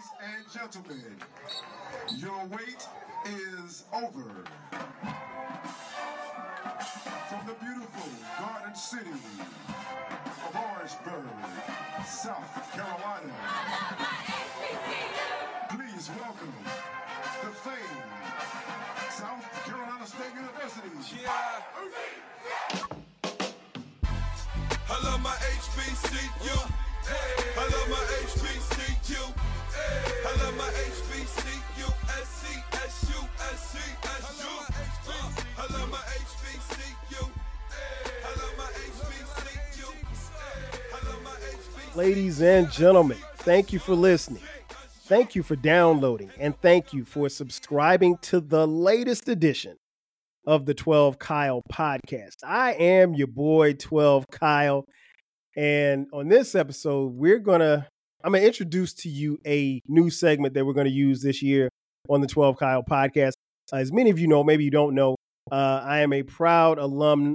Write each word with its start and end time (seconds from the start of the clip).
Ladies 0.00 0.12
and 0.24 0.44
gentlemen, 0.50 1.16
your 2.16 2.46
wait 2.46 2.88
is 3.26 3.84
over. 3.92 4.44
From 7.28 7.46
the 7.46 7.52
beautiful 7.60 8.08
Garden 8.38 8.74
City 8.74 9.10
of 10.24 10.56
Orangeburg, 10.56 11.28
South 12.06 12.72
Carolina, 12.72 13.34
please 15.68 16.10
welcome 16.18 16.54
the 17.42 17.50
famed 17.50 18.04
South 19.10 19.66
Carolina 19.66 20.06
State 20.06 20.34
University. 20.34 20.88
I 24.88 25.04
love 25.04 25.20
my 25.20 25.36
HBCU. 25.36 26.72
I 27.58 27.64
love 27.64 27.88
my 27.90 27.96
HBCU. 28.24 28.79
I 29.18 30.36
love 30.38 30.56
my 30.56 30.64
HBCU. 30.64 31.88
SC, 32.22 32.44
SU, 32.72 33.20
SC, 33.56 33.76
SU. 34.04 34.48
I 35.58 35.66
love 35.72 35.90
my 35.90 35.98
HBCU. 35.98 37.30
I 38.24 38.30
love 38.40 38.54
my 38.56 38.64
HBCU. 38.64 39.88
I 40.92 41.08
love 41.08 41.22
my 41.24 41.30
HBCU. 41.30 41.96
Ladies 41.96 42.40
and 42.40 42.70
gentlemen, 42.70 43.18
thank 43.38 43.72
you 43.72 43.78
for 43.78 43.94
listening. 43.94 44.42
Thank 45.04 45.34
you 45.34 45.42
for 45.42 45.56
downloading, 45.56 46.30
and 46.38 46.56
thank 46.60 46.92
you 46.92 47.04
for 47.04 47.28
subscribing 47.28 48.16
to 48.22 48.40
the 48.40 48.68
latest 48.68 49.28
edition 49.28 49.76
of 50.46 50.66
the 50.66 50.74
12 50.74 51.18
Kyle 51.18 51.62
podcast. 51.72 52.36
I 52.44 52.74
am 52.74 53.14
your 53.14 53.26
boy, 53.26 53.72
12 53.72 54.26
Kyle. 54.30 54.84
And 55.56 56.06
on 56.12 56.28
this 56.28 56.54
episode, 56.54 57.14
we're 57.14 57.40
going 57.40 57.58
to, 57.60 57.88
I'm 58.22 58.32
going 58.32 58.42
to 58.42 58.46
introduce 58.46 58.92
to 58.94 59.08
you 59.08 59.38
a 59.46 59.80
new 59.88 60.10
segment 60.10 60.54
that 60.54 60.66
we're 60.66 60.74
going 60.74 60.86
to 60.86 60.92
use 60.92 61.22
this 61.22 61.42
year 61.42 61.70
on 62.08 62.20
the 62.20 62.26
12 62.26 62.58
Kyle 62.58 62.82
podcast. 62.82 63.32
As 63.72 63.92
many 63.92 64.10
of 64.10 64.18
you 64.18 64.26
know, 64.26 64.44
maybe 64.44 64.64
you 64.64 64.70
don't 64.70 64.94
know, 64.94 65.16
uh, 65.50 65.80
I 65.82 66.00
am 66.00 66.12
a 66.12 66.22
proud 66.22 66.78
alum 66.78 67.34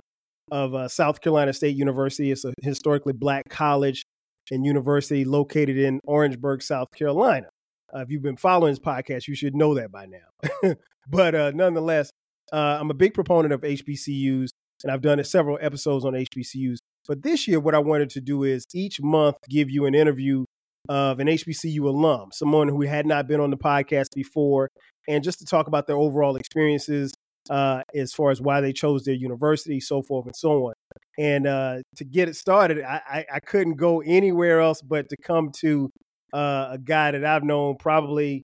of 0.51 0.75
uh, 0.75 0.87
South 0.87 1.21
Carolina 1.21 1.53
State 1.53 1.75
University. 1.75 2.31
It's 2.31 2.45
a 2.45 2.53
historically 2.61 3.13
black 3.13 3.43
college 3.49 4.03
and 4.51 4.63
university 4.63 5.25
located 5.25 5.77
in 5.77 5.99
Orangeburg, 6.05 6.61
South 6.61 6.89
Carolina. 6.95 7.47
Uh, 7.93 8.01
if 8.01 8.11
you've 8.11 8.21
been 8.21 8.37
following 8.37 8.71
this 8.71 8.79
podcast, 8.79 9.27
you 9.27 9.33
should 9.33 9.55
know 9.55 9.73
that 9.73 9.91
by 9.91 10.05
now. 10.05 10.75
but 11.09 11.33
uh, 11.33 11.51
nonetheless, 11.55 12.11
uh, 12.53 12.77
I'm 12.79 12.91
a 12.91 12.95
big 12.95 13.15
proponent 13.15 13.53
of 13.53 13.61
HBCUs, 13.61 14.49
and 14.83 14.91
I've 14.91 15.01
done 15.01 15.23
several 15.23 15.57
episodes 15.61 16.05
on 16.05 16.13
HBCUs. 16.13 16.77
But 17.07 17.23
this 17.23 17.47
year, 17.47 17.59
what 17.59 17.73
I 17.73 17.79
wanted 17.79 18.11
to 18.11 18.21
do 18.21 18.43
is 18.43 18.65
each 18.73 19.01
month 19.01 19.37
give 19.49 19.71
you 19.71 19.85
an 19.85 19.95
interview 19.95 20.45
of 20.89 21.19
an 21.19 21.27
HBCU 21.27 21.81
alum, 21.81 22.29
someone 22.31 22.67
who 22.67 22.81
had 22.81 23.05
not 23.05 23.27
been 23.27 23.39
on 23.39 23.49
the 23.49 23.57
podcast 23.57 24.13
before, 24.13 24.69
and 25.07 25.23
just 25.23 25.39
to 25.39 25.45
talk 25.45 25.67
about 25.67 25.87
their 25.87 25.97
overall 25.97 26.35
experiences 26.35 27.13
uh, 27.49 27.83
as 27.93 28.13
far 28.13 28.31
as 28.31 28.41
why 28.41 28.61
they 28.61 28.73
chose 28.73 29.03
their 29.03 29.15
university, 29.15 29.79
so 29.79 30.01
forth 30.01 30.25
and 30.25 30.35
so 30.35 30.67
on. 30.67 30.73
And 31.17 31.47
uh, 31.47 31.77
to 31.97 32.03
get 32.03 32.27
it 32.27 32.35
started, 32.35 32.83
I, 32.83 33.01
I, 33.07 33.25
I 33.35 33.39
couldn't 33.39 33.75
go 33.75 34.01
anywhere 34.01 34.59
else 34.59 34.81
but 34.81 35.09
to 35.09 35.17
come 35.17 35.51
to 35.59 35.89
uh, 36.33 36.69
a 36.71 36.77
guy 36.77 37.11
that 37.11 37.23
I've 37.23 37.43
known 37.43 37.77
probably, 37.77 38.43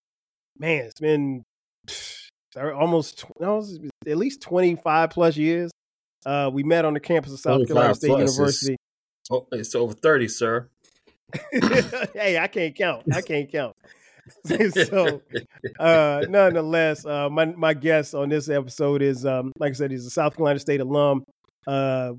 man, 0.57 0.85
it's 0.85 0.99
been 0.99 1.43
almost 2.57 3.25
no, 3.39 3.65
at 4.07 4.17
least 4.17 4.41
25 4.41 5.09
plus 5.09 5.37
years. 5.37 5.71
Uh, 6.25 6.51
we 6.53 6.63
met 6.63 6.85
on 6.85 6.93
the 6.93 6.99
campus 6.99 7.33
of 7.33 7.39
South 7.39 7.65
Carolina 7.65 7.95
State 7.95 8.09
plus 8.09 8.37
University. 8.37 8.77
Oh, 9.31 9.47
it's 9.51 9.73
over 9.73 9.93
30, 9.93 10.27
sir. 10.27 10.69
hey, 12.13 12.37
I 12.37 12.47
can't 12.47 12.75
count. 12.75 13.03
I 13.13 13.21
can't 13.21 13.51
count. 13.51 13.75
so, 14.45 15.21
uh, 15.79 16.23
nonetheless, 16.29 17.05
uh, 17.05 17.29
my 17.29 17.45
my 17.45 17.73
guest 17.73 18.13
on 18.13 18.29
this 18.29 18.49
episode 18.49 19.01
is, 19.01 19.25
um, 19.25 19.51
like 19.59 19.71
I 19.71 19.73
said, 19.73 19.91
he's 19.91 20.05
a 20.05 20.09
South 20.09 20.35
Carolina 20.35 20.59
State 20.59 20.81
alum. 20.81 21.23
Uh, 21.67 22.13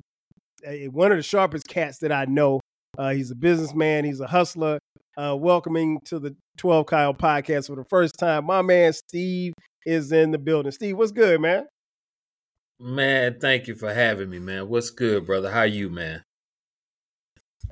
one 0.90 1.10
of 1.10 1.18
the 1.18 1.22
sharpest 1.22 1.66
cats 1.66 1.98
that 1.98 2.12
I 2.12 2.24
know. 2.26 2.60
Uh, 2.98 3.10
he's 3.10 3.30
a 3.30 3.34
businessman. 3.34 4.04
He's 4.04 4.20
a 4.20 4.26
hustler. 4.26 4.78
Uh, 5.16 5.36
welcoming 5.38 5.98
to 6.06 6.18
the 6.18 6.34
12 6.58 6.86
Kyle 6.86 7.14
podcast 7.14 7.66
for 7.66 7.76
the 7.76 7.84
first 7.84 8.14
time, 8.18 8.46
my 8.46 8.62
man 8.62 8.92
Steve 8.92 9.52
is 9.84 10.12
in 10.12 10.30
the 10.30 10.38
building. 10.38 10.72
Steve, 10.72 10.96
what's 10.96 11.12
good, 11.12 11.40
man? 11.40 11.66
Man, 12.80 13.38
thank 13.40 13.68
you 13.68 13.74
for 13.74 13.92
having 13.92 14.30
me, 14.30 14.38
man. 14.38 14.68
What's 14.68 14.90
good, 14.90 15.26
brother? 15.26 15.50
How 15.50 15.62
you, 15.62 15.90
man? 15.90 16.22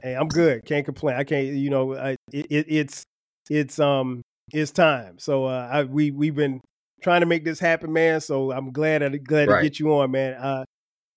Hey, 0.03 0.15
I'm 0.15 0.29
good. 0.29 0.65
Can't 0.65 0.85
complain. 0.85 1.17
I 1.17 1.25
can't. 1.25 1.47
You 1.49 1.71
know, 1.71 1.95
I, 1.97 2.11
it, 2.33 2.47
it, 2.51 2.67
it's 2.69 3.05
it's 3.49 3.79
um 3.79 4.23
it's 4.53 4.71
time. 4.71 5.19
So 5.19 5.45
uh, 5.47 5.69
I, 5.71 5.83
we 5.85 6.11
we've 6.11 6.35
been 6.35 6.61
trying 7.03 7.21
to 7.21 7.27
make 7.27 7.45
this 7.45 7.59
happen, 7.61 7.93
man. 7.93 8.21
So 8.21 8.53
I'm 8.53 8.73
glad 8.73 9.03
I 9.03 9.09
glad 9.17 9.49
Right. 9.49 9.59
to 9.59 9.63
get 9.63 9.79
you 9.79 9.93
on, 9.95 10.11
man. 10.11 10.35
Uh, 10.35 10.65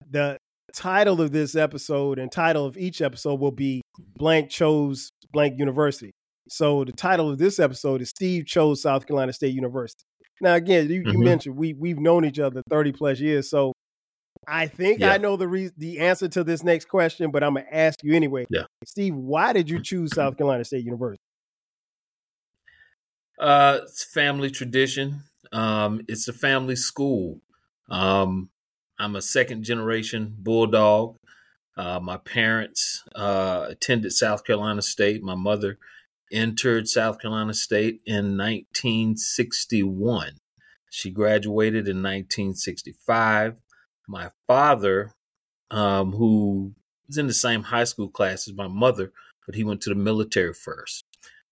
the 0.09 0.37
title 0.73 1.21
of 1.21 1.31
this 1.31 1.55
episode 1.55 2.19
and 2.19 2.31
title 2.31 2.65
of 2.65 2.77
each 2.77 3.01
episode 3.01 3.39
will 3.39 3.51
be 3.51 3.81
blank 4.17 4.49
chose 4.49 5.09
blank 5.31 5.57
university. 5.59 6.11
So 6.49 6.83
the 6.83 6.91
title 6.91 7.29
of 7.29 7.37
this 7.37 7.59
episode 7.59 8.01
is 8.01 8.09
Steve 8.09 8.45
chose 8.45 8.81
South 8.81 9.05
Carolina 9.07 9.33
State 9.33 9.53
University. 9.53 10.03
Now 10.41 10.55
again, 10.55 10.89
you, 10.89 11.03
you 11.05 11.19
Mhm. 11.19 11.23
mentioned 11.23 11.55
we 11.55 11.73
we've 11.73 11.99
known 11.99 12.25
each 12.25 12.39
other 12.39 12.61
30 12.69 12.91
plus 12.91 13.19
years, 13.19 13.49
so 13.49 13.71
I 14.47 14.67
think 14.67 14.99
Yeah. 14.99 15.11
I 15.13 15.17
know 15.17 15.37
the 15.37 15.47
re- 15.47 15.71
the 15.77 15.99
answer 15.99 16.27
to 16.29 16.43
this 16.43 16.63
next 16.63 16.85
question, 16.85 17.31
but 17.31 17.43
I'm 17.43 17.55
gonna 17.55 17.65
ask 17.71 18.03
you 18.03 18.13
anyway. 18.15 18.45
Yeah. 18.49 18.63
Steve, 18.85 19.15
why 19.15 19.53
did 19.53 19.69
you 19.69 19.81
choose 19.81 20.11
South 20.15 20.37
Carolina 20.37 20.63
State 20.63 20.85
University? 20.85 21.21
Uh, 23.39 23.79
it's 23.83 24.03
family 24.03 24.49
tradition. 24.49 25.23
Um, 25.51 26.01
it's 26.07 26.27
a 26.27 26.33
family 26.33 26.75
school. 26.75 27.41
Um, 27.89 28.49
I'm 28.99 29.15
a 29.15 29.21
second 29.21 29.63
generation 29.63 30.35
Bulldog. 30.37 31.17
Uh, 31.75 31.99
my 31.99 32.17
parents 32.17 33.03
uh, 33.15 33.65
attended 33.69 34.11
South 34.11 34.45
Carolina 34.45 34.81
State. 34.81 35.23
My 35.23 35.35
mother 35.35 35.77
entered 36.31 36.87
South 36.87 37.19
Carolina 37.19 37.53
State 37.53 38.01
in 38.05 38.37
1961. 38.37 40.33
She 40.91 41.09
graduated 41.09 41.87
in 41.87 41.97
1965. 41.97 43.55
My 44.07 44.31
father, 44.47 45.13
um, 45.71 46.13
who 46.13 46.73
was 47.07 47.17
in 47.17 47.27
the 47.27 47.33
same 47.33 47.63
high 47.63 47.83
school 47.83 48.09
class 48.09 48.47
as 48.47 48.53
my 48.53 48.67
mother, 48.67 49.11
but 49.45 49.55
he 49.55 49.63
went 49.63 49.81
to 49.81 49.89
the 49.89 49.95
military 49.95 50.53
first. 50.53 51.05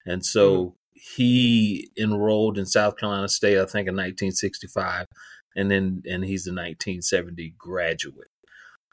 And 0.06 0.25
so 0.25 0.75
he 0.94 1.89
enrolled 1.97 2.57
in 2.57 2.66
South 2.66 2.97
Carolina 2.97 3.28
State, 3.28 3.57
I 3.57 3.66
think, 3.66 3.88
in 3.88 3.95
1965, 3.95 5.07
and 5.56 5.72
then 5.72 6.03
and 6.09 6.23
he's 6.23 6.47
a 6.47 6.51
1970 6.51 7.56
graduate. 7.57 8.29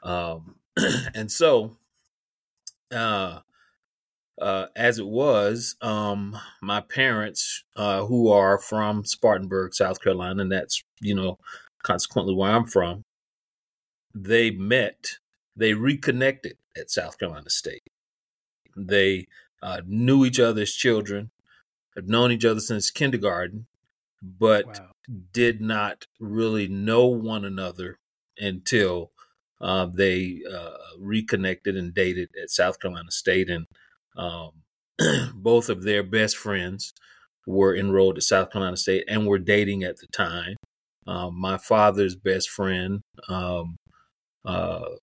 Um, 0.03 0.57
and 1.15 1.31
so, 1.31 1.77
uh, 2.93 3.41
uh, 4.41 4.67
as 4.77 4.99
it 4.99 5.07
was, 5.07 5.77
um, 5.83 6.39
my 6.63 6.81
parents, 6.81 7.65
uh, 7.77 8.05
who 8.07 8.31
are 8.31 8.59
from 8.59 9.05
Spartanburg, 9.05 9.75
South 9.75 10.01
Carolina, 10.01 10.43
and 10.43 10.53
that's 10.53 10.83
you 11.01 11.15
know 11.15 11.39
consequently 11.83 12.35
where 12.35 12.51
I'm 12.51 12.65
from, 12.67 13.03
they 14.23 14.51
met, 14.51 15.19
they 15.57 15.75
reconnected 15.75 16.57
at 16.77 16.91
South 16.91 17.19
Carolina 17.19 17.51
State. 17.51 17.83
They 18.77 19.27
uh, 19.63 19.83
knew 19.87 20.25
each 20.25 20.39
other 20.41 20.63
as 20.63 20.73
children, 20.73 21.31
have 21.95 22.09
known 22.09 22.31
each 22.33 22.45
other 22.45 22.61
since 22.61 22.91
kindergarten, 22.91 23.67
but 24.23 24.67
Wow. 24.67 24.91
did 25.33 25.61
not 25.61 26.07
really 26.21 26.69
know 26.69 27.07
one 27.07 27.45
another 27.45 27.99
until 28.39 29.11
uh, 29.61 29.87
they 29.87 30.41
uh, 30.51 30.77
reconnected 30.99 31.77
and 31.77 31.93
dated 31.95 32.31
at 32.41 32.51
South 32.51 32.79
Carolina 32.81 33.11
State. 33.11 33.49
And 33.51 33.67
um, 34.17 34.51
both 35.35 35.69
of 35.69 35.83
their 35.83 36.03
best 36.03 36.37
friends 36.37 36.93
were 37.47 37.75
enrolled 37.75 38.19
at 38.19 38.23
South 38.23 38.51
Carolina 38.53 38.77
State 38.77 39.05
and 39.09 39.27
were 39.27 39.39
dating 39.39 39.83
at 39.83 39.97
the 39.99 40.07
time. 40.09 40.57
Um, 41.07 41.41
my 41.41 41.57
father's 41.57 42.15
best 42.15 42.51
friend 42.51 43.01
um, 43.29 43.77
uh, 44.49 44.97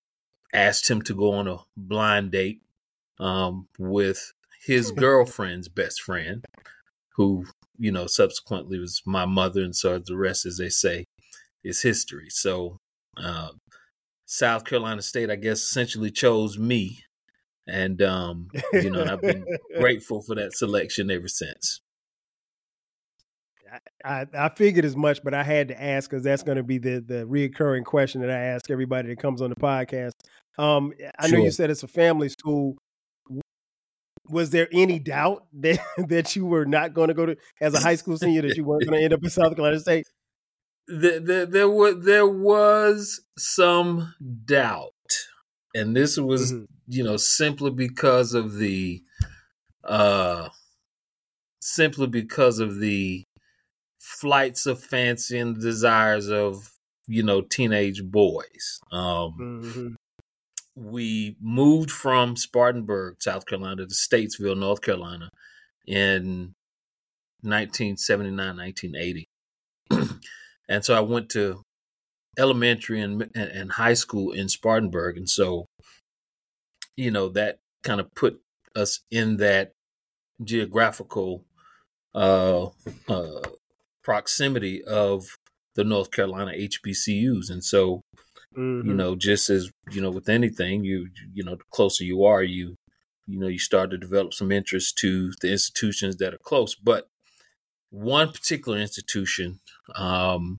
asked 0.52 0.90
him 0.90 1.00
to 1.02 1.14
go 1.14 1.32
on 1.34 1.46
a 1.46 1.58
blind 1.76 2.32
date 2.32 2.62
um, 3.20 3.68
with 3.78 4.32
his 4.64 4.90
girlfriend's 4.90 5.68
best 5.68 6.02
friend, 6.02 6.44
who 7.14 7.46
you 7.78 7.92
know 7.92 8.08
subsequently 8.08 8.78
was 8.78 9.02
my 9.06 9.24
mother, 9.24 9.62
and 9.62 9.76
so 9.76 9.98
the 9.98 10.16
rest, 10.16 10.44
as 10.46 10.58
they 10.58 10.68
say, 10.68 11.04
is 11.62 11.82
history. 11.82 12.26
So, 12.28 12.78
uh, 13.16 13.50
South 14.26 14.64
Carolina 14.64 15.00
State, 15.00 15.30
I 15.30 15.36
guess, 15.36 15.60
essentially 15.60 16.10
chose 16.10 16.58
me, 16.58 17.04
and 17.68 18.02
um, 18.02 18.48
you 18.72 18.90
know, 18.90 19.02
and 19.02 19.10
I've 19.10 19.22
been 19.22 19.46
grateful 19.78 20.22
for 20.22 20.34
that 20.34 20.54
selection 20.54 21.08
ever 21.08 21.28
since. 21.28 21.80
I, 24.04 24.26
I 24.32 24.48
figured 24.50 24.84
as 24.84 24.96
much, 24.96 25.22
but 25.24 25.34
I 25.34 25.42
had 25.42 25.68
to 25.68 25.82
ask 25.82 26.08
because 26.10 26.22
that's 26.24 26.42
going 26.42 26.56
to 26.56 26.62
be 26.62 26.78
the 26.78 27.00
the 27.00 27.24
reoccurring 27.26 27.84
question 27.84 28.20
that 28.20 28.30
I 28.30 28.38
ask 28.38 28.70
everybody 28.70 29.08
that 29.08 29.18
comes 29.18 29.42
on 29.42 29.50
the 29.50 29.56
podcast. 29.56 30.12
Um, 30.58 30.92
I 31.18 31.28
know 31.28 31.38
you 31.38 31.50
said 31.50 31.70
it's 31.70 31.82
a 31.82 31.88
family 31.88 32.28
school. 32.28 32.76
was 34.28 34.50
there 34.50 34.68
any 34.72 34.98
doubt 34.98 35.46
that 35.60 35.78
that 36.08 36.36
you 36.36 36.46
were 36.46 36.64
not 36.66 36.94
going 36.94 37.08
to 37.08 37.14
go 37.14 37.26
to 37.26 37.36
as 37.60 37.74
a 37.74 37.80
high 37.80 37.96
school 37.96 38.16
senior 38.16 38.42
that 38.42 38.56
you 38.56 38.64
weren't 38.64 38.84
going 38.86 38.98
to 38.98 39.04
end 39.04 39.12
up 39.12 39.22
in 39.22 39.30
South 39.30 39.54
Carolina 39.54 39.80
State? 39.80 40.06
There, 40.88 41.18
there, 41.20 41.46
there 41.46 41.68
was 41.70 42.04
there 42.04 42.26
was 42.28 43.20
some 43.36 44.14
doubt, 44.44 44.92
and 45.74 45.96
this 45.96 46.16
was 46.16 46.52
Mhm. 46.52 46.66
you 46.88 47.02
know 47.02 47.16
simply 47.16 47.70
because 47.70 48.34
of 48.34 48.54
the 48.54 49.02
uh 49.84 50.48
simply 51.60 52.06
because 52.06 52.60
of 52.60 52.78
the 52.78 53.24
flights 54.20 54.66
of 54.66 54.82
fancy 54.82 55.38
and 55.38 55.60
desires 55.60 56.28
of 56.28 56.70
you 57.06 57.22
know 57.22 57.40
teenage 57.40 58.02
boys. 58.02 58.80
Um, 58.90 59.62
Mhm. 59.62 59.94
we 60.74 61.36
moved 61.40 61.90
from 61.90 62.36
Spartanburg, 62.36 63.16
South 63.22 63.46
Carolina, 63.46 63.86
to 63.86 63.94
Statesville, 63.94 64.58
North 64.58 64.82
Carolina 64.82 65.30
in 65.86 66.52
1979, 67.42 68.56
1980. 68.56 69.24
and 70.68 70.84
so 70.84 70.94
I 70.94 71.00
went 71.00 71.30
to 71.30 71.62
elementary 72.38 73.00
and, 73.00 73.22
and, 73.34 73.50
and 73.50 73.72
high 73.72 73.94
school 73.94 74.32
in 74.32 74.48
Spartanburg. 74.48 75.16
And 75.16 75.28
so, 75.28 75.66
you 76.96 77.10
know, 77.10 77.28
that 77.30 77.58
kind 77.82 78.00
of 78.00 78.12
put 78.14 78.40
us 78.74 79.00
in 79.10 79.38
that 79.38 79.72
geographical 80.44 81.44
uh, 82.14 82.66
uh, 83.08 83.40
proximity 84.06 84.84
of 84.84 85.26
the 85.76 85.84
North 85.84 86.12
Carolina 86.12 86.52
HBCUs. 86.54 87.50
And 87.50 87.64
so, 87.64 88.02
you 88.82 88.94
Mhm. 88.94 88.94
know 88.94 89.16
just 89.16 89.50
as 89.50 89.70
you 89.90 90.00
know 90.02 90.10
with 90.10 90.28
anything 90.28 90.84
you 90.84 91.08
you 91.34 91.42
know 91.44 91.56
the 91.56 91.64
closer 91.72 92.04
you 92.04 92.24
are 92.24 92.42
you 92.42 92.76
you 93.26 93.38
know 93.38 93.48
you 93.48 93.58
start 93.58 93.90
to 93.90 93.98
develop 93.98 94.34
some 94.34 94.52
interest 94.52 94.98
to 94.98 95.32
the 95.42 95.50
institutions 95.50 96.16
that 96.18 96.34
are 96.34 96.38
close 96.38 96.74
but 96.74 97.08
one 97.90 98.32
particular 98.32 98.78
institution 98.78 99.60
um 99.96 100.58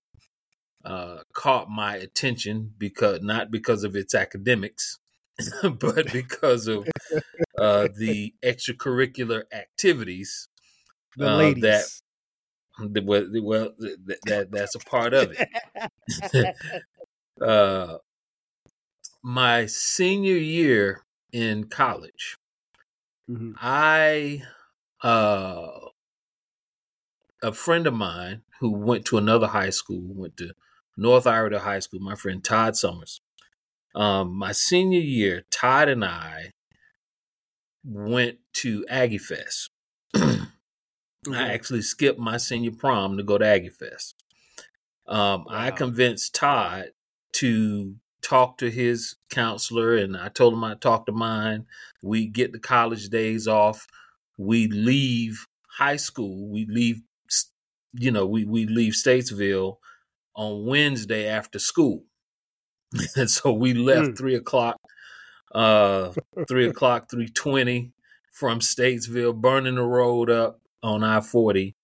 uh 0.85 1.19
caught 1.33 1.69
my 1.69 1.95
attention 1.95 2.73
because 2.77 3.21
not 3.21 3.51
because 3.51 3.83
of 3.83 3.95
its 3.95 4.15
academics 4.15 4.97
but 5.79 6.11
because 6.11 6.67
of 6.67 6.87
uh 7.57 7.87
the 7.97 8.33
extracurricular 8.43 9.43
activities 9.53 10.49
the 11.15 11.27
uh, 11.27 11.53
that 11.59 11.89
well, 12.79 13.25
well 13.41 13.69
that, 13.79 14.19
that 14.25 14.51
that's 14.51 14.75
a 14.75 14.79
part 14.79 15.13
of 15.13 15.33
it 15.35 16.55
uh, 17.41 17.97
my 19.23 19.65
senior 19.65 20.37
year 20.37 21.03
in 21.31 21.65
college, 21.65 22.37
Mhm. 23.29 23.55
I 23.59 24.43
uh, 25.03 25.89
a 27.43 27.51
friend 27.51 27.85
of 27.87 27.93
mine 27.93 28.43
who 28.59 28.71
went 28.71 29.05
to 29.05 29.17
another 29.17 29.47
high 29.47 29.69
school, 29.69 30.01
went 30.01 30.37
to 30.37 30.53
North 30.95 31.27
Iredell 31.27 31.59
High 31.59 31.79
School, 31.79 31.99
my 31.99 32.15
friend 32.15 32.43
Todd 32.43 32.75
Summers. 32.75 33.21
Um, 33.93 34.33
my 34.35 34.51
senior 34.53 34.99
year, 34.99 35.43
Todd 35.51 35.89
and 35.89 36.05
I 36.05 36.51
went 37.83 38.39
to 38.53 38.85
Aggie 38.89 39.17
Fest. 39.17 39.71
I 41.35 41.53
actually 41.53 41.81
skipped 41.81 42.19
my 42.19 42.37
senior 42.37 42.71
prom 42.71 43.17
to 43.17 43.23
go 43.23 43.37
to 43.37 43.45
Aggie 43.45 43.69
Fest. 43.69 44.15
Um, 45.07 45.45
I 45.49 45.71
convinced 45.71 46.35
Todd 46.35 46.87
to 47.33 47.95
talk 48.21 48.57
to 48.57 48.69
his 48.69 49.15
counselor, 49.29 49.95
and 49.95 50.17
I 50.17 50.27
told 50.29 50.53
him 50.53 50.63
I'd 50.63 50.81
talk 50.81 51.05
to 51.05 51.11
mine. 51.11 51.65
We 52.01 52.27
get 52.27 52.51
the 52.51 52.59
college 52.59 53.09
days 53.09 53.47
off. 53.47 53.87
We 54.37 54.67
leave 54.67 55.47
high 55.77 55.95
school. 55.95 56.49
We 56.51 56.65
leave, 56.69 57.01
you 57.93 58.11
know, 58.11 58.25
we, 58.25 58.43
we 58.45 58.65
leave 58.65 58.93
Statesville 58.93 59.77
on 60.35 60.65
Wednesday 60.65 61.27
after 61.27 61.57
school. 61.59 62.03
and 63.15 63.29
so 63.29 63.51
we 63.51 63.73
left 63.73 64.09
Mm. 64.11 64.17
three 64.17 64.35
o'clock, 64.35 64.77
uh, 65.53 66.11
three 66.47 66.67
o'clock, 66.67 67.09
three 67.09 67.29
twenty 67.29 67.91
from 68.31 68.59
Statesville, 68.59 69.35
burning 69.35 69.75
the 69.75 69.83
road 69.83 70.29
up 70.29 70.59
on 70.83 71.03
I 71.03 71.21
forty, 71.21 71.75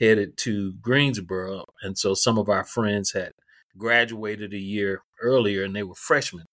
headed 0.00 0.36
to 0.38 0.74
Greensboro. 0.74 1.64
And 1.82 1.98
so 1.98 2.14
some 2.14 2.38
of 2.38 2.48
our 2.48 2.64
friends 2.64 3.12
had 3.12 3.32
graduated 3.78 4.52
a 4.54 4.58
year 4.58 5.02
earlier, 5.22 5.64
and 5.64 5.74
they 5.76 5.82
were 5.82 5.94
freshmen 5.94 6.46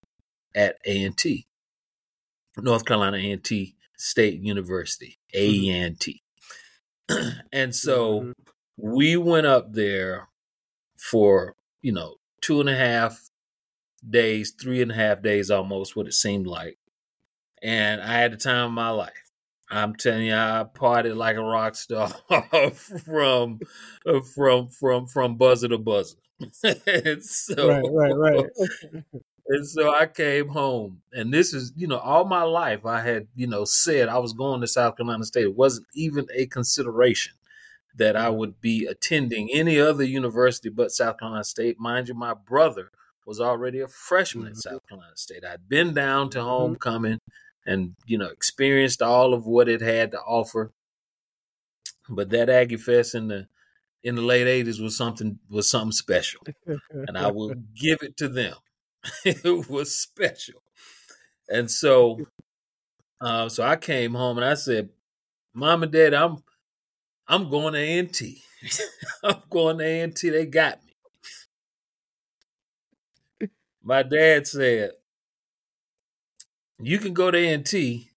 at 0.54 0.76
A 0.86 1.04
and 1.04 1.16
T, 1.16 1.46
North 2.56 2.84
Carolina 2.84 3.16
A 3.18 3.32
and 3.32 3.44
T 3.44 3.76
State 3.96 4.40
University, 4.40 5.18
A 5.34 5.68
and 5.70 5.98
T. 6.00 6.22
And 7.52 7.74
so 7.74 8.20
Mhm. 8.20 8.32
we 8.76 9.16
went 9.16 9.46
up 9.46 9.72
there 9.72 10.28
for 10.98 11.56
you 11.82 11.92
know 11.92 12.16
two 12.40 12.60
and 12.60 12.68
a 12.68 12.76
half 12.76 13.30
days, 14.08 14.52
three 14.52 14.82
and 14.82 14.90
a 14.92 14.94
half 14.94 15.22
days 15.22 15.50
almost, 15.50 15.96
what 15.96 16.06
it 16.06 16.14
seemed 16.14 16.46
like. 16.46 16.78
And 17.62 18.00
I 18.02 18.14
had 18.14 18.32
the 18.32 18.36
time 18.38 18.66
of 18.66 18.72
my 18.72 18.90
life. 18.90 19.29
I'm 19.70 19.94
telling 19.94 20.26
you, 20.26 20.34
I 20.34 20.64
partied 20.74 21.16
like 21.16 21.36
a 21.36 21.42
rock 21.42 21.76
star 21.76 22.08
from 22.72 23.60
from 24.34 24.68
from 24.68 25.06
from 25.06 25.36
buzzer 25.36 25.68
to 25.68 25.78
buzzer. 25.78 26.16
and 26.86 27.22
so, 27.24 27.68
Right, 27.68 27.84
right, 27.92 28.16
right. 28.16 28.46
and 29.48 29.66
so 29.66 29.92
I 29.92 30.06
came 30.06 30.48
home, 30.48 31.02
and 31.12 31.32
this 31.32 31.52
is, 31.54 31.72
you 31.76 31.86
know, 31.86 31.98
all 31.98 32.24
my 32.24 32.42
life 32.42 32.86
I 32.86 33.00
had, 33.00 33.28
you 33.34 33.46
know, 33.46 33.64
said 33.64 34.08
I 34.08 34.18
was 34.18 34.32
going 34.32 34.60
to 34.60 34.66
South 34.66 34.96
Carolina 34.96 35.24
State. 35.24 35.44
It 35.44 35.56
wasn't 35.56 35.86
even 35.94 36.26
a 36.34 36.46
consideration 36.46 37.34
that 37.96 38.16
I 38.16 38.30
would 38.30 38.60
be 38.60 38.86
attending 38.86 39.50
any 39.52 39.80
other 39.80 40.04
university 40.04 40.68
but 40.68 40.92
South 40.92 41.18
Carolina 41.18 41.44
State. 41.44 41.78
Mind 41.80 42.08
you, 42.08 42.14
my 42.14 42.34
brother 42.34 42.90
was 43.26 43.40
already 43.40 43.80
a 43.80 43.88
freshman 43.88 44.48
at 44.48 44.56
Mhm. 44.56 44.60
South 44.62 44.82
Carolina 44.88 45.16
State. 45.16 45.44
I'd 45.44 45.68
been 45.68 45.94
down 45.94 46.30
to 46.30 46.42
Mhm. 46.56 46.76
homecoming 46.76 47.18
and, 47.66 47.94
you 48.06 48.18
know, 48.18 48.26
experienced 48.26 49.02
all 49.02 49.34
of 49.34 49.46
what 49.46 49.68
it 49.68 49.80
had 49.80 50.10
to 50.12 50.20
offer. 50.20 50.72
But 52.08 52.30
that 52.30 52.48
Aggie 52.48 52.76
Fest 52.76 53.14
in 53.14 53.28
the 53.28 53.46
in 54.02 54.14
the 54.14 54.22
late 54.22 54.46
eighties 54.46 54.80
was 54.80 54.96
something 54.96 55.38
was 55.48 55.70
something 55.70 55.92
special. 55.92 56.40
And 56.90 57.16
I 57.16 57.30
will 57.30 57.54
give 57.74 58.02
it 58.02 58.16
to 58.18 58.28
them. 58.28 58.54
it 59.24 59.68
was 59.68 59.96
special. 59.96 60.62
And 61.48 61.70
so 61.70 62.26
uh, 63.20 63.48
so 63.48 63.62
I 63.62 63.76
came 63.76 64.14
home 64.14 64.38
and 64.38 64.46
I 64.46 64.54
said, 64.54 64.88
Mom 65.54 65.82
and 65.82 65.92
Dad, 65.92 66.14
I'm 66.14 66.42
I'm 67.28 67.48
going 67.48 67.74
to 67.74 68.02
NT. 68.02 68.38
I'm 69.24 69.42
going 69.48 69.78
to 69.78 70.06
NT. 70.08 70.20
They 70.22 70.46
got 70.46 70.80
me. 73.40 73.48
My 73.82 74.02
dad 74.02 74.46
said, 74.46 74.90
You 76.82 76.98
can 76.98 77.14
go 77.14 77.30
to 77.30 77.56
NT 77.56 78.08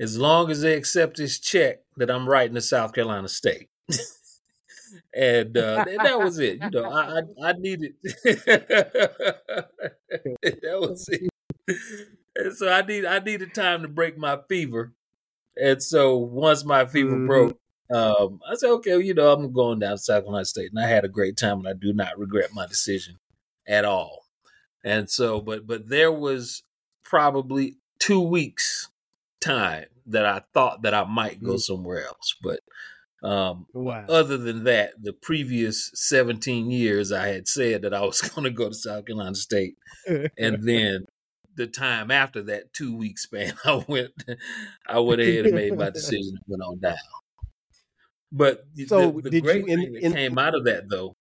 as 0.00 0.18
long 0.18 0.50
as 0.50 0.62
they 0.62 0.74
accept 0.74 1.16
this 1.16 1.38
check 1.38 1.80
that 1.96 2.10
I'm 2.10 2.28
writing 2.28 2.54
to 2.54 2.60
South 2.60 2.92
Carolina 2.92 3.28
State. 3.28 3.68
and 5.14 5.56
uh, 5.56 5.84
that, 5.84 6.20
was 6.20 6.38
it. 6.38 6.60
You 6.60 6.70
know, 6.70 6.90
I 6.90 7.18
I, 7.18 7.50
I 7.50 7.52
needed 7.52 7.94
that 8.02 8.88
was 10.80 11.08
it. 11.08 11.28
And 12.36 12.56
so 12.56 12.68
I 12.70 12.82
need 12.82 13.04
I 13.04 13.18
needed 13.18 13.54
time 13.54 13.82
to 13.82 13.88
break 13.88 14.16
my 14.16 14.38
fever. 14.48 14.92
And 15.60 15.82
so 15.82 16.16
once 16.16 16.64
my 16.64 16.86
fever 16.86 17.16
Mhm. 17.16 17.26
broke, 17.26 17.60
um, 17.92 18.40
I 18.48 18.54
said, 18.54 18.70
okay, 18.70 18.92
well, 18.92 19.00
you 19.00 19.14
know, 19.14 19.32
I'm 19.32 19.52
going 19.52 19.80
down 19.80 19.92
to 19.92 19.98
South 19.98 20.22
Carolina 20.22 20.44
State, 20.44 20.70
and 20.70 20.78
I 20.78 20.86
had 20.86 21.04
a 21.04 21.08
great 21.08 21.36
time, 21.36 21.58
and 21.58 21.68
I 21.68 21.72
do 21.72 21.92
not 21.92 22.18
regret 22.18 22.52
my 22.54 22.66
decision 22.66 23.18
at 23.66 23.84
all. 23.84 24.26
And 24.84 25.10
so, 25.10 25.40
but 25.40 25.66
but 25.66 25.88
there 25.88 26.12
was 26.12 26.62
probably 27.08 27.76
two 27.98 28.20
weeks 28.20 28.88
time 29.40 29.86
that 30.06 30.26
I 30.26 30.42
thought 30.52 30.82
that 30.82 30.92
I 30.94 31.04
might 31.04 31.42
go 31.42 31.54
Mhm. 31.54 31.60
somewhere 31.60 32.04
else, 32.06 32.34
but 32.42 32.60
um, 33.22 33.66
Wow. 33.72 34.04
other 34.08 34.36
than 34.36 34.62
that, 34.64 34.92
the 35.02 35.12
previous 35.12 35.90
17 35.94 36.70
years 36.70 37.10
I 37.10 37.28
had 37.28 37.48
said 37.48 37.82
that 37.82 37.92
I 37.92 38.02
was 38.02 38.20
going 38.34 38.44
to 38.44 38.50
go 38.50 38.68
to 38.68 38.74
South 38.74 39.06
Carolina 39.06 39.34
State, 39.34 39.74
and 40.06 40.28
then 40.68 41.04
the 41.56 41.66
time 41.66 42.10
after 42.12 42.42
that 42.44 42.72
two 42.72 42.94
week 42.96 43.18
span, 43.18 43.54
I 43.64 43.84
went, 43.88 44.12
I 44.86 44.98
went 45.00 45.20
ahead 45.20 45.46
and 45.46 45.54
made 45.54 45.76
my 45.76 45.90
decision 45.90 46.36
and 46.36 46.44
went 46.46 46.62
on 46.62 46.78
down. 46.78 46.96
But 48.30 48.64
the- 48.74 48.86
So 48.86 49.10
the, 49.10 49.30
the 49.30 49.40
great 49.40 49.66
you 49.66 49.72
in- 49.72 49.80
thing 49.80 49.92
that 49.94 50.02
in- 50.04 50.12
came 50.12 50.38
out 50.38 50.54
of 50.54 50.64
that, 50.66 50.88
though, 50.88 51.16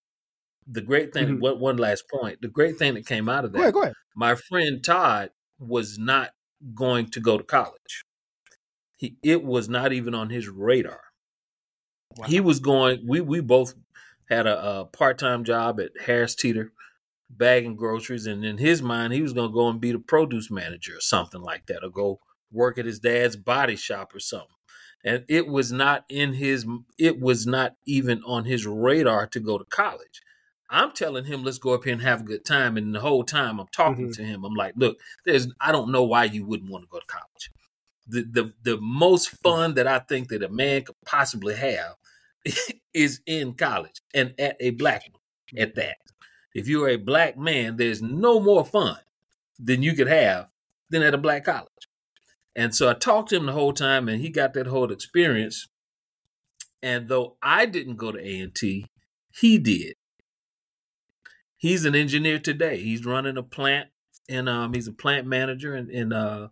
the 0.68 0.82
great 0.82 1.14
thing, 1.14 1.38
Mhm. 1.38 1.40
one, 1.40 1.60
one 1.60 1.78
last 1.78 2.04
point, 2.10 2.42
the 2.42 2.50
great 2.50 2.78
thing 2.78 2.94
that 2.96 3.06
came 3.08 3.30
out 3.30 3.46
of 3.46 3.54
go 3.54 3.60
ahead, 3.60 3.70
that, 3.70 3.74
go 3.74 3.82
ahead. 3.84 3.94
my 4.16 4.36
friend 4.36 4.84
Todd 4.84 5.32
was 5.60 5.98
not 5.98 6.32
going 6.74 7.10
to 7.12 7.20
go 7.20 7.38
to 7.38 7.44
college. 7.44 8.04
He, 8.98 9.18
it 9.24 9.44
was 9.44 9.70
not 9.70 9.94
even 9.94 10.16
on 10.16 10.30
his 10.30 10.48
radar. 10.48 11.02
He 12.26 12.40
was 12.40 12.60
going. 12.60 13.06
We 13.08 13.22
we 13.22 13.42
both 13.42 13.76
had 14.30 14.48
a, 14.48 14.80
a 14.80 14.86
part 14.86 15.20
time 15.20 15.44
job 15.44 15.80
at 15.80 15.92
Harris 16.06 16.36
Teeter, 16.36 16.72
bagging 17.30 17.76
groceries, 17.76 18.26
and 18.26 18.44
in 18.44 18.58
his 18.58 18.82
mind, 18.82 19.14
he 19.14 19.22
was 19.22 19.34
going 19.34 19.50
to 19.50 19.54
go 19.54 19.70
and 19.70 19.80
be 19.80 19.92
the 19.92 20.00
produce 20.00 20.50
manager 20.50 20.94
or 20.98 21.02
something 21.02 21.42
like 21.42 21.68
that, 21.68 21.84
or 21.84 21.90
go 21.90 22.20
work 22.52 22.78
at 22.78 22.86
his 22.86 23.00
dad's 23.00 23.36
body 23.36 23.76
shop 23.76 24.16
or 24.16 24.20
something. 24.20 24.48
And 25.04 25.26
it 25.30 25.48
was 25.48 25.72
not 25.72 26.06
in 26.10 26.34
his 26.34 26.66
it 26.98 27.20
was 27.20 27.46
not 27.46 27.76
even 27.86 28.24
on 28.26 28.46
his 28.46 28.66
radar 28.66 29.28
to 29.28 29.40
go 29.40 29.58
to 29.58 29.66
college. 29.66 30.22
I'm 30.70 30.92
telling 30.92 31.26
him 31.26 31.44
let's 31.44 31.58
go 31.60 31.74
up 31.74 31.84
here 31.86 31.94
and 31.94 32.02
have 32.02 32.22
a 32.22 32.26
good 32.26 32.46
time 32.46 32.78
and 32.78 32.94
the 32.94 33.00
whole 33.00 33.24
time 33.24 33.60
I'm 33.60 33.68
talking 33.72 34.06
Mm-hmm. 34.06 34.12
to 34.12 34.24
him 34.24 34.44
I'm 34.46 34.54
like, 34.54 34.74
"Look, 34.76 35.00
there's 35.26 35.48
I 35.62 35.72
don't 35.72 35.92
know 35.92 36.04
why 36.04 36.26
you 36.26 36.46
wouldn't 36.46 36.72
want 36.72 36.84
to 36.84 36.90
go 36.90 37.00
to 37.00 37.06
college." 37.06 37.52
The 38.08 38.24
the 38.24 38.54
the 38.64 38.78
most 38.82 39.30
fun 39.44 39.76
that 39.76 39.88
I 39.88 40.00
think 40.00 40.30
that 40.30 40.44
a 40.44 40.50
man 40.50 40.84
could 40.84 40.96
possibly 41.06 41.56
have 41.56 41.96
is 42.94 43.22
in 43.26 43.54
college 43.54 44.02
and 44.14 44.34
at 44.40 44.58
a 44.60 44.72
black 44.72 45.04
one 45.12 45.62
at 45.62 45.76
that. 45.76 45.98
If 46.54 46.68
you're 46.68 46.90
a 46.90 46.98
black 46.98 47.38
man, 47.38 47.78
there's 47.78 48.02
no 48.02 48.40
more 48.40 48.66
fun 48.66 48.98
than 49.60 49.84
you 49.84 49.94
could 49.94 50.08
have 50.08 50.50
than 50.90 51.04
at 51.04 51.14
a 51.14 51.18
black 51.18 51.46
college. 51.46 51.70
And 52.56 52.74
so 52.74 52.90
I 52.90 52.94
talked 52.94 53.30
to 53.30 53.36
him 53.36 53.46
the 53.46 53.52
whole 53.52 53.74
time, 53.74 54.10
and 54.10 54.20
he 54.22 54.30
got 54.30 54.54
that 54.56 54.66
whole 54.68 54.92
experience. 54.92 55.68
And 56.82 57.08
though 57.08 57.38
I 57.44 57.68
didn't 57.68 57.98
go 57.98 58.12
to 58.12 58.20
A 58.20 58.40
and 58.40 58.56
T, 58.56 58.88
he 59.32 59.60
did. 59.60 59.94
He's 61.58 61.86
an 61.86 61.96
engineer 61.96 62.40
today. 62.40 62.78
He's 62.78 63.06
running 63.06 63.38
a 63.38 63.44
plant, 63.44 63.90
and 64.30 64.48
um, 64.48 64.74
he's 64.74 64.88
a 64.88 64.94
plant 64.94 65.28
manager 65.28 65.76
in 65.76 65.90
in, 65.90 66.14
uh, 66.14 66.50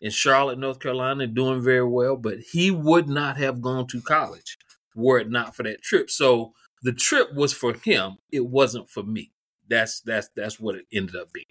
in 0.00 0.10
Charlotte, 0.10 0.58
North 0.58 0.80
Carolina, 0.80 1.26
doing 1.26 1.62
very 1.62 1.86
well. 1.86 2.16
But 2.16 2.38
he 2.52 2.70
would 2.70 3.08
not 3.08 3.36
have 3.36 3.62
gone 3.62 3.86
to 3.88 4.00
college 4.00 4.58
were 4.98 5.18
it 5.18 5.30
not 5.30 5.54
for 5.54 5.62
that 5.62 5.82
trip. 5.82 6.10
So 6.10 6.52
the 6.82 6.92
trip 6.92 7.32
was 7.34 7.52
for 7.52 7.72
him. 7.72 8.18
It 8.30 8.46
wasn't 8.46 8.90
for 8.90 9.02
me. 9.02 9.32
That's 9.68 10.00
that's 10.00 10.28
that's 10.34 10.58
what 10.58 10.74
it 10.74 10.86
ended 10.92 11.16
up 11.16 11.32
being. 11.32 11.46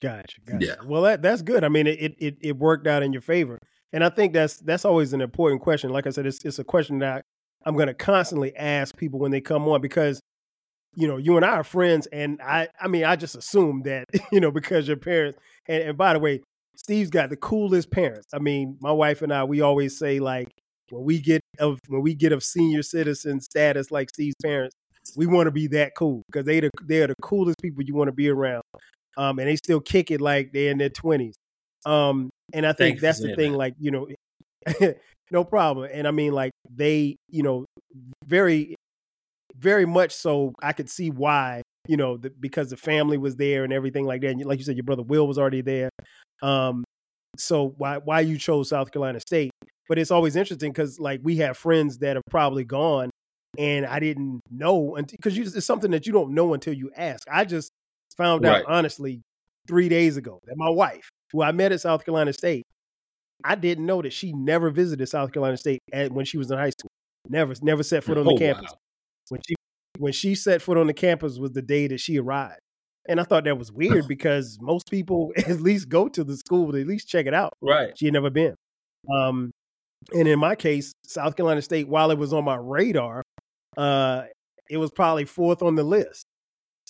Gotcha. 0.00 0.40
gotcha. 0.44 0.66
Yeah. 0.66 0.74
Well, 0.84 1.02
that 1.02 1.22
that's 1.22 1.42
good. 1.42 1.64
I 1.64 1.68
mean, 1.68 1.86
it, 1.86 2.14
it 2.18 2.36
it 2.40 2.58
worked 2.58 2.86
out 2.86 3.02
in 3.02 3.12
your 3.12 3.22
favor, 3.22 3.58
and 3.92 4.02
I 4.02 4.08
think 4.08 4.32
that's 4.32 4.56
that's 4.58 4.84
always 4.84 5.12
an 5.12 5.20
important 5.20 5.62
question. 5.62 5.90
Like 5.90 6.06
I 6.06 6.10
said, 6.10 6.26
it's 6.26 6.44
it's 6.44 6.58
a 6.58 6.64
question 6.64 6.98
that 7.00 7.22
I'm 7.64 7.76
going 7.76 7.88
to 7.88 7.94
constantly 7.94 8.56
ask 8.56 8.96
people 8.96 9.20
when 9.20 9.30
they 9.30 9.40
come 9.40 9.68
on 9.68 9.80
because 9.80 10.20
you 10.94 11.08
know 11.08 11.16
you 11.16 11.36
and 11.36 11.44
I 11.44 11.50
are 11.50 11.64
friends, 11.64 12.06
and 12.08 12.40
I 12.42 12.68
I 12.80 12.88
mean 12.88 13.04
I 13.04 13.16
just 13.16 13.36
assume 13.36 13.82
that 13.82 14.06
you 14.32 14.40
know 14.40 14.50
because 14.50 14.88
your 14.88 14.96
parents. 14.96 15.38
And, 15.68 15.82
and 15.82 15.98
by 15.98 16.12
the 16.12 16.18
way, 16.18 16.42
Steve's 16.76 17.10
got 17.10 17.30
the 17.30 17.36
coolest 17.36 17.90
parents. 17.90 18.28
I 18.34 18.38
mean, 18.38 18.76
my 18.80 18.92
wife 18.92 19.22
and 19.22 19.32
I 19.32 19.44
we 19.44 19.60
always 19.60 19.98
say 19.98 20.20
like 20.20 20.48
when 20.90 21.04
we 21.04 21.20
get 21.20 21.40
of 21.58 21.78
when 21.88 22.02
we 22.02 22.14
get 22.14 22.32
of 22.32 22.42
senior 22.42 22.82
citizen 22.82 23.40
status 23.40 23.90
like 23.90 24.10
Steve's 24.10 24.36
parents, 24.42 24.74
we 25.16 25.26
want 25.26 25.46
to 25.46 25.52
be 25.52 25.66
that 25.68 25.92
cool 25.96 26.22
because 26.30 26.46
they 26.46 26.60
the, 26.60 26.70
they're 26.84 27.06
the 27.06 27.14
coolest 27.22 27.60
people 27.62 27.82
you 27.82 27.94
want 27.94 28.08
to 28.08 28.12
be 28.12 28.28
around 28.28 28.62
um, 29.16 29.38
and 29.38 29.48
they 29.48 29.56
still 29.56 29.80
kick 29.80 30.10
it 30.10 30.20
like 30.20 30.52
they're 30.52 30.70
in 30.70 30.78
their 30.78 30.88
twenties. 30.88 31.34
Um, 31.84 32.30
and 32.52 32.66
I 32.66 32.72
think 32.72 32.98
for 32.98 33.02
that's 33.02 33.20
the 33.20 33.34
thing. 33.34 33.52
that. 33.52 33.58
Like 33.58 33.74
you 33.78 33.90
know, 33.90 34.08
no 35.30 35.44
problem. 35.44 35.90
And 35.92 36.06
I 36.06 36.10
mean, 36.10 36.32
like 36.32 36.52
they, 36.70 37.16
you 37.28 37.42
know, 37.42 37.64
very, 38.26 38.74
very 39.62 39.86
much 39.86 40.12
so. 40.12 40.52
I 40.62 40.72
could 40.72 40.90
see 40.90 41.10
why. 41.10 41.62
You 41.88 41.96
know, 41.96 42.16
the, 42.16 42.30
because 42.30 42.70
the 42.70 42.76
family 42.76 43.18
was 43.18 43.34
there 43.36 43.64
and 43.64 43.72
everything 43.72 44.04
like 44.04 44.20
that. 44.20 44.30
And 44.30 44.44
like 44.44 44.58
you 44.58 44.64
said, 44.64 44.76
your 44.76 44.84
brother 44.84 45.02
Will 45.02 45.26
was 45.26 45.36
already 45.38 45.62
there. 45.62 45.88
Um, 46.42 46.84
so 47.36 47.74
why 47.76 47.98
why 47.98 48.20
you 48.20 48.38
chose 48.38 48.68
South 48.68 48.92
Carolina 48.92 49.18
State? 49.20 49.50
But 49.88 49.98
it's 49.98 50.10
always 50.10 50.36
interesting 50.36 50.70
because 50.70 51.00
like 51.00 51.20
we 51.22 51.36
have 51.38 51.56
friends 51.56 51.98
that 51.98 52.16
have 52.16 52.22
probably 52.30 52.64
gone, 52.64 53.10
and 53.58 53.84
I 53.84 53.98
didn't 53.98 54.40
know 54.50 54.96
because 55.10 55.36
it's 55.36 55.66
something 55.66 55.90
that 55.90 56.06
you 56.06 56.12
don't 56.12 56.34
know 56.34 56.54
until 56.54 56.72
you 56.72 56.90
ask. 56.96 57.26
I 57.30 57.44
just 57.44 57.70
found 58.16 58.46
out 58.46 58.64
honestly 58.68 59.22
three 59.66 59.88
days 59.88 60.16
ago 60.16 60.38
that 60.46 60.56
my 60.56 60.70
wife, 60.70 61.08
who 61.32 61.42
I 61.42 61.52
met 61.52 61.72
at 61.72 61.80
South 61.80 62.04
Carolina 62.04 62.32
State, 62.32 62.64
I 63.44 63.56
didn't 63.56 63.86
know 63.86 64.02
that 64.02 64.12
she 64.12 64.32
never 64.32 64.70
visited 64.70 65.08
South 65.08 65.32
Carolina 65.32 65.56
State 65.56 65.80
at, 65.92 66.12
when 66.12 66.24
she 66.24 66.38
was 66.38 66.50
in 66.50 66.58
high 66.58 66.70
school. 66.70 66.90
Never, 67.28 67.54
never 67.62 67.82
set 67.82 68.04
foot 68.04 68.18
on 68.18 68.24
the 68.24 68.32
Oh, 68.32 68.38
campus. 68.38 68.70
wow. 68.70 68.78
When 69.32 69.40
she 69.48 69.54
when 69.98 70.12
she 70.12 70.34
set 70.34 70.60
foot 70.60 70.76
on 70.76 70.86
the 70.86 70.92
campus 70.94 71.38
was 71.38 71.52
the 71.52 71.62
day 71.62 71.86
that 71.86 72.00
she 72.00 72.18
arrived. 72.18 72.60
And 73.08 73.18
I 73.18 73.24
thought 73.24 73.44
that 73.44 73.58
was 73.58 73.72
weird 73.72 74.06
because 74.08 74.58
most 74.60 74.90
people 74.90 75.32
at 75.36 75.60
least 75.60 75.88
go 75.88 76.08
to 76.08 76.22
the 76.22 76.36
school 76.36 76.70
to 76.72 76.80
at 76.80 76.86
least 76.86 77.08
check 77.08 77.24
it 77.26 77.34
out. 77.34 77.54
Right. 77.62 77.96
She 77.96 78.04
had 78.04 78.12
never 78.14 78.28
been. 78.30 78.54
Um, 79.12 79.50
and 80.12 80.28
in 80.28 80.38
my 80.38 80.54
case, 80.54 80.92
South 81.06 81.34
Carolina 81.36 81.62
State, 81.62 81.88
while 81.88 82.10
it 82.10 82.18
was 82.18 82.32
on 82.32 82.44
my 82.44 82.56
radar, 82.56 83.22
uh, 83.76 84.24
it 84.68 84.76
was 84.76 84.90
probably 84.90 85.24
fourth 85.24 85.62
on 85.62 85.76
the 85.76 85.82
list. 85.82 86.24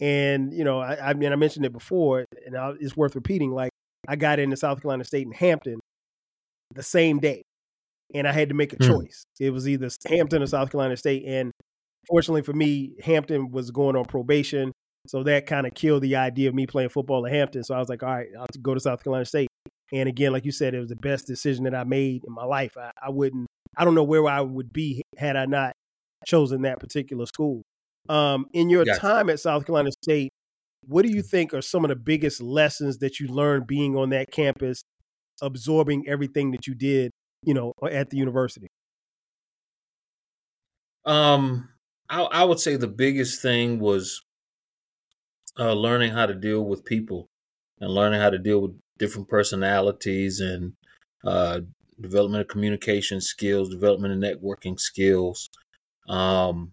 And 0.01 0.53
you 0.53 0.65
know, 0.65 0.81
I, 0.81 1.11
I 1.11 1.15
mean, 1.15 1.33
I 1.33 1.37
mentioned 1.37 1.65
it 1.65 1.73
before, 1.73 2.25
and 2.45 2.57
I, 2.57 2.73
it's 2.81 2.97
worth 2.97 3.15
repeating. 3.15 3.53
Like, 3.53 3.71
I 4.09 4.17
got 4.17 4.39
into 4.41 4.57
South 4.57 4.83
Carolina 4.83 5.05
State 5.05 5.27
in 5.27 5.33
Hampton 5.33 5.79
the 6.75 6.83
same 6.83 7.19
day, 7.21 7.43
and 8.15 8.27
I 8.27 8.33
had 8.33 8.49
to 8.49 8.55
make 8.55 8.73
a 8.73 8.77
Hmm. 8.77 8.89
choice. 8.91 9.25
It 9.39 9.51
was 9.51 9.69
either 9.69 9.89
Hampton 10.09 10.43
or 10.43 10.47
South 10.47 10.73
Carolina 10.73 10.97
State, 10.97 11.25
and 11.27 11.53
fortunately 12.07 12.43
for 12.43 12.53
me, 12.53 12.95
Hampton 13.03 13.51
was 13.51 13.71
going 13.71 13.97
on 13.97 14.05
probation, 14.05 14.73
so 15.07 15.23
that 15.25 15.47
kind 15.47 15.67
of 15.67 15.75
killed 15.75 16.03
the 16.03 16.17
idea 16.17 16.49
of 16.49 16.55
me 16.55 16.67
playing 16.67 16.91
football 16.91 17.27
at 17.27 17.33
Hampton. 17.33 17.65
So 17.65 17.75
I 17.75 17.79
was 17.79 17.89
like, 17.89 18.03
all 18.03 18.11
right, 18.11 18.29
I'll 18.39 18.47
go 18.61 18.75
to 18.75 18.81
South 18.81 19.03
Carolina 19.03 19.25
State. 19.25 19.49
And 19.93 20.09
again, 20.09 20.33
like 20.33 20.45
you 20.45 20.53
said, 20.53 20.75
it 20.75 20.81
was 20.81 20.89
the 20.89 20.97
best 20.97 21.27
decision 21.27 21.65
that 21.65 21.75
I 21.75 21.85
made 21.85 22.25
in 22.25 22.33
my 22.33 22.45
life. 22.45 22.77
I, 22.79 22.91
I 23.01 23.11
wouldn't, 23.11 23.47
I 23.77 23.85
don't 23.85 23.95
know 23.95 24.05
where 24.05 24.27
I 24.27 24.41
would 24.41 24.73
be 24.73 25.03
had 25.19 25.37
I 25.37 25.47
not 25.47 25.73
chosen 26.27 26.63
that 26.63 26.81
particular 26.81 27.27
school. 27.27 27.63
Um, 28.09 28.47
in 28.53 28.71
your 28.71 28.85
Gotcha. 28.85 29.01
time 29.01 29.31
at 29.31 29.41
South 29.41 29.67
Carolina 29.67 29.91
State, 30.03 30.31
what 30.87 31.03
do 31.03 31.11
you 31.11 31.23
think 31.23 31.53
are 31.53 31.63
some 31.63 31.85
of 31.85 31.89
the 31.91 31.97
biggest 31.97 32.41
lessons 32.41 32.99
that 32.99 33.21
you 33.21 33.29
learned 33.29 33.67
being 33.67 33.97
on 33.97 34.11
that 34.11 34.31
campus, 34.31 34.83
absorbing 35.41 36.09
everything 36.09 36.53
that 36.53 36.67
you 36.67 36.75
did, 36.75 37.11
you 37.45 37.55
know, 37.55 37.73
at 37.91 38.11
the 38.11 38.17
university? 38.17 38.69
Um, 41.05 41.69
I, 42.13 42.21
I 42.25 42.45
would 42.45 42.61
say 42.61 42.77
the 42.77 42.87
biggest 42.87 43.41
thing 43.41 43.79
was 43.81 44.21
uh, 45.59 45.73
learning 45.73 46.13
how 46.13 46.27
to 46.27 46.35
deal 46.35 46.63
with 46.63 46.85
people 46.85 47.31
and 47.81 47.91
learning 47.91 48.21
how 48.21 48.29
to 48.29 48.39
deal 48.39 48.61
with 48.61 48.79
different 48.99 49.29
personalities 49.29 50.39
and 50.39 50.75
uh, 51.25 51.61
development 51.99 52.43
of 52.43 52.49
communication 52.49 53.23
skills, 53.23 53.71
development 53.71 54.13
of 54.13 54.21
networking 54.21 54.79
skills, 54.79 55.49
um, 56.07 56.73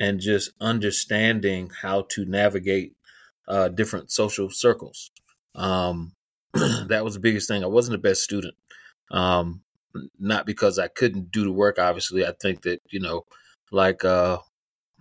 and 0.00 0.18
just 0.18 0.52
understanding 0.62 1.70
how 1.82 2.06
to 2.08 2.24
navigate 2.24 2.94
uh, 3.48 3.68
different 3.68 4.10
social 4.10 4.48
circles. 4.48 5.10
Um, 5.54 6.12
that 6.54 7.04
was 7.04 7.14
the 7.14 7.20
biggest 7.20 7.48
thing. 7.48 7.62
I 7.62 7.66
wasn't 7.66 8.00
the 8.00 8.08
best 8.08 8.22
student, 8.22 8.54
um, 9.10 9.60
not 10.18 10.46
because 10.46 10.78
I 10.78 10.88
couldn't 10.88 11.30
do 11.30 11.44
the 11.44 11.52
work. 11.52 11.78
Obviously, 11.78 12.24
I 12.26 12.32
think 12.40 12.62
that 12.62 12.80
you 12.88 13.00
know, 13.00 13.26
like 13.70 14.06
uh, 14.06 14.38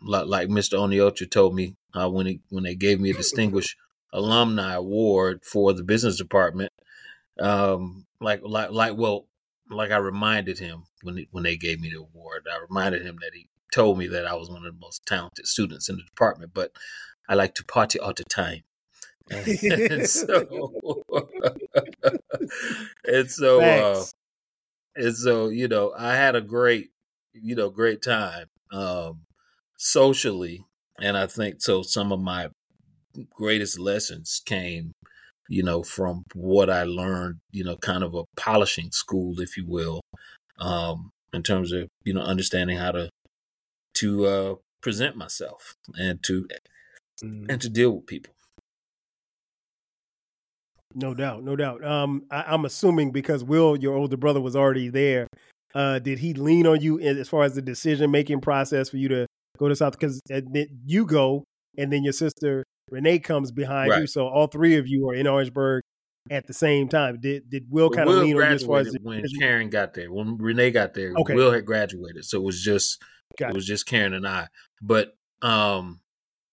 like, 0.01 0.47
Mr. 0.49 0.77
Oniocha 0.77 1.29
told 1.29 1.55
me 1.55 1.75
uh, 1.93 2.09
when 2.09 2.25
he 2.25 2.41
when 2.49 2.63
they 2.63 2.75
gave 2.75 2.99
me 2.99 3.11
a 3.11 3.13
distinguished 3.13 3.75
alumni 4.13 4.73
award 4.73 5.41
for 5.43 5.73
the 5.73 5.83
business 5.83 6.17
department. 6.17 6.71
Um, 7.39 8.05
like 8.19 8.41
like 8.43 8.71
like 8.71 8.97
well, 8.97 9.27
like 9.69 9.91
I 9.91 9.97
reminded 9.97 10.59
him 10.59 10.83
when 11.03 11.17
he, 11.17 11.27
when 11.31 11.43
they 11.43 11.57
gave 11.57 11.79
me 11.79 11.89
the 11.89 11.99
award. 11.99 12.47
I 12.51 12.59
reminded 12.59 13.05
him 13.05 13.17
that 13.21 13.31
he 13.33 13.47
told 13.73 13.97
me 13.97 14.07
that 14.07 14.25
I 14.25 14.33
was 14.35 14.49
one 14.49 14.65
of 14.65 14.73
the 14.73 14.79
most 14.79 15.05
talented 15.05 15.47
students 15.47 15.89
in 15.89 15.97
the 15.97 16.03
department, 16.03 16.51
but 16.53 16.71
I 17.27 17.35
like 17.35 17.55
to 17.55 17.65
party 17.65 17.99
all 17.99 18.13
the 18.13 18.23
time. 18.23 18.63
and 19.31 20.07
so, 20.07 21.03
and 23.05 23.29
so, 23.29 23.61
uh, 23.61 24.05
and 24.95 25.15
so, 25.15 25.49
you 25.49 25.67
know, 25.67 25.93
I 25.95 26.15
had 26.15 26.35
a 26.35 26.41
great, 26.41 26.89
you 27.33 27.53
know, 27.53 27.69
great 27.69 28.01
time 28.01 28.47
um, 28.71 29.21
socially, 29.79 30.65
and 31.01 31.17
I 31.17 31.25
think 31.25 31.61
so. 31.61 31.81
Some 31.81 32.11
of 32.11 32.19
my 32.19 32.49
greatest 33.33 33.79
lessons 33.79 34.41
came, 34.45 34.91
you 35.47 35.63
know, 35.63 35.81
from 35.81 36.23
what 36.35 36.69
I 36.69 36.83
learned, 36.83 37.39
you 37.51 37.63
know, 37.63 37.77
kind 37.77 38.03
of 38.03 38.13
a 38.13 38.23
polishing 38.37 38.91
school, 38.91 39.39
if 39.39 39.57
you 39.57 39.65
will, 39.65 40.01
um, 40.59 41.09
in 41.33 41.41
terms 41.41 41.71
of 41.71 41.87
you 42.03 42.13
know 42.13 42.21
understanding 42.21 42.77
how 42.77 42.91
to 42.91 43.09
to 43.95 44.25
uh, 44.25 44.55
present 44.81 45.15
myself 45.15 45.73
and 45.97 46.21
to 46.23 46.47
Mhm. 47.23 47.49
and 47.49 47.61
to 47.61 47.69
deal 47.69 47.91
with 47.95 48.05
people. 48.05 48.33
No 50.95 51.13
doubt, 51.13 51.43
no 51.43 51.55
doubt. 51.55 51.83
Um, 51.83 52.23
I, 52.31 52.43
I'm 52.47 52.65
assuming 52.65 53.11
because 53.11 53.43
Will, 53.43 53.75
your 53.75 53.95
older 53.95 54.17
brother, 54.17 54.41
was 54.41 54.55
already 54.55 54.89
there. 54.89 55.27
Uh, 55.75 55.99
did 55.99 56.17
he 56.19 56.33
lean 56.33 56.65
on 56.65 56.81
you 56.81 56.99
as 56.99 57.29
far 57.29 57.43
as 57.43 57.53
the 57.53 57.61
decision 57.61 58.09
making 58.09 58.41
process 58.41 58.89
for 58.89 58.97
you 58.97 59.07
to 59.09 59.27
go 59.59 59.67
to 59.67 59.75
South? 59.75 59.93
Because 59.99 60.21
you 60.85 61.05
go, 61.05 61.43
and 61.77 61.91
then 61.93 62.03
your 62.03 62.13
sister 62.13 62.63
Renee 62.89 63.19
comes 63.19 63.51
behind 63.51 63.91
you, 64.01 64.07
so 64.07 64.27
all 64.27 64.47
three 64.47 64.77
of 64.77 64.87
you 64.87 65.07
are 65.09 65.13
in 65.13 65.27
Orangeburg 65.27 65.83
at 66.31 66.47
the 66.47 66.53
same 66.53 66.87
time. 66.89 67.19
Did 67.21 67.49
did 67.49 67.65
Will 67.69 67.89
kind 67.91 68.09
of 68.09 68.15
lean 68.15 68.35
on 68.37 68.43
as 68.43 68.63
far 68.63 68.79
as 68.79 68.95
when 69.01 69.21
decision- 69.21 69.39
Karen 69.39 69.69
got 69.69 69.93
there. 69.93 70.11
When 70.11 70.37
Renee 70.37 70.71
got 70.71 70.93
there, 70.95 71.13
Okay. 71.15 71.35
Will 71.35 71.51
had 71.51 71.65
graduated, 71.65 72.25
so 72.25 72.39
it 72.39 72.43
was 72.43 72.63
just 72.63 73.01
Got 73.37 73.51
it 73.51 73.55
was 73.55 73.65
just 73.67 73.85
Karen 73.85 74.13
and 74.13 74.27
I. 74.27 74.47
But 74.81 75.15
um, 75.43 76.01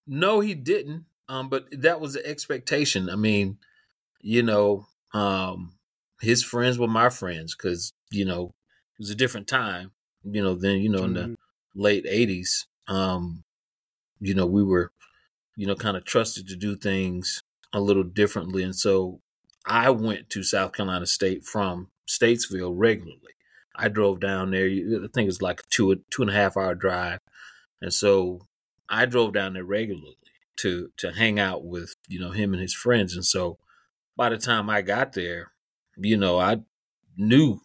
no, 0.07 0.41
he 0.41 0.55
didn't. 0.55 1.07
Um, 1.29 1.49
but 1.49 1.67
that 1.73 2.01
was 2.01 2.13
the 2.15 2.25
expectation. 2.27 3.09
I 3.11 3.17
mean, 3.17 3.59
you 4.21 4.43
know, 4.43 4.87
um, 5.15 5.73
his 6.21 6.45
friends 6.45 6.79
were 6.79 6.87
my 6.87 7.09
friends 7.09 7.57
because 7.57 7.93
you 8.11 8.25
know 8.27 8.53
it 8.95 8.99
was 9.01 9.11
a 9.11 9.15
different 9.17 9.49
time. 9.49 9.93
You 10.23 10.43
know, 10.43 10.55
then 10.55 10.81
you 10.81 10.89
know 10.91 11.05
in 11.05 11.13
Mhm. 11.13 11.15
the 11.15 11.37
late 11.75 12.05
'80s, 12.05 12.67
um, 12.89 13.45
you 14.21 14.35
know 14.35 14.47
we 14.47 14.63
were, 14.63 14.93
you 15.57 15.67
know, 15.67 15.75
kind 15.75 15.97
of 15.97 16.05
trusted 16.05 16.49
to 16.49 16.57
do 16.57 16.77
things 16.77 17.43
a 17.73 17.81
little 17.81 18.05
differently, 18.05 18.63
and 18.63 18.75
so 18.75 19.21
I 19.67 19.91
went 19.91 20.31
to 20.31 20.43
South 20.43 20.73
Carolina 20.73 21.07
State 21.07 21.45
from 21.45 21.89
Statesville 22.09 22.75
regularly. 22.75 23.21
I 23.75 23.89
drove 23.89 24.21
down 24.21 24.53
there. 24.53 24.67
I 24.67 25.09
think 25.13 25.25
it 25.25 25.27
was 25.27 25.43
like 25.43 25.61
a 25.61 25.65
two 25.71 26.03
two 26.11 26.23
and 26.23 26.31
a 26.31 26.35
half 26.35 26.57
hour 26.57 26.75
drive, 26.75 27.19
and 27.81 27.93
so 27.93 28.47
I 28.89 29.07
drove 29.07 29.35
down 29.35 29.55
there 29.55 29.65
regularly 29.65 30.17
to 30.57 30.91
to 30.97 31.13
hang 31.13 31.39
out 31.39 31.65
with 31.65 31.95
you 32.09 32.19
know 32.19 32.31
him 32.31 32.53
and 32.53 32.63
his 32.63 32.75
friends. 32.75 33.15
And 33.15 33.25
so 33.25 33.59
by 34.17 34.31
the 34.31 34.39
time 34.39 34.71
I 34.71 34.83
got 34.83 35.13
there, 35.13 35.53
you 35.97 36.17
know 36.17 36.39
I 36.39 36.59
knew 37.17 37.61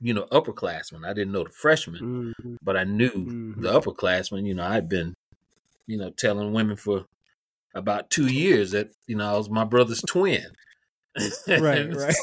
you 0.00 0.14
know 0.14 0.26
upperclassmen. 0.32 1.06
I 1.06 1.12
didn't 1.12 1.32
know 1.32 1.44
the 1.44 1.50
freshmen, 1.50 2.34
Mhm. 2.38 2.56
but 2.62 2.76
I 2.76 2.84
knew 2.84 3.10
Mhm. 3.12 3.60
the 3.62 3.72
upperclassmen. 3.80 4.46
You 4.46 4.54
know 4.54 4.64
I'd 4.66 4.88
been 4.88 5.14
you 5.86 5.96
know 5.96 6.10
telling 6.10 6.52
women 6.52 6.76
for 6.76 7.06
about 7.74 8.10
two 8.10 8.26
years 8.26 8.70
that 8.72 8.90
you 9.06 9.16
know 9.16 9.34
I 9.34 9.36
was 9.36 9.50
my 9.50 9.64
brother's 9.64 10.02
twin. 10.02 10.52
Right, 11.48 11.78
and, 11.78 11.96
right. 11.96 12.14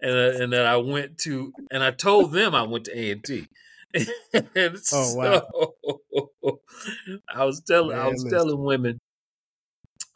And 0.00 0.12
uh, 0.12 0.42
and 0.42 0.52
then 0.52 0.66
I 0.66 0.76
went 0.76 1.18
to 1.18 1.52
and 1.70 1.84
I 1.84 1.92
told 1.92 2.32
them 2.32 2.52
I 2.54 2.62
went 2.62 2.86
to 2.86 2.98
A 2.98 3.12
and 3.12 3.22
T. 3.24 3.46
and 4.32 4.76
Oh, 4.92 5.14
wow. 5.14 5.46
I 7.32 7.44
was 7.44 7.60
telling 7.60 7.96
I 7.96 8.08
was 8.08 8.24
telling 8.28 8.60
women 8.62 8.98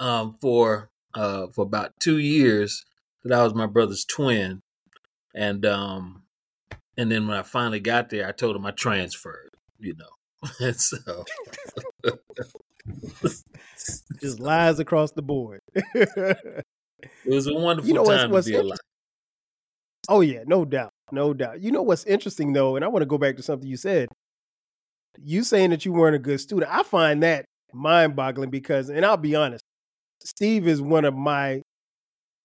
um 0.00 0.36
for 0.40 0.90
uh 1.14 1.46
for 1.48 1.62
about 1.62 1.92
two 2.00 2.18
years 2.18 2.84
that 3.24 3.38
I 3.38 3.44
was 3.44 3.54
my 3.54 3.66
brother's 3.66 4.04
twin. 4.04 4.62
And 5.34 5.64
um 5.64 6.21
and 6.96 7.10
then 7.10 7.26
when 7.28 7.36
I 7.36 7.42
finally 7.42 7.80
got 7.80 8.10
there 8.10 8.28
I 8.28 8.32
told 8.32 8.56
him 8.56 8.66
I 8.66 8.70
transferred, 8.72 9.50
you 9.78 9.94
know. 9.96 10.48
and 10.66 10.76
so 10.80 11.24
Just 14.20 14.40
lies 14.40 14.78
across 14.78 15.12
the 15.12 15.22
board. 15.22 15.60
it 15.74 16.64
was 17.26 17.46
a 17.46 17.54
wonderful 17.54 17.88
You 17.88 17.94
know 17.94 18.02
what's- 18.02 18.22
time 18.22 18.30
what's 18.30 18.46
to 18.46 18.52
be 18.52 18.58
alive. 18.58 18.78
Oh 20.08 20.20
yeah, 20.20 20.42
no 20.46 20.64
doubt, 20.64 20.90
no 21.12 21.32
doubt. 21.32 21.60
You 21.60 21.70
know 21.70 21.82
what's 21.82 22.04
interesting 22.04 22.52
though, 22.52 22.74
and 22.76 22.84
I 22.84 22.88
want 22.88 23.02
to 23.02 23.06
go 23.06 23.18
back 23.18 23.36
to 23.36 23.42
something 23.42 23.68
you 23.68 23.76
said. 23.76 24.08
You 25.22 25.44
saying 25.44 25.70
that 25.70 25.84
you 25.84 25.92
weren't 25.92 26.16
a 26.16 26.18
good 26.18 26.40
student, 26.40 26.72
I 26.72 26.82
find 26.82 27.22
that 27.22 27.44
mind-boggling 27.72 28.50
because, 28.50 28.88
and 28.88 29.04
I'll 29.06 29.16
be 29.16 29.34
honest, 29.36 29.62
Steve 30.24 30.66
is 30.66 30.80
one 30.82 31.04
of 31.04 31.14
my 31.14 31.62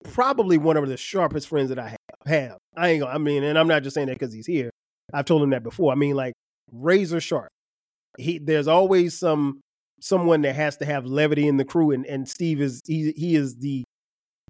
probably 0.04 0.58
one 0.58 0.78
of 0.78 0.88
the 0.88 0.98
sharpest 0.98 1.48
friends 1.48 1.70
that 1.70 1.80
I 1.80 1.96
have. 2.26 2.58
I 2.76 2.90
ain't 2.90 3.02
gonna, 3.02 3.14
I 3.14 3.18
mean, 3.18 3.44
and 3.44 3.58
I'm 3.58 3.68
not 3.68 3.84
just 3.84 3.94
saying 3.96 4.08
that 4.08 4.20
because 4.20 4.34
he's 4.34 4.48
here. 4.48 4.70
I've 5.14 5.26
told 5.26 5.42
him 5.42 5.52
that 5.52 5.64
before. 5.64 5.92
I 5.92 5.96
mean, 5.96 6.16
like 6.16 6.34
razor 6.72 7.20
sharp. 7.20 7.50
He 8.18 8.40
there's 8.40 8.68
always 8.68 9.18
some 9.18 9.62
someone 10.00 10.42
that 10.42 10.56
has 10.56 10.78
to 10.78 10.86
have 10.86 11.06
levity 11.06 11.48
in 11.48 11.58
the 11.58 11.66
crew, 11.66 11.92
and 11.92 12.06
and 12.06 12.28
Steve 12.28 12.62
is 12.62 12.82
he 12.86 13.14
he 13.16 13.36
is 13.36 13.56
the 13.58 13.84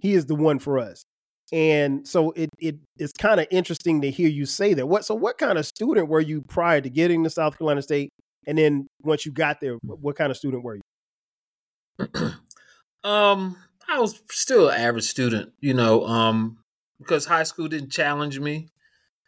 he 0.01 0.13
is 0.13 0.25
the 0.25 0.35
one 0.35 0.59
for 0.59 0.79
us. 0.79 1.03
And 1.51 2.05
so 2.07 2.31
it 2.31 2.49
it 2.59 2.77
is 2.97 3.13
kind 3.13 3.39
of 3.39 3.47
interesting 3.51 4.01
to 4.01 4.11
hear 4.11 4.27
you 4.27 4.45
say 4.45 4.73
that. 4.73 4.87
What 4.87 5.05
so 5.05 5.15
what 5.15 5.37
kind 5.37 5.57
of 5.57 5.65
student 5.65 6.09
were 6.09 6.19
you 6.19 6.41
prior 6.41 6.81
to 6.81 6.89
getting 6.89 7.23
to 7.23 7.29
South 7.29 7.57
Carolina 7.57 7.81
State? 7.81 8.09
And 8.45 8.57
then 8.57 8.87
once 9.03 9.25
you 9.25 9.31
got 9.31 9.59
there, 9.61 9.75
what 9.83 10.15
kind 10.15 10.31
of 10.31 10.37
student 10.37 10.63
were 10.63 10.79
you? 11.99 12.31
Um, 13.03 13.55
I 13.89 13.99
was 13.99 14.21
still 14.29 14.69
an 14.69 14.79
average 14.79 15.05
student, 15.05 15.53
you 15.61 15.73
know, 15.73 16.05
um, 16.05 16.57
because 16.99 17.25
high 17.25 17.43
school 17.43 17.67
didn't 17.67 17.91
challenge 17.91 18.39
me. 18.39 18.69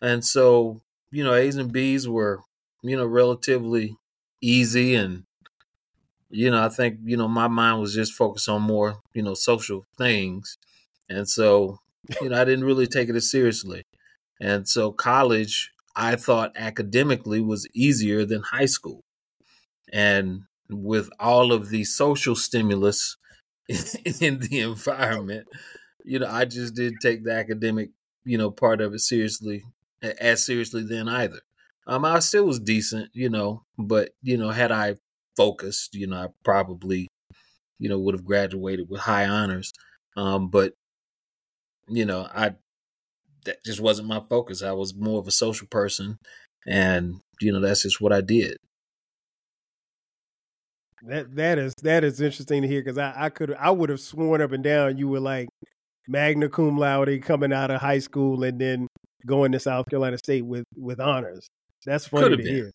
And 0.01 0.23
so, 0.23 0.81
you 1.11 1.23
know, 1.23 1.33
A's 1.33 1.55
and 1.55 1.71
B's 1.71 2.07
were, 2.07 2.41
you 2.81 2.97
know, 2.97 3.05
relatively 3.05 3.95
easy. 4.41 4.95
And, 4.95 5.23
you 6.29 6.51
know, 6.51 6.63
I 6.63 6.69
think, 6.69 6.99
you 7.03 7.17
know, 7.17 7.27
my 7.27 7.47
mind 7.47 7.79
was 7.79 7.93
just 7.93 8.13
focused 8.13 8.49
on 8.49 8.61
more, 8.61 8.99
you 9.13 9.23
know, 9.23 9.33
social 9.33 9.85
things. 9.97 10.57
And 11.09 11.27
so, 11.27 11.79
you 12.21 12.29
know, 12.29 12.41
I 12.41 12.45
didn't 12.45 12.65
really 12.65 12.87
take 12.87 13.09
it 13.09 13.15
as 13.15 13.31
seriously. 13.31 13.83
And 14.39 14.67
so 14.67 14.91
college, 14.91 15.71
I 15.95 16.15
thought 16.15 16.55
academically 16.55 17.41
was 17.41 17.67
easier 17.73 18.25
than 18.25 18.41
high 18.41 18.65
school. 18.65 19.01
And 19.91 20.43
with 20.69 21.09
all 21.19 21.51
of 21.51 21.69
the 21.69 21.83
social 21.83 22.35
stimulus 22.35 23.17
in 24.21 24.39
the 24.39 24.61
environment, 24.61 25.47
you 26.03 26.19
know, 26.19 26.27
I 26.27 26.45
just 26.45 26.75
didn't 26.75 26.99
take 27.01 27.23
the 27.23 27.33
academic, 27.33 27.91
you 28.25 28.37
know, 28.37 28.49
part 28.51 28.81
of 28.81 28.93
it 28.93 28.99
seriously 28.99 29.63
as 30.01 30.45
seriously 30.45 30.83
then 30.83 31.07
either. 31.07 31.41
Um, 31.85 32.05
I 32.05 32.19
still 32.19 32.45
was 32.45 32.59
decent, 32.59 33.09
you 33.13 33.29
know, 33.29 33.63
but 33.77 34.11
you 34.21 34.37
know, 34.37 34.49
had 34.49 34.71
I 34.71 34.95
focused, 35.35 35.95
you 35.95 36.07
know, 36.07 36.17
I 36.17 36.27
probably, 36.43 37.07
you 37.77 37.89
know, 37.89 37.99
would 37.99 38.15
have 38.15 38.25
graduated 38.25 38.89
with 38.89 39.01
high 39.01 39.27
honors. 39.27 39.71
Um, 40.17 40.49
but 40.49 40.73
you 41.87 42.05
know, 42.05 42.27
I 42.33 42.55
that 43.45 43.63
just 43.63 43.79
wasn't 43.79 44.07
my 44.07 44.21
focus. 44.29 44.61
I 44.63 44.71
was 44.71 44.95
more 44.95 45.19
of 45.19 45.27
a 45.27 45.31
social 45.31 45.67
person, 45.67 46.17
and 46.67 47.21
you 47.41 47.51
know, 47.51 47.59
that's 47.59 47.83
just 47.83 48.01
what 48.01 48.13
I 48.13 48.21
did. 48.21 48.57
That 51.03 51.33
that 51.35 51.57
is 51.57 51.73
that 51.83 52.03
is 52.03 52.19
interesting 52.19 52.61
to 52.61 52.67
hear 52.67 52.81
because 52.81 52.97
I 52.97 53.13
I 53.25 53.29
could 53.29 53.53
I 53.55 53.71
would 53.71 53.89
have 53.89 54.01
sworn 54.01 54.41
up 54.41 54.51
and 54.51 54.63
down 54.63 54.97
you 54.97 55.07
were 55.07 55.19
like 55.21 55.47
magna 56.07 56.49
cum 56.49 56.77
laude 56.77 57.23
coming 57.23 57.53
out 57.53 57.71
of 57.71 57.81
high 57.81 57.99
school 57.99 58.43
and 58.43 58.59
then 58.61 58.87
going 59.25 59.51
to 59.53 59.59
South 59.59 59.87
Carolina 59.89 60.17
State 60.17 60.43
with 60.45 60.65
with 60.77 60.99
honors. 60.99 61.47
That's 61.85 62.07
funny 62.07 62.29
Could 62.29 62.31
have 62.33 62.41
to 62.41 62.43
been. 62.43 62.53
hear. 62.53 62.71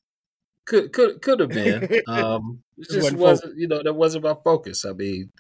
Could 0.67 0.93
could 0.93 1.23
could 1.23 1.41
have 1.41 1.53
been. 1.53 1.89
Um, 2.07 2.63
it 2.89 2.89
Just 2.91 3.13
wasn't 3.13 3.21
wasn't, 3.21 3.57
you 3.59 3.69
know, 3.69 3.83
that 3.83 3.95
wasn't 3.95 4.25
my 4.25 4.35
focus. 4.45 4.85
I 4.85 4.93
mean, 4.93 5.31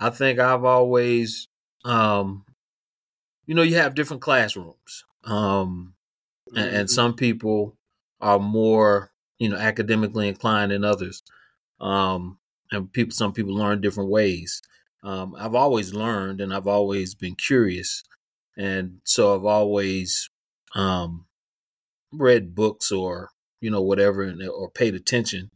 I 0.00 0.10
think 0.10 0.38
I've 0.40 0.64
always, 0.64 1.48
um, 1.84 2.44
you 3.46 3.54
know, 3.54 3.62
you 3.62 3.76
have 3.76 3.94
different 3.94 4.22
classrooms, 4.22 5.04
um, 5.24 5.94
and, 6.56 6.70
and 6.76 6.90
Mhm. 6.90 6.90
some 6.90 7.14
people 7.16 7.76
are 8.20 8.38
more, 8.38 9.12
you 9.38 9.48
know, 9.48 9.56
academically 9.56 10.28
inclined 10.28 10.72
than 10.72 10.84
others, 10.84 11.22
um, 11.80 12.38
and 12.70 12.92
people, 12.92 13.12
some 13.12 13.32
people 13.32 13.54
learn 13.54 13.80
different 13.80 14.10
ways. 14.10 14.62
Um, 15.02 15.34
I've 15.38 15.54
always 15.54 15.94
learned, 15.94 16.40
and 16.40 16.52
I've 16.52 16.66
always 16.66 17.14
been 17.14 17.34
curious, 17.34 18.02
and 18.56 19.00
so 19.04 19.34
I've 19.34 19.44
always, 19.44 20.28
um, 20.74 21.26
read 22.12 22.54
books 22.54 22.90
or 22.90 23.30
you 23.60 23.70
know 23.70 23.82
whatever 23.82 24.22
and, 24.22 24.42
or 24.48 24.70
paid 24.70 24.94
attention 24.94 25.50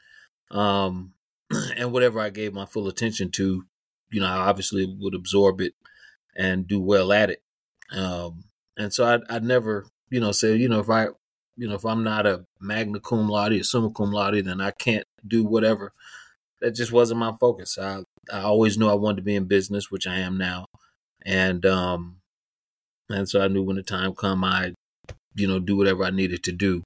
um 0.50 1.12
and 1.76 1.92
whatever 1.92 2.20
i 2.20 2.30
gave 2.30 2.52
my 2.52 2.66
full 2.66 2.88
attention 2.88 3.30
to 3.30 3.64
you 4.11 4.20
know 4.20 4.26
i 4.26 4.37
obviously 4.37 4.87
would 5.00 5.14
absorb 5.14 5.61
it 5.61 5.74
and 6.37 6.66
do 6.66 6.80
well 6.80 7.12
at 7.12 7.30
it 7.30 7.42
um 7.92 8.44
and 8.76 8.92
so 8.92 9.04
i 9.04 9.35
i 9.35 9.38
never 9.38 9.87
you 10.11 10.20
know 10.20 10.32
say 10.32 10.54
you 10.54 10.68
know 10.68 10.80
if 10.80 10.90
i 10.90 11.08
you 11.56 11.68
know 11.68 11.74
if 11.74 11.84
i'm 11.84 12.02
not 12.02 12.26
a 12.26 12.44
magna 12.60 13.00
cum 13.00 13.28
laude 13.28 13.52
or 13.52 13.64
summa 13.64 13.90
cum 13.90 14.10
laude 14.12 14.44
then 14.44 14.60
i 14.60 14.70
can't 14.70 15.04
do 15.26 15.44
whatever. 15.44 15.92
That 16.60 16.72
just 16.76 16.92
wasn't 16.92 17.20
my 17.20 17.32
focus. 17.40 17.78
I 17.78 18.02
i 18.32 18.40
always 18.40 18.78
knew 18.78 18.88
i 18.88 18.94
wanted 18.94 19.16
to 19.16 19.22
be 19.22 19.36
in 19.36 19.44
business 19.46 19.90
which 19.90 20.06
i 20.06 20.16
am 20.16 20.38
now. 20.38 20.66
And 21.24 21.64
um 21.66 22.18
and 23.08 23.28
so 23.28 23.42
i 23.42 23.48
knew 23.48 23.62
when 23.62 23.76
the 23.76 23.82
time 23.82 24.14
come 24.14 24.44
i 24.44 24.74
you 25.34 25.46
know 25.46 25.58
do 25.58 25.76
whatever 25.76 26.04
i 26.04 26.10
needed 26.10 26.42
to 26.44 26.52
do. 26.52 26.82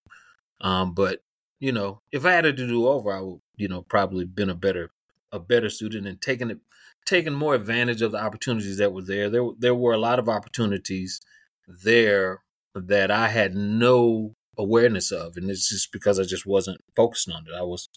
Um, 0.60 0.94
but 0.94 1.20
you 1.60 1.72
know, 1.72 2.00
if 2.12 2.24
I 2.24 2.32
had 2.32 2.46
it 2.46 2.56
to 2.56 2.66
do 2.66 2.86
over, 2.86 3.12
I 3.12 3.20
would, 3.20 3.40
you 3.56 3.68
know, 3.68 3.82
probably 3.82 4.24
been 4.24 4.50
a 4.50 4.54
better 4.54 4.90
a 5.32 5.40
better 5.40 5.68
student 5.68 6.06
and 6.06 6.20
taken 6.20 6.50
it 6.50 6.58
taken 7.04 7.34
more 7.34 7.54
advantage 7.54 8.02
of 8.02 8.12
the 8.12 8.22
opportunities 8.22 8.78
that 8.78 8.92
were 8.92 9.02
there. 9.02 9.28
There 9.28 9.48
there 9.58 9.74
were 9.74 9.92
a 9.92 9.98
lot 9.98 10.18
of 10.18 10.28
opportunities 10.28 11.20
there 11.66 12.42
that 12.74 13.10
I 13.10 13.28
had 13.28 13.54
no 13.54 14.34
awareness 14.58 15.10
of, 15.12 15.36
and 15.36 15.50
it's 15.50 15.68
just 15.68 15.92
because 15.92 16.18
I 16.18 16.24
just 16.24 16.46
wasn't 16.46 16.80
focused 16.94 17.30
on 17.30 17.44
it. 17.46 17.54
I 17.56 17.62
was, 17.62 17.88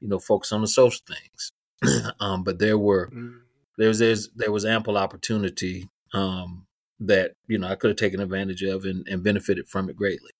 you 0.00 0.08
know, 0.08 0.18
focused 0.18 0.52
on 0.52 0.60
the 0.60 0.68
social 0.68 1.02
things. 1.06 1.52
um, 2.20 2.42
but 2.44 2.58
there 2.58 2.78
were 2.78 3.10
Mhm. 3.10 3.40
there's 3.76 3.98
there's 4.00 4.28
there 4.30 4.52
was 4.52 4.64
ample 4.64 4.96
opportunity 4.98 5.88
um, 6.12 6.66
that 7.00 7.32
you 7.46 7.58
know 7.58 7.68
I 7.68 7.76
could 7.76 7.90
have 7.90 7.96
taken 7.96 8.20
advantage 8.20 8.62
of 8.62 8.84
and, 8.84 9.06
and 9.08 9.22
benefited 9.22 9.68
from 9.68 9.88
it 9.88 9.96
greatly. 9.96 10.30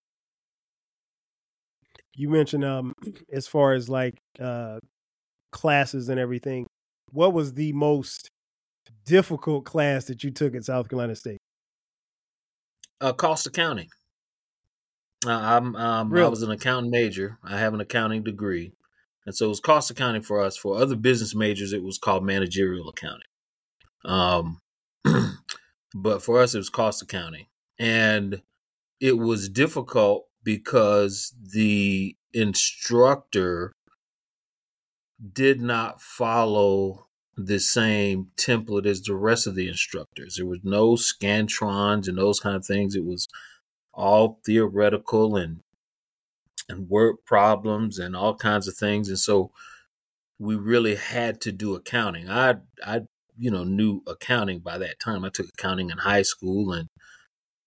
You 2.14 2.28
mentioned 2.28 2.64
um 2.64 2.92
as 3.32 3.46
far 3.46 3.74
as 3.74 3.88
like 3.88 4.18
uh 4.40 4.78
classes 5.52 6.08
and 6.08 6.18
everything, 6.20 6.66
what 7.12 7.32
was 7.32 7.54
the 7.54 7.72
most 7.72 8.28
difficult 9.06 9.64
class 9.64 10.04
that 10.06 10.22
you 10.24 10.30
took 10.30 10.54
at 10.54 10.64
South 10.64 10.88
Carolina 10.88 11.14
State? 11.16 11.38
Uh, 13.00 13.12
cost 13.12 13.46
accounting. 13.46 13.88
Uh, 15.26 15.30
I'm 15.30 15.74
um, 15.76 16.14
I 16.14 16.28
was 16.28 16.42
an 16.42 16.50
accounting 16.50 16.90
major. 16.90 17.38
I 17.42 17.58
have 17.58 17.74
an 17.74 17.80
accounting 17.80 18.22
degree, 18.22 18.72
and 19.26 19.34
so 19.34 19.46
it 19.46 19.48
was 19.48 19.60
cost 19.60 19.90
accounting 19.90 20.22
for 20.22 20.40
us. 20.40 20.56
For 20.56 20.76
other 20.76 20.94
business 20.94 21.34
majors, 21.34 21.72
it 21.72 21.82
was 21.82 21.98
called 21.98 22.24
managerial 22.24 22.88
accounting. 22.88 23.26
Um, 24.04 24.60
but 25.94 26.22
for 26.22 26.40
us, 26.40 26.54
it 26.54 26.58
was 26.58 26.70
cost 26.70 27.02
accounting, 27.02 27.46
and 27.80 28.42
it 29.00 29.18
was 29.18 29.48
difficult 29.48 30.26
because 30.44 31.34
the 31.52 32.16
instructor 32.32 33.72
did 35.32 35.60
not 35.60 36.00
follow 36.00 37.08
the 37.36 37.58
same 37.58 38.28
template 38.36 38.86
as 38.86 39.02
the 39.02 39.14
rest 39.14 39.46
of 39.46 39.56
the 39.56 39.68
instructors. 39.68 40.36
There 40.36 40.46
was 40.46 40.60
no 40.62 40.94
scantrons 40.94 42.08
and 42.08 42.18
those 42.18 42.40
kind 42.40 42.56
of 42.56 42.64
things. 42.64 42.94
It 42.94 43.04
was 43.04 43.28
all 43.98 44.38
theoretical 44.46 45.36
and 45.36 45.60
and 46.68 46.88
word 46.88 47.16
problems 47.26 47.98
and 47.98 48.14
all 48.14 48.34
kinds 48.34 48.68
of 48.68 48.76
things. 48.76 49.08
And 49.08 49.18
so 49.18 49.50
we 50.38 50.54
really 50.54 50.94
had 50.94 51.40
to 51.42 51.52
do 51.52 51.74
accounting. 51.74 52.30
I 52.30 52.56
I 52.86 53.02
you 53.36 53.50
know 53.50 53.64
knew 53.64 54.02
accounting 54.06 54.60
by 54.60 54.78
that 54.78 55.00
time. 55.00 55.24
I 55.24 55.30
took 55.30 55.48
accounting 55.48 55.90
in 55.90 55.98
high 55.98 56.22
school 56.22 56.72
and 56.72 56.88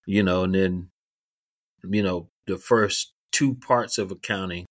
you 0.06 0.22
know 0.22 0.44
and 0.44 0.54
then 0.54 0.90
you 1.84 2.02
know 2.02 2.30
the 2.46 2.56
first 2.56 3.12
two 3.30 3.54
parts 3.54 3.98
of 3.98 4.10
accounting 4.10 4.66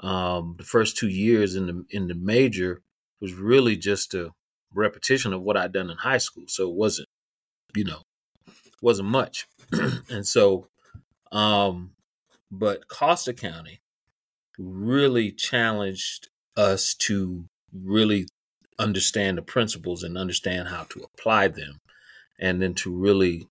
um 0.00 0.56
the 0.58 0.64
first 0.64 0.96
2 0.96 1.08
years 1.08 1.54
in 1.54 1.66
the 1.66 1.84
in 1.90 2.08
the 2.08 2.14
major 2.14 2.80
was 3.20 3.34
really 3.34 3.76
just 3.76 4.14
a 4.14 4.30
repetition 4.74 5.32
of 5.32 5.42
what 5.42 5.56
I'd 5.56 5.72
done 5.72 5.90
in 5.90 5.98
high 5.98 6.18
school. 6.18 6.44
So 6.48 6.68
it 6.70 6.74
wasn't 6.74 7.08
you 7.76 7.84
know 7.84 8.02
wasn't 8.80 9.08
much. 9.08 9.46
and 10.10 10.26
so 10.26 10.68
um 11.34 11.90
but 12.50 12.88
cost 12.88 13.28
accounting 13.28 13.78
really 14.58 15.30
challenged 15.30 16.28
us 16.56 16.94
to 16.94 17.44
really 17.72 18.26
understand 18.78 19.38
the 19.38 19.42
principles 19.42 20.02
and 20.02 20.16
understand 20.16 20.68
how 20.68 20.84
to 20.84 21.00
apply 21.00 21.48
them 21.48 21.80
and 22.38 22.60
then 22.60 22.74
to 22.74 22.94
really 22.94 23.48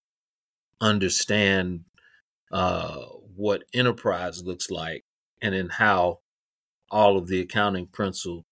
understand 0.81 1.81
uh, 2.51 2.97
what 3.35 3.63
enterprise 3.73 4.43
looks 4.43 4.69
like 4.69 5.03
and 5.41 5.53
then 5.53 5.69
how 5.69 6.19
all 6.91 7.17
of 7.17 7.27
the 7.27 7.39
accounting 7.41 7.87
principle, 7.87 8.45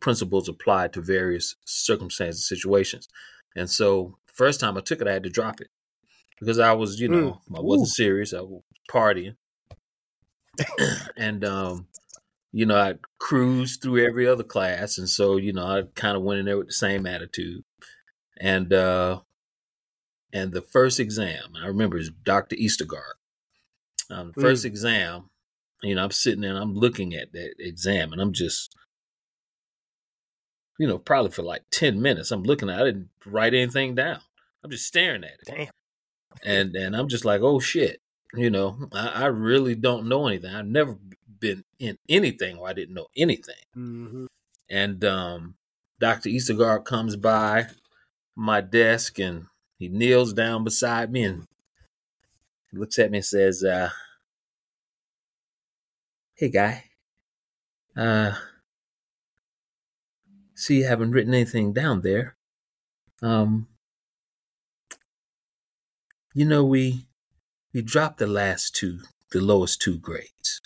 principles 0.00 0.48
apply 0.48 0.88
to 0.88 1.00
various 1.00 1.56
circumstances 1.66 2.46
situations 2.46 3.08
and 3.56 3.68
so 3.68 4.16
first 4.32 4.60
time 4.60 4.76
i 4.76 4.80
took 4.80 5.00
it 5.00 5.08
i 5.08 5.12
had 5.12 5.24
to 5.24 5.30
drop 5.30 5.60
it 5.60 5.68
because 6.38 6.60
i 6.60 6.72
was 6.72 7.00
you 7.00 7.08
know 7.08 7.40
mm. 7.50 7.58
i 7.58 7.60
wasn't 7.60 7.88
Ooh. 7.88 7.90
serious 7.90 8.32
i 8.32 8.40
partying 8.88 9.36
and 11.16 11.44
um 11.44 11.86
you 12.52 12.64
know, 12.66 12.76
I 12.76 12.94
cruised 13.18 13.82
through 13.82 14.06
every 14.06 14.26
other 14.26 14.42
class, 14.42 14.98
and 14.98 15.08
so 15.08 15.36
you 15.36 15.52
know, 15.52 15.66
I 15.66 15.82
kind 15.94 16.16
of 16.16 16.22
went 16.22 16.40
in 16.40 16.46
there 16.46 16.56
with 16.58 16.68
the 16.68 16.72
same 16.72 17.06
attitude. 17.06 17.62
And 18.40 18.72
uh, 18.72 19.20
and 20.32 20.52
the 20.52 20.62
first 20.62 20.98
exam, 20.98 21.54
I 21.60 21.66
remember, 21.66 21.98
is 21.98 22.10
Dr. 22.10 22.56
Eastergaard. 22.56 23.16
Um, 24.10 24.32
the 24.34 24.40
first 24.40 24.62
mm. 24.62 24.68
exam, 24.68 25.30
you 25.82 25.94
know, 25.94 26.04
I'm 26.04 26.10
sitting 26.10 26.40
there, 26.40 26.50
and 26.50 26.58
I'm 26.58 26.74
looking 26.74 27.14
at 27.14 27.32
that 27.32 27.54
exam, 27.58 28.12
and 28.12 28.20
I'm 28.20 28.32
just, 28.32 28.74
you 30.78 30.86
know, 30.86 30.98
probably 30.98 31.30
for 31.30 31.42
like 31.42 31.64
ten 31.70 32.00
minutes, 32.00 32.30
I'm 32.30 32.44
looking 32.44 32.70
at. 32.70 32.78
it. 32.78 32.80
I 32.80 32.84
didn't 32.84 33.08
write 33.26 33.54
anything 33.54 33.94
down. 33.94 34.20
I'm 34.64 34.70
just 34.70 34.86
staring 34.86 35.24
at 35.24 35.30
it. 35.30 35.46
Damn. 35.46 35.68
And 36.44 36.74
and 36.76 36.96
I'm 36.96 37.08
just 37.08 37.24
like, 37.24 37.42
oh 37.42 37.58
shit, 37.60 38.00
you 38.34 38.50
know, 38.50 38.88
I, 38.92 39.08
I 39.08 39.26
really 39.26 39.74
don't 39.74 40.08
know 40.08 40.26
anything. 40.26 40.54
I've 40.54 40.66
never 40.66 40.96
been 41.40 41.64
in 41.78 41.98
anything 42.08 42.58
or 42.58 42.68
I 42.68 42.72
didn't 42.72 42.94
know 42.94 43.08
anything. 43.16 43.54
Mm-hmm. 43.76 44.26
And 44.70 45.04
um, 45.04 45.54
Dr. 46.00 46.28
Eastergaard 46.28 46.84
comes 46.84 47.16
by 47.16 47.66
my 48.36 48.60
desk 48.60 49.18
and 49.18 49.46
he 49.78 49.88
kneels 49.88 50.32
down 50.32 50.64
beside 50.64 51.10
me 51.10 51.24
and 51.24 51.46
looks 52.72 52.98
at 52.98 53.10
me 53.10 53.18
and 53.18 53.24
says, 53.24 53.64
uh, 53.64 53.90
Hey, 56.34 56.50
guy. 56.50 56.84
Uh, 57.96 58.34
see, 60.54 60.78
you 60.78 60.84
haven't 60.86 61.10
written 61.10 61.34
anything 61.34 61.72
down 61.72 62.02
there. 62.02 62.36
Um, 63.20 63.66
you 66.32 66.44
know, 66.44 66.64
we 66.64 67.07
we 67.74 67.82
dropped 67.82 68.18
the 68.18 68.26
last 68.26 68.74
two, 68.74 69.00
the 69.32 69.40
lowest 69.40 69.80
two 69.80 69.98
grades. 69.98 70.60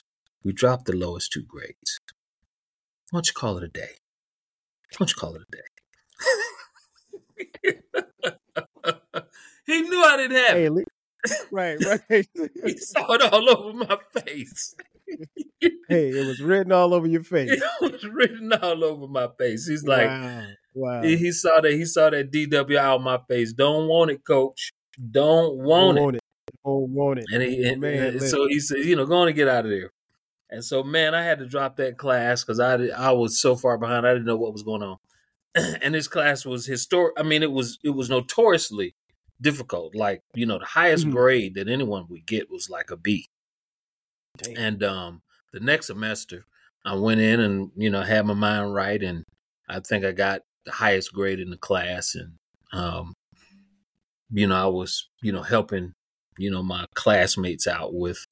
We 0.45 0.53
dropped 0.53 0.87
the 0.87 0.97
lowest 0.97 1.33
two 1.33 1.43
grades. 1.43 2.01
Why 3.11 3.19
don't 3.19 3.27
you 3.27 3.33
call 3.35 3.59
it 3.59 3.65
a 3.65 3.69
day? 3.69 3.97
Why 4.93 4.99
don't 4.99 5.11
you 5.11 5.17
call 5.17 5.35
it 5.35 5.43
a 5.43 5.57
day? 5.57 5.63
he 9.67 9.83
knew 9.83 10.03
I 10.03 10.17
didn't 10.17 10.37
have 10.37 10.57
hey, 10.57 10.67
it. 10.67 10.89
Right, 11.51 11.79
right. 12.11 12.27
he 12.65 12.77
saw 12.79 13.13
it 13.13 13.23
all 13.23 13.51
over 13.51 13.73
my 13.73 13.99
face. 14.21 14.75
hey, 15.61 16.09
it 16.11 16.27
was 16.27 16.41
written 16.41 16.73
all 16.73 16.95
over 16.95 17.07
your 17.07 17.23
face. 17.25 17.51
It 17.51 17.93
was 17.93 18.05
written 18.05 18.53
all 18.53 18.85
over 18.85 19.07
my 19.07 19.29
face. 19.39 19.67
He's 19.69 19.85
like, 19.85 20.09
wow. 20.09 20.47
wow. 20.75 21.03
He, 21.03 21.17
he, 21.17 21.33
saw 21.33 21.61
that. 21.61 21.73
He 21.73 21.85
saw 21.85 22.11
that 22.11 22.33
DWI 22.33 22.95
on 22.97 23.03
my 23.03 23.19
face. 23.29 23.53
Don't 23.53 23.89
want 23.89 24.11
it, 24.11 24.25
coach. 24.25 24.73
Don't 25.11 25.57
want, 25.59 25.97
Don't 25.97 26.05
want 26.05 26.17
it. 26.17 26.22
Don't 26.65 26.91
want 26.91 27.19
it. 27.21 27.27
And, 27.33 27.43
he, 27.43 27.65
and, 27.65 27.81
Man, 27.81 27.99
and 27.99 28.23
so 28.23 28.47
he 28.47 28.61
said, 28.61 28.79
you 28.79 28.97
know, 28.97 29.07
go 29.07 29.17
on 29.17 29.29
and 29.29 29.37
get 29.37 29.49
out 29.49 29.65
of 29.65 29.71
there. 29.71 29.91
And 30.51 30.63
so, 30.65 30.83
man, 30.83 31.15
I 31.15 31.23
had 31.23 31.39
to 31.39 31.47
drop 31.47 31.77
that 31.77 31.97
class 31.97 32.45
because 32.45 32.61
I 32.61 32.75
I 32.89 33.13
was 33.13 33.41
so 33.41 33.57
far 33.57 33.79
behind. 33.79 34.07
I 34.07 34.13
didn't 34.13 34.27
know 34.27 34.37
what 34.37 34.53
was 34.53 34.63
going 34.63 34.83
on. 34.83 34.99
and 35.55 35.95
this 35.95 36.09
class 36.09 36.45
was 36.45 36.67
historic. 36.67 37.15
I 37.19 37.23
mean, 37.23 37.43
it 37.43 37.53
was 37.53 37.79
it 37.83 37.91
was 37.91 38.11
notoriously 38.11 38.95
difficult. 39.41 39.95
Like 39.95 40.21
you 40.35 40.47
know, 40.47 40.59
the 40.59 40.67
highest 40.67 41.05
mm-hmm. 41.05 41.17
grade 41.17 41.55
that 41.55 41.69
anyone 41.69 42.07
would 42.09 42.27
get 42.27 42.51
was 42.51 42.71
like 42.71 42.91
a 42.91 42.97
B. 42.97 43.27
Damn. 44.39 44.57
And 44.57 44.83
um, 44.83 45.23
the 45.53 45.61
next 45.61 45.87
semester, 45.87 46.45
I 46.85 46.95
went 46.95 47.21
in 47.21 47.41
and 47.41 47.71
you 47.77 47.91
know 47.91 48.03
had 48.03 48.27
my 48.27 48.35
mind 48.35 48.75
right, 48.75 49.03
and 49.03 49.25
I 49.69 49.81
think 49.81 50.05
I 50.05 50.13
got 50.13 50.43
the 50.65 50.73
highest 50.73 51.13
grade 51.13 51.41
in 51.41 51.51
the 51.51 51.57
class, 51.57 52.15
and 52.15 52.35
um, 52.73 53.15
you 54.31 54.47
know 54.47 54.57
I 54.57 54.67
was 54.67 55.09
you 55.23 55.33
know 55.33 55.43
helping 55.43 55.93
you 56.39 56.51
know 56.51 56.63
my 56.63 56.87
classmates 56.95 57.67
out 57.67 57.95
with 57.95 58.27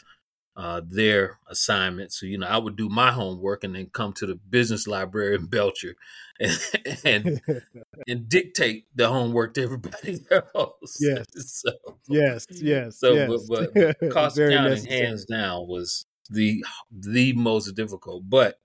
uh, 0.57 0.83
their 0.85 1.39
assignments. 1.49 2.21
So, 2.21 2.27
you 2.27 2.37
know, 2.37 2.47
I 2.47 2.59
would 2.59 2.77
do 2.77 2.89
my 2.89 3.13
homework 3.13 3.65
and 3.65 3.75
then 3.75 3.87
come 3.87 4.13
to 4.15 4.27
the 4.27 4.35
business 4.35 4.87
library 4.87 5.37
in 5.37 5.47
Belcher 5.47 5.95
and 6.41 6.59
and, 7.05 7.41
and 8.09 8.29
dictate 8.29 8.85
the 8.95 9.09
homework 9.09 9.55
to 9.55 9.63
everybody 9.63 10.19
else. 10.31 10.99
Yes. 11.01 11.25
so, 11.35 11.73
yes. 12.09 12.47
Yes. 12.51 12.99
So, 12.99 13.15
yes. 13.15 13.47
but, 13.49 13.73
but 13.75 14.11
cost 14.11 14.39
accounting, 14.39 14.85
hands 14.85 15.25
down, 15.25 15.67
was 15.67 16.05
the 16.29 16.65
the 16.91 17.33
most 17.33 17.75
difficult, 17.75 18.25
but 18.29 18.59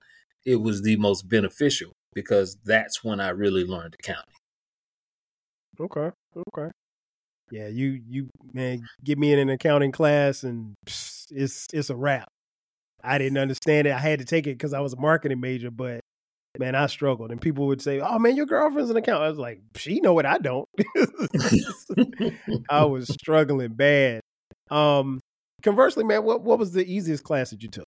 it 0.44 0.56
was 0.56 0.82
the 0.82 0.96
most 0.96 1.28
beneficial 1.28 1.92
because 2.14 2.56
that's 2.64 3.02
when 3.02 3.20
I 3.20 3.30
really 3.30 3.64
learned 3.64 3.96
accounting. 3.98 4.34
Okay. 5.80 6.10
Okay. 6.54 6.70
Yeah, 7.50 7.68
you 7.68 8.00
you 8.08 8.28
man, 8.52 8.82
get 9.04 9.18
me 9.18 9.32
in 9.32 9.38
an 9.38 9.50
accounting 9.50 9.92
class 9.92 10.42
and 10.42 10.74
it's 10.86 11.66
it's 11.72 11.90
a 11.90 11.96
wrap. 11.96 12.28
I 13.04 13.18
didn't 13.18 13.38
understand 13.38 13.86
it. 13.86 13.92
I 13.92 13.98
had 13.98 14.18
to 14.18 14.24
take 14.24 14.46
it 14.46 14.54
because 14.58 14.72
I 14.74 14.80
was 14.80 14.94
a 14.94 15.00
marketing 15.00 15.40
major, 15.40 15.70
but 15.70 16.00
man, 16.58 16.74
I 16.74 16.86
struggled. 16.86 17.30
And 17.30 17.40
people 17.40 17.66
would 17.68 17.80
say, 17.80 18.00
"Oh 18.00 18.18
man, 18.18 18.36
your 18.36 18.46
girlfriend's 18.46 18.90
an 18.90 18.96
accountant." 18.96 19.26
I 19.26 19.28
was 19.28 19.38
like, 19.38 19.60
"She 19.76 20.00
know 20.00 20.14
what 20.14 20.26
I 20.26 20.38
don't." 20.38 20.68
I 22.70 22.84
was 22.84 23.08
struggling 23.08 23.74
bad. 23.74 24.22
Um, 24.70 25.20
conversely, 25.62 26.04
man, 26.04 26.24
what 26.24 26.42
what 26.42 26.58
was 26.58 26.72
the 26.72 26.84
easiest 26.84 27.24
class 27.24 27.50
that 27.50 27.62
you 27.62 27.68
took? 27.68 27.86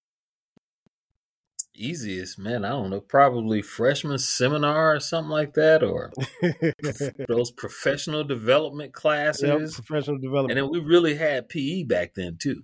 Easiest, 1.79 2.37
man, 2.37 2.65
I 2.65 2.69
don't 2.69 2.89
know, 2.89 3.01
probably 3.01 3.61
freshman 3.61 4.19
seminar 4.19 4.95
or 4.95 4.99
something 4.99 5.29
like 5.29 5.53
that, 5.53 5.83
or 5.83 6.11
those 7.27 7.51
professional 7.51 8.23
development 8.23 8.93
classes. 8.93 9.43
Yep, 9.77 9.85
professional 9.85 10.17
development. 10.19 10.57
And 10.57 10.65
then 10.65 10.71
we 10.71 10.79
really 10.79 11.15
had 11.15 11.49
PE 11.49 11.83
back 11.83 12.13
then 12.13 12.37
too. 12.37 12.63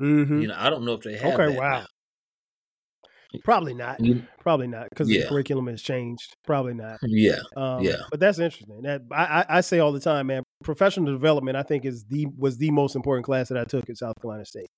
Mm-hmm. 0.00 0.40
You 0.40 0.48
know, 0.48 0.56
I 0.56 0.70
don't 0.70 0.84
know 0.84 0.94
if 0.94 1.02
they 1.02 1.16
have. 1.16 1.38
Okay, 1.38 1.56
wow. 1.56 1.80
Now. 1.80 1.86
Probably 3.44 3.74
not. 3.74 4.00
Probably 4.40 4.66
not 4.66 4.88
because 4.90 5.08
yeah. 5.08 5.22
the 5.22 5.28
curriculum 5.28 5.68
has 5.68 5.82
changed. 5.82 6.36
Probably 6.44 6.74
not. 6.74 6.98
Yeah. 7.12 7.38
Um, 7.56 7.82
yeah. 7.82 7.96
But 8.10 8.20
that's 8.20 8.38
interesting. 8.38 8.82
That 8.82 9.02
I, 9.12 9.44
I 9.48 9.60
say 9.60 9.78
all 9.78 9.92
the 9.92 10.00
time, 10.00 10.28
man. 10.28 10.42
Professional 10.64 11.12
development, 11.12 11.56
I 11.56 11.62
think, 11.62 11.84
is 11.84 12.04
the 12.04 12.26
was 12.36 12.56
the 12.56 12.70
most 12.70 12.96
important 12.96 13.24
class 13.24 13.48
that 13.48 13.58
I 13.58 13.64
took 13.64 13.88
at 13.88 13.96
South 13.98 14.14
Carolina 14.20 14.44
State. 14.44 14.68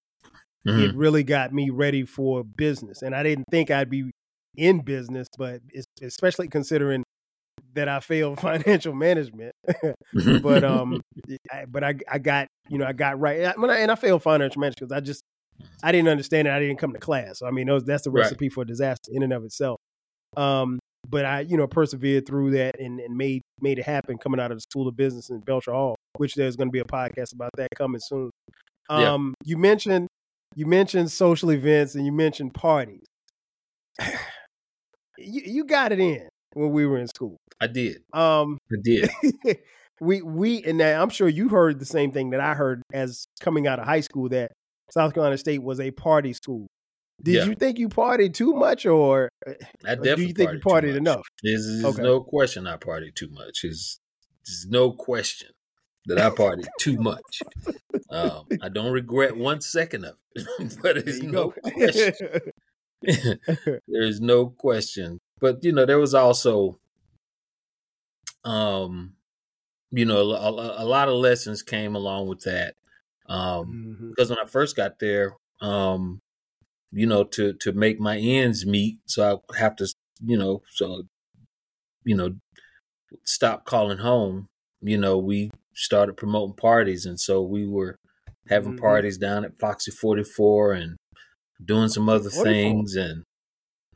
Mm-hmm. 0.66 0.80
It 0.80 0.94
really 0.94 1.24
got 1.24 1.52
me 1.52 1.70
ready 1.70 2.04
for 2.04 2.44
business. 2.44 3.02
And 3.02 3.14
I 3.14 3.22
didn't 3.22 3.46
think 3.50 3.70
I'd 3.70 3.90
be 3.90 4.10
in 4.56 4.80
business, 4.80 5.28
but 5.36 5.60
especially 6.00 6.48
considering 6.48 7.04
that 7.74 7.88
I 7.88 8.00
failed 8.00 8.40
financial 8.40 8.94
management. 8.94 9.54
but 10.42 10.64
um, 10.64 11.00
I, 11.50 11.64
but 11.66 11.84
I 11.84 11.94
I 12.10 12.18
got 12.18 12.48
you 12.68 12.78
know 12.78 12.86
I 12.86 12.92
got 12.92 13.18
right, 13.18 13.44
I, 13.44 13.52
and 13.52 13.90
I 13.90 13.94
failed 13.94 14.22
financial 14.22 14.60
management 14.60 14.88
because 14.88 14.92
I 14.92 15.00
just 15.00 15.22
I 15.82 15.92
didn't 15.92 16.08
understand 16.08 16.48
it. 16.48 16.52
I 16.52 16.58
didn't 16.58 16.78
come 16.78 16.92
to 16.92 16.98
class. 16.98 17.38
So, 17.38 17.46
I 17.46 17.50
mean, 17.50 17.66
those, 17.66 17.84
that's 17.84 18.04
the 18.04 18.10
recipe 18.10 18.46
right. 18.46 18.52
for 18.52 18.64
disaster 18.64 19.10
in 19.12 19.22
and 19.22 19.32
of 19.32 19.44
itself. 19.44 19.78
Um, 20.36 20.78
but 21.08 21.24
I 21.24 21.40
you 21.40 21.56
know 21.56 21.66
persevered 21.66 22.26
through 22.26 22.52
that 22.52 22.78
and, 22.78 23.00
and 23.00 23.16
made 23.16 23.42
made 23.60 23.78
it 23.78 23.84
happen 23.84 24.18
coming 24.18 24.40
out 24.40 24.52
of 24.52 24.56
the 24.56 24.62
School 24.62 24.88
of 24.88 24.96
Business 24.96 25.30
in 25.30 25.40
Belcher 25.40 25.72
Hall, 25.72 25.96
which 26.16 26.34
there's 26.34 26.56
going 26.56 26.68
to 26.68 26.72
be 26.72 26.78
a 26.78 26.84
podcast 26.84 27.34
about 27.34 27.50
that 27.56 27.68
coming 27.76 28.00
soon. 28.00 28.30
Yeah. 28.88 29.12
Um, 29.12 29.34
you 29.44 29.56
mentioned 29.56 30.08
you 30.54 30.66
mentioned 30.66 31.10
social 31.10 31.50
events 31.50 31.94
and 31.94 32.04
you 32.06 32.12
mentioned 32.12 32.54
parties. 32.54 33.04
you, 35.18 35.42
you 35.44 35.64
got 35.64 35.92
it 35.92 36.00
in 36.00 36.28
when 36.54 36.70
we 36.70 36.86
were 36.86 36.98
in 36.98 37.08
school. 37.08 37.36
I 37.60 37.66
did. 37.66 37.98
Um, 38.12 38.58
I 38.72 38.76
did. 38.82 39.10
we 40.00 40.22
we 40.22 40.62
and 40.64 40.80
I'm 40.82 41.10
sure 41.10 41.28
you 41.28 41.48
heard 41.48 41.78
the 41.78 41.86
same 41.86 42.12
thing 42.12 42.30
that 42.30 42.40
I 42.40 42.54
heard 42.54 42.82
as 42.92 43.26
coming 43.40 43.66
out 43.66 43.78
of 43.78 43.84
high 43.86 44.00
school 44.00 44.28
that 44.30 44.52
South 44.90 45.14
Carolina 45.14 45.38
State 45.38 45.62
was 45.62 45.80
a 45.80 45.90
party 45.90 46.32
school. 46.32 46.66
Did 47.22 47.34
Yeah. 47.36 47.44
you 47.44 47.54
think 47.54 47.78
you 47.78 47.88
partied 47.88 48.34
too 48.34 48.52
much, 48.54 48.84
or 48.84 49.28
I 49.46 49.92
Or 49.92 49.96
definitely 49.96 50.14
do 50.14 50.22
you 50.22 50.34
think 50.34 50.52
you 50.54 50.58
partied 50.58 50.96
enough? 50.96 51.22
There's, 51.42 51.64
there's 51.66 51.84
Okay. 51.94 52.02
no 52.02 52.20
question 52.20 52.66
I 52.66 52.76
partied 52.76 53.14
too 53.14 53.28
much. 53.30 53.60
There's, 53.62 54.00
there's 54.44 54.66
no 54.68 54.92
question 54.92 55.50
that 56.06 56.18
I 56.18 56.30
partied 56.30 56.68
too 56.78 56.96
much. 56.98 57.46
Um, 58.10 58.50
I 58.60 58.68
don't 58.68 58.92
regret 58.92 59.36
one 59.36 59.60
second 59.60 60.04
of 60.04 60.16
it, 60.34 60.46
but 60.82 61.06
you 61.06 61.30
no 61.30 61.50
question. 61.52 62.40
there's 63.88 64.20
no 64.20 64.48
question. 64.50 65.18
But 65.40 65.64
you 65.64 65.72
know, 65.72 65.86
there 65.86 65.98
was 65.98 66.14
also, 66.14 66.78
um, 68.44 69.14
you 69.90 70.04
know, 70.04 70.18
a, 70.32 70.52
a, 70.52 70.84
a 70.84 70.86
lot 70.86 71.08
of 71.08 71.14
lessons 71.14 71.62
came 71.62 71.94
along 71.94 72.28
with 72.28 72.40
that. 72.42 72.74
Um, 73.28 73.98
Mhm. 74.00 74.10
because 74.10 74.30
when 74.30 74.38
I 74.38 74.46
first 74.46 74.76
got 74.76 74.98
there, 74.98 75.36
um, 75.60 76.20
you 76.92 77.06
know, 77.06 77.24
to 77.24 77.54
to 77.54 77.72
make 77.72 78.00
my 78.00 78.18
ends 78.18 78.66
meet, 78.66 78.98
so 79.06 79.42
I 79.52 79.58
have 79.58 79.76
to, 79.76 79.88
you 80.24 80.36
know, 80.38 80.62
so 80.72 81.04
you 82.04 82.16
know, 82.16 82.36
stop 83.24 83.64
calling 83.64 83.98
home. 83.98 84.48
You 84.80 84.98
know, 84.98 85.18
we 85.18 85.50
started 85.74 86.16
promoting 86.16 86.56
parties, 86.56 87.06
and 87.06 87.18
so 87.20 87.42
we 87.42 87.66
were 87.66 87.96
having 88.48 88.74
Mhm. 88.74 88.80
parties 88.80 89.18
down 89.18 89.44
at 89.44 89.58
Foxy 89.58 89.90
Forty 89.90 90.24
Four 90.24 90.72
and 90.72 90.96
doing 91.64 91.88
some 91.88 92.08
other 92.08 92.30
44. 92.30 92.44
things, 92.44 92.96
and 92.96 93.24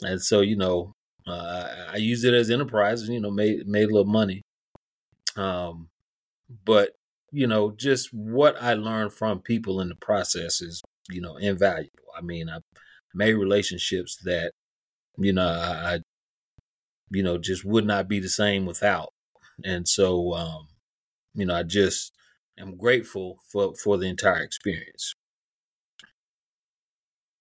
and 0.02 0.22
so 0.22 0.40
you 0.40 0.56
know, 0.56 0.92
uh, 1.26 1.86
I 1.90 1.94
I 1.94 1.96
used 1.96 2.24
it 2.24 2.34
as 2.34 2.50
enterprise, 2.50 3.02
and 3.02 3.14
you 3.14 3.20
know, 3.20 3.30
made 3.30 3.66
made 3.66 3.84
a 3.84 3.94
little 3.94 4.04
money. 4.12 4.42
Um, 5.36 5.88
but 6.64 6.92
you 7.32 7.46
know, 7.46 7.72
just 7.72 8.12
what 8.14 8.60
I 8.62 8.74
learned 8.74 9.12
from 9.12 9.42
people 9.42 9.80
in 9.80 9.88
the 9.88 9.96
process 9.96 10.62
is, 10.62 10.82
you 11.10 11.20
know, 11.20 11.36
invaluable. 11.36 11.90
I 12.16 12.22
mean, 12.22 12.48
I 12.50 12.60
made 13.14 13.34
relationships 13.34 14.16
that, 14.24 14.52
you 15.18 15.32
know, 15.32 15.46
I, 15.48 15.94
I 15.96 16.00
you 17.10 17.22
know, 17.22 17.38
just 17.38 17.64
would 17.64 17.86
not 17.86 18.08
be 18.08 18.20
the 18.20 18.28
same 18.28 18.66
without. 18.66 19.10
And 19.64 19.86
so, 19.88 20.34
um, 20.34 20.68
you 21.36 21.46
know, 21.46 21.54
I 21.54 21.62
just 21.62 22.12
am 22.58 22.76
grateful 22.76 23.38
for 23.48 23.74
for 23.76 23.98
the 23.98 24.06
entire 24.06 24.42
experience. 24.42 25.14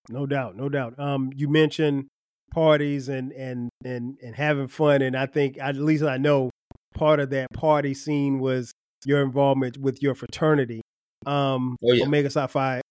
No 0.10 0.26
doubt, 0.26 0.56
no 0.56 0.70
doubt. 0.70 1.00
Um, 1.00 1.32
you 1.36 1.50
mentioned 1.50 2.08
parties 2.54 3.10
and 3.10 3.32
and 3.32 3.70
and 3.84 4.18
and 4.22 4.36
having 4.36 4.68
fun, 4.68 5.02
and 5.02 5.16
I 5.16 5.26
think 5.26 5.58
at 5.60 5.76
least 5.78 6.04
I 6.04 6.18
know 6.18 6.52
part 6.94 7.20
of 7.20 7.32
that 7.32 7.48
party 7.54 7.94
scene 7.94 8.40
was 8.40 8.72
your 9.06 9.22
involvement 9.22 9.78
with 9.78 10.02
your 10.02 10.16
fraternity, 10.16 10.82
um, 11.26 11.76
Oh, 11.84 11.94
yeah. 11.94 12.06
Omega 12.06 12.30
Psi 12.30 12.48
Phi 12.48 12.82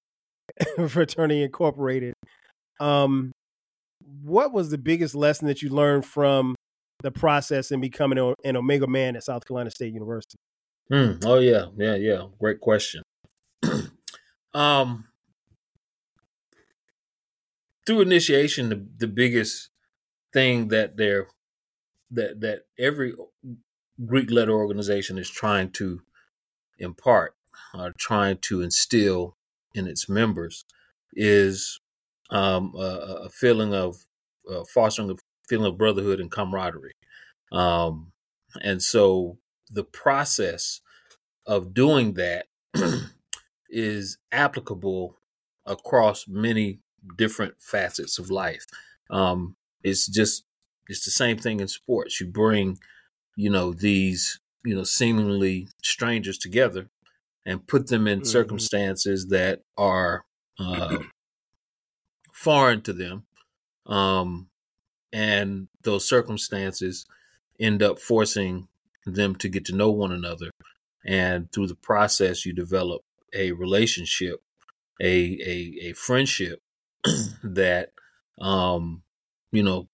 Fraternity 0.88 1.42
Incorporated. 1.42 2.14
Um, 2.80 3.32
what 4.22 4.52
was 4.52 4.70
the 4.70 4.78
biggest 4.78 5.14
lesson 5.14 5.46
that 5.48 5.62
you 5.62 5.70
learned 5.70 6.04
from 6.04 6.54
the 7.02 7.10
process 7.10 7.70
in 7.70 7.80
becoming 7.80 8.34
an 8.44 8.56
Omega 8.56 8.86
man 8.86 9.16
at 9.16 9.24
South 9.24 9.46
Carolina 9.46 9.70
State 9.70 9.92
University? 9.92 10.36
Hmm. 10.90 11.12
Oh 11.24 11.38
yeah, 11.38 11.66
yeah, 11.76 11.94
yeah. 11.94 12.26
Great 12.38 12.60
question. 12.60 13.02
um, 14.54 15.04
through 17.86 18.00
initiation, 18.02 18.68
the, 18.68 18.86
the 18.98 19.08
biggest 19.08 19.70
thing 20.32 20.68
that 20.68 20.96
they're 20.96 21.28
that 22.10 22.40
that 22.40 22.66
every 22.78 23.14
Greek 24.04 24.30
letter 24.30 24.52
organization 24.52 25.18
is 25.18 25.30
trying 25.30 25.70
to 25.72 26.02
impart, 26.78 27.34
or 27.74 27.92
trying 27.98 28.38
to 28.38 28.62
instill 28.62 29.36
in 29.74 29.86
its 29.86 30.08
members, 30.08 30.64
is 31.14 31.80
um, 32.30 32.74
a, 32.76 33.24
a 33.24 33.28
feeling 33.30 33.74
of 33.74 33.96
uh, 34.50 34.64
fostering 34.72 35.10
a 35.10 35.14
feeling 35.48 35.66
of 35.66 35.78
brotherhood 35.78 36.20
and 36.20 36.30
camaraderie. 36.30 36.94
Um, 37.52 38.12
and 38.62 38.82
so 38.82 39.38
the 39.70 39.84
process 39.84 40.80
of 41.46 41.74
doing 41.74 42.14
that 42.14 42.46
is 43.68 44.18
applicable 44.32 45.16
across 45.66 46.28
many 46.28 46.80
different 47.16 47.54
facets 47.60 48.18
of 48.18 48.30
life. 48.30 48.66
Um, 49.10 49.56
it's 49.82 50.06
just 50.06 50.44
it's 50.88 51.04
the 51.04 51.10
same 51.10 51.38
thing 51.38 51.60
in 51.60 51.68
sports. 51.68 52.20
You 52.20 52.26
bring, 52.26 52.78
you 53.36 53.50
know, 53.50 53.72
these 53.72 54.40
you 54.64 54.74
know 54.74 54.84
seemingly 54.84 55.68
strangers 55.82 56.38
together 56.38 56.90
and 57.46 57.66
put 57.66 57.88
them 57.88 58.06
in 58.08 58.20
Mhm. 58.20 58.26
circumstances 58.26 59.28
that 59.28 59.62
are 59.78 60.24
uh, 60.58 61.00
foreign 62.32 62.82
to 62.82 62.92
them, 62.92 63.26
um, 63.86 64.50
and 65.12 65.68
those 65.82 66.08
circumstances 66.08 67.06
end 67.60 67.82
up 67.82 67.98
forcing 67.98 68.68
them 69.06 69.34
to 69.36 69.48
get 69.48 69.64
to 69.66 69.74
know 69.74 69.90
one 69.90 70.12
another. 70.12 70.50
And 71.06 71.50
through 71.52 71.66
the 71.68 71.74
process 71.74 72.46
you 72.46 72.52
develop 72.52 73.02
a 73.34 73.52
relationship 73.52 74.40
a 75.00 75.38
a, 75.44 75.88
a 75.88 75.92
friendship 75.92 76.60
that 77.42 77.90
um 78.40 79.02
you 79.52 79.62
know 79.62 79.88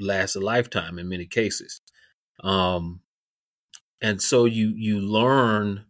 lasts 0.00 0.36
a 0.36 0.40
lifetime 0.40 0.98
in 0.98 1.08
many 1.08 1.26
cases. 1.26 1.80
Um 2.42 3.00
and 4.02 4.20
so 4.20 4.44
you 4.44 4.72
you 4.76 5.00
learn 5.00 5.86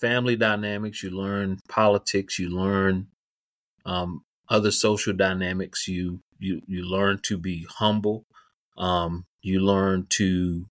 family 0.00 0.36
dynamics 0.36 1.02
you 1.02 1.10
learn 1.10 1.58
politics 1.68 2.38
you 2.38 2.48
learn 2.48 3.06
um 3.86 4.24
other 4.50 4.72
social 4.72 5.12
dynamics. 5.12 5.86
You 5.86 6.22
you 6.38 6.60
you 6.66 6.82
learn 6.84 7.20
to 7.22 7.38
be 7.38 7.66
humble. 7.78 8.26
Um 8.76 9.26
you 9.42 9.60
learn 9.60 10.06
to 10.10 10.66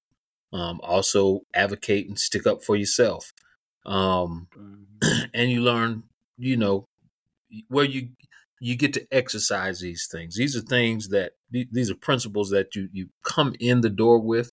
um, 0.53 0.79
also 0.83 1.41
advocate 1.53 2.07
and 2.07 2.19
stick 2.19 2.47
up 2.47 2.63
for 2.63 2.75
yourself. 2.75 3.33
Um, 3.85 4.47
and 5.33 5.51
you 5.51 5.61
learn 5.61 6.03
you 6.37 6.57
know 6.57 6.85
where 7.67 7.85
you 7.85 8.09
you 8.61 8.75
get 8.75 8.93
to 8.93 9.07
exercise 9.11 9.79
these 9.79 10.07
things. 10.11 10.35
These 10.35 10.55
are 10.55 10.61
things 10.61 11.09
that 11.09 11.33
these 11.51 11.89
are 11.89 11.95
principles 11.95 12.49
that 12.49 12.75
you 12.75 12.89
you 12.91 13.09
come 13.23 13.55
in 13.59 13.81
the 13.81 13.89
door 13.89 14.19
with 14.19 14.51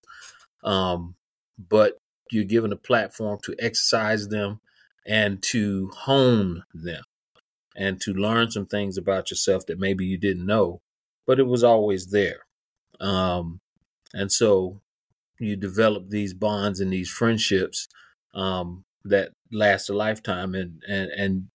um, 0.65 1.15
but 1.59 1.99
you're 2.31 2.45
given 2.45 2.73
a 2.73 2.77
platform 2.77 3.39
to 3.45 3.55
exercise 3.59 4.29
them 4.29 4.61
and 5.07 5.43
to 5.43 5.91
hone 5.95 6.65
them 6.75 7.03
and 7.77 8.01
to 8.01 8.13
learn 8.13 8.51
some 8.51 8.67
things 8.67 8.99
about 8.99 9.31
yourself 9.31 9.65
that 9.67 9.79
maybe 9.79 10.05
you 10.05 10.19
didn't 10.19 10.45
know 10.45 10.81
but 11.27 11.41
it 11.41 11.47
was 11.47 11.65
always 11.65 12.07
there. 12.07 12.47
Um, 13.01 13.61
and 14.15 14.31
so 14.33 14.81
you 15.39 15.57
develop 15.57 16.09
these 16.09 16.35
bonds 16.35 16.81
and 16.81 16.93
these 16.93 17.11
friendships 17.11 17.89
um, 18.35 18.85
that 19.05 19.33
last 19.53 19.89
a 19.89 19.95
lifetime 19.95 20.55
and, 20.55 20.83
and 20.89 21.11
and 21.13 21.49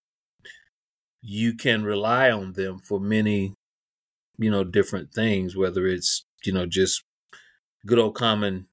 you 1.21 1.55
can 1.55 1.83
rely 1.83 2.31
on 2.31 2.53
them 2.53 2.79
for 2.79 2.99
many 2.99 3.53
you 4.37 4.49
know 4.49 4.63
different 4.63 5.13
things 5.13 5.55
whether 5.55 5.85
it's 5.85 6.25
you 6.43 6.51
know 6.51 6.65
just 6.65 7.03
good 7.85 7.99
old 7.99 8.15
common 8.15 8.67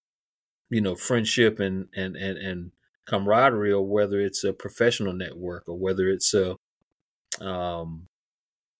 you 0.70 0.80
know 0.80 0.94
friendship 0.94 1.58
and 1.60 1.88
and 1.94 2.16
and, 2.16 2.38
and 2.38 2.72
camaraderie 3.06 3.72
or 3.72 3.86
whether 3.86 4.20
it's 4.20 4.44
a 4.44 4.52
professional 4.52 5.12
network 5.12 5.64
or 5.66 5.76
whether 5.76 6.08
it's 6.08 6.34
a 6.34 6.56
um 7.40 8.06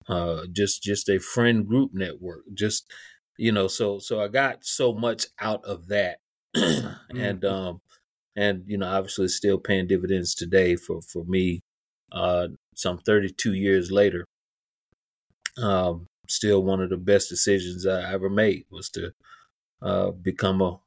uh 0.09 0.43
just 0.53 0.83
just 0.83 1.09
a 1.09 1.19
friend 1.19 1.67
group 1.67 1.91
network 1.95 2.43
just 2.55 2.91
you 3.39 3.53
know 3.53 3.69
so 3.69 3.99
so 3.99 4.21
i 4.21 4.29
got 4.29 4.65
so 4.65 4.93
much 4.93 5.27
out 5.41 5.65
of 5.65 5.89
that 5.89 6.19
and 7.11 7.45
um 7.45 7.81
and 8.37 8.65
you 8.67 8.77
know 8.77 8.89
obviously 8.89 9.29
still 9.29 9.59
paying 9.59 9.87
dividends 9.87 10.35
today 10.35 10.77
for 10.77 11.01
for 11.01 11.25
me 11.25 11.61
uh 12.13 12.49
some 12.75 12.99
32 12.99 13.55
years 13.55 13.91
later 13.91 14.25
um 15.63 16.07
still 16.29 16.63
one 16.63 16.83
of 16.83 16.91
the 16.91 16.97
best 16.97 17.29
decisions 17.29 17.87
i 17.87 18.13
ever 18.13 18.29
made 18.29 18.65
was 18.71 18.91
to 18.91 19.13
uh 19.81 20.11
become 20.11 20.61
a 20.61 20.79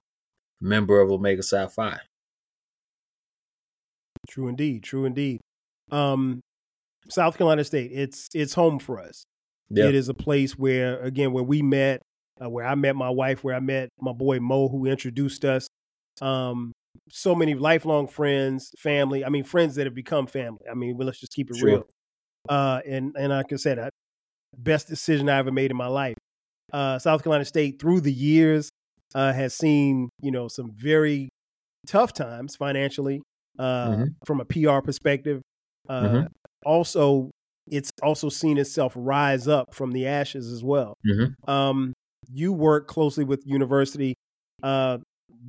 member 0.59 1.01
of 1.01 1.09
omega 1.09 1.41
psi 1.41 1.65
phi 1.67 1.97
True 4.29 4.47
indeed. 4.47 4.83
True 4.83 5.05
indeed. 5.05 5.41
Um, 5.91 6.41
South 7.09 7.37
Carolina 7.37 7.63
State, 7.63 7.91
it's 7.93 8.29
it's 8.33 8.53
home 8.53 8.79
for 8.79 8.99
us. 8.99 9.25
yeah 9.69 9.87
It 9.87 9.95
is 9.95 10.09
a 10.09 10.13
place 10.13 10.57
where, 10.57 11.01
again, 11.01 11.33
where 11.33 11.43
we 11.43 11.61
met, 11.61 12.01
uh, 12.43 12.49
where 12.49 12.65
I 12.65 12.75
met 12.75 12.95
my 12.95 13.09
wife, 13.09 13.43
where 13.43 13.55
I 13.55 13.59
met 13.59 13.89
my 13.99 14.11
boy 14.13 14.39
Mo, 14.39 14.67
who 14.69 14.85
introduced 14.85 15.45
us. 15.45 15.67
Um, 16.21 16.71
so 17.09 17.33
many 17.35 17.53
lifelong 17.53 18.07
friends, 18.07 18.71
family. 18.79 19.23
I 19.25 19.29
mean, 19.29 19.43
friends 19.43 19.75
that 19.75 19.85
have 19.85 19.95
become 19.95 20.27
family. 20.27 20.59
I 20.69 20.73
mean, 20.75 20.97
well, 20.97 21.05
let's 21.07 21.19
just 21.19 21.33
keep 21.33 21.49
it 21.51 21.55
Sure. 21.55 21.65
real. 21.65 21.87
Uh, 22.49 22.81
and 22.87 23.15
and 23.17 23.29
like 23.29 23.51
I 23.53 23.55
said, 23.57 23.79
I, 23.79 23.89
best 24.57 24.87
decision 24.87 25.29
I 25.29 25.37
ever 25.39 25.51
made 25.51 25.71
in 25.71 25.77
my 25.77 25.87
life. 25.87 26.15
Uh, 26.73 26.99
South 26.99 27.23
Carolina 27.23 27.45
State 27.45 27.79
through 27.81 28.01
the 28.01 28.13
years 28.13 28.69
uh, 29.15 29.33
has 29.33 29.55
seen 29.55 30.09
you 30.21 30.31
know 30.31 30.47
some 30.47 30.71
very 30.75 31.29
tough 31.87 32.13
times 32.13 32.55
financially 32.55 33.21
uh, 33.59 33.89
Mhm. 33.89 34.15
from 34.25 34.41
a 34.41 34.45
PR 34.45 34.81
perspective. 34.81 35.41
Uh, 35.89 36.01
Mhm. 36.01 36.27
Also, 36.65 37.31
it's 37.67 37.91
also 38.03 38.29
seen 38.29 38.57
itself 38.57 38.93
rise 38.95 39.47
up 39.47 39.73
from 39.73 39.91
the 39.91 40.07
ashes 40.07 40.51
as 40.51 40.63
well. 40.63 40.93
Mhm. 41.05 41.33
Um, 41.47 41.93
you 42.33 42.53
work 42.53 42.87
closely 42.87 43.23
with 43.23 43.45
university. 43.45 44.15
Uh, 44.63 44.99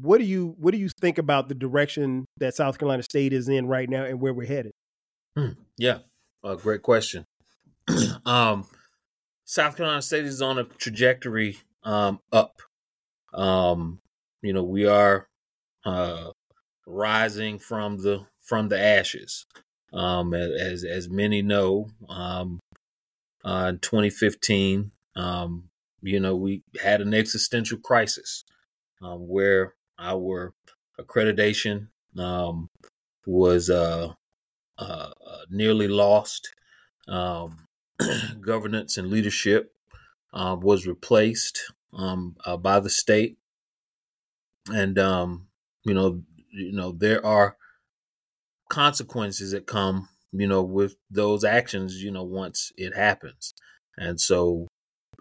what 0.01 0.19
do 0.19 0.25
you 0.25 0.55
what 0.59 0.73
do 0.73 0.79
you 0.79 0.89
think 1.01 1.19
about 1.19 1.49
the 1.49 1.55
direction 1.55 2.25
that 2.39 2.55
South 2.55 2.79
Carolina 2.79 3.03
State 3.03 3.33
is 3.33 3.49
in 3.49 3.67
right 3.67 3.89
now 3.89 4.05
and 4.05 4.21
where 4.21 4.33
we're 4.33 4.47
headed? 4.47 4.73
Yeah, 5.79 5.99
uh, 6.45 6.55
great 6.55 6.83
question. 6.83 7.25
um, 8.27 8.67
South 9.45 9.77
Carolina 9.77 10.03
State 10.03 10.25
is 10.25 10.43
on 10.43 10.59
a 10.59 10.65
trajectory 10.65 11.59
um, 11.83 12.21
up. 12.33 12.63
Um, 13.35 14.01
you 14.43 14.53
know, 14.53 14.63
we 14.63 14.87
are 14.87 15.27
uh, 15.85 16.31
rising 16.87 17.59
from 17.59 17.99
the 17.99 18.27
from 18.43 18.69
the 18.69 18.81
ashes. 18.81 19.47
Um, 19.93 20.33
as 20.33 20.85
as 20.85 21.09
many 21.09 21.43
know, 21.43 21.89
um, 22.09 22.61
uh, 23.45 23.67
in 23.71 23.79
2015, 23.79 24.91
um, 25.17 25.69
you 26.03 26.21
know, 26.21 26.35
we 26.35 26.63
had 26.83 27.01
an 27.01 27.15
existential 27.15 27.79
crisis 27.79 28.45
um, 29.01 29.29
where 29.29 29.75
our 29.99 30.53
accreditation 31.01 31.89
um, 32.19 32.69
was 33.27 33.71
uh, 33.71 34.13
uh, 34.79 34.83
uh, 34.83 35.45
nearly 35.49 35.89
lost. 35.89 36.55
Um, 37.09 37.67
governance 38.41 38.97
and 38.97 39.11
leadership 39.11 39.73
um, 40.33 40.61
was 40.61 40.87
replaced 40.87 41.73
um, 41.93 42.37
uh, 42.45 42.57
by 42.57 42.81
the 42.81 42.91
state, 42.91 43.39
and 44.73 44.99
um, 44.99 45.49
you 45.85 45.95
know, 45.95 46.23
you 46.51 46.73
know, 46.73 46.93
there 46.93 47.25
are 47.25 47.57
consequences 48.71 49.53
that 49.53 49.67
come, 49.67 50.09
you 50.33 50.47
know, 50.47 50.63
with 50.63 50.97
those 51.11 51.45
actions. 51.45 52.03
You 52.03 52.11
know, 52.11 52.25
once 52.25 52.73
it 52.77 52.97
happens, 52.97 53.55
and 53.97 54.21
so 54.21 54.69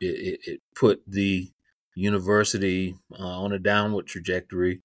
it, 0.02 0.40
it, 0.46 0.62
put 0.76 1.02
the 1.08 1.50
university 1.96 2.96
uh, 3.20 3.42
on 3.42 3.52
a 3.54 3.60
downward 3.60 4.08
trajectory 4.08 4.82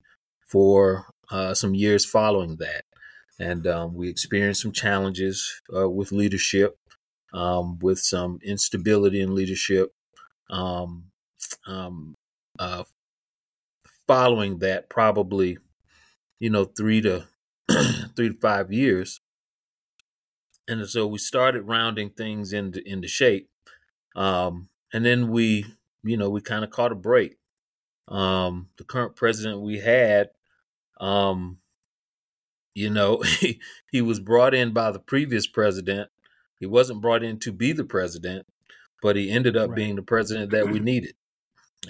for 0.46 1.06
uh, 1.30 1.54
some 1.54 1.74
years 1.74 2.04
following 2.04 2.56
that 2.56 2.84
and 3.38 3.66
um, 3.66 3.94
we 3.94 4.08
experienced 4.08 4.62
some 4.62 4.72
challenges 4.72 5.60
uh, 5.74 5.88
with 5.88 6.12
leadership, 6.12 6.78
um, 7.34 7.78
with 7.80 7.98
some 7.98 8.38
instability 8.42 9.20
in 9.20 9.34
leadership. 9.34 9.92
Um, 10.48 11.04
um, 11.66 12.14
uh, 12.58 12.84
following 14.06 14.58
that, 14.60 14.88
probably, 14.88 15.58
you 16.38 16.48
know, 16.48 16.64
three 16.64 17.00
to 17.02 17.26
three 18.16 18.30
to 18.30 18.38
five 18.40 18.72
years, 18.72 19.20
and 20.68 20.88
so 20.88 21.06
we 21.06 21.18
started 21.18 21.62
rounding 21.62 22.10
things 22.10 22.52
into 22.52 22.80
into 22.88 23.08
shape, 23.08 23.48
um, 24.14 24.68
and 24.92 25.04
then 25.04 25.28
we, 25.28 25.66
you 26.02 26.16
know, 26.16 26.30
we 26.30 26.40
kind 26.40 26.64
of 26.64 26.70
caught 26.70 26.92
a 26.92 26.96
break. 26.96 27.38
Um, 28.08 28.70
the 28.78 28.84
current 28.84 29.16
president 29.16 29.60
we 29.62 29.78
had, 29.78 30.30
um, 31.00 31.58
you 32.74 32.90
know, 32.90 33.20
he, 33.40 33.60
he 33.90 34.00
was 34.02 34.20
brought 34.20 34.54
in 34.54 34.72
by 34.72 34.90
the 34.90 34.98
previous 34.98 35.46
president. 35.46 36.10
He 36.58 36.66
wasn't 36.66 37.02
brought 37.02 37.22
in 37.22 37.38
to 37.40 37.52
be 37.52 37.72
the 37.72 37.84
president, 37.84 38.46
but 39.02 39.16
he 39.16 39.30
ended 39.30 39.56
up 39.56 39.70
Right. 39.70 39.76
being 39.76 39.96
the 39.96 40.02
president 40.02 40.50
that 40.52 40.68
we 40.68 40.80
needed. 40.80 41.14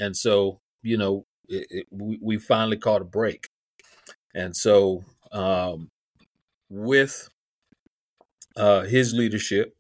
And 0.00 0.16
so, 0.16 0.60
you 0.82 0.96
know, 0.96 1.26
it, 1.48 1.66
it, 1.70 1.86
we, 1.90 2.18
we 2.20 2.38
finally 2.38 2.76
caught 2.78 3.02
a 3.02 3.06
break. 3.06 3.50
And 4.34 4.56
so, 4.56 5.04
um, 5.32 5.90
with 6.68 7.30
uh, 8.56 8.82
his 8.82 9.14
leadership 9.14 9.76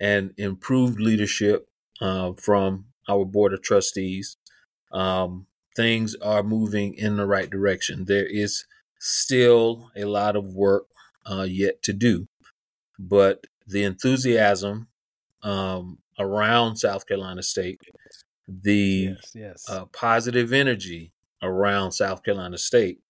and 0.00 0.32
improved 0.36 1.00
leadership 1.00 1.68
uh, 2.00 2.32
from 2.34 2.86
our 3.08 3.24
board 3.24 3.52
of 3.52 3.62
trustees, 3.62 4.36
um, 4.92 5.46
things 5.76 6.14
are 6.16 6.42
moving 6.42 6.94
in 6.94 7.16
the 7.16 7.26
right 7.26 7.50
direction. 7.50 8.04
There 8.06 8.26
is 8.26 8.64
still 8.98 9.90
a 9.96 10.04
lot 10.04 10.36
of 10.36 10.54
work 10.54 10.86
uh, 11.30 11.46
yet 11.48 11.82
to 11.82 11.92
do, 11.92 12.28
but 12.98 13.46
the 13.66 13.82
enthusiasm 13.82 14.88
um, 15.42 15.98
around 16.18 16.76
South 16.76 17.06
Carolina 17.06 17.42
State, 17.42 17.80
the 18.48 19.14
Yes, 19.16 19.32
yes. 19.34 19.64
uh, 19.68 19.86
positive 19.86 20.52
energy 20.52 21.12
around 21.42 21.92
South 21.92 22.22
Carolina 22.22 22.58
State, 22.58 23.00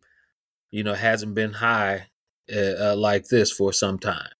you 0.70 0.82
know, 0.82 0.94
hasn't 0.94 1.34
been 1.34 1.54
high 1.54 2.06
uh, 2.54 2.90
uh, 2.92 2.96
like 2.96 3.26
this 3.28 3.50
for 3.50 3.72
some 3.72 3.98
time. 3.98 4.30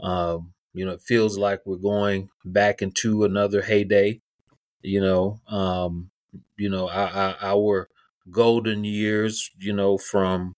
Um, 0.00 0.54
you 0.78 0.84
know, 0.84 0.92
it 0.92 1.02
feels 1.02 1.36
like 1.36 1.62
we're 1.64 1.74
going 1.74 2.30
back 2.44 2.82
into 2.82 3.24
another 3.24 3.62
heyday. 3.62 4.20
You 4.80 5.00
know, 5.00 5.40
um, 5.48 6.10
you 6.56 6.68
know, 6.68 6.88
our, 6.88 7.36
our, 7.40 7.88
golden 8.30 8.84
years. 8.84 9.50
You 9.58 9.72
know, 9.72 9.98
from 9.98 10.54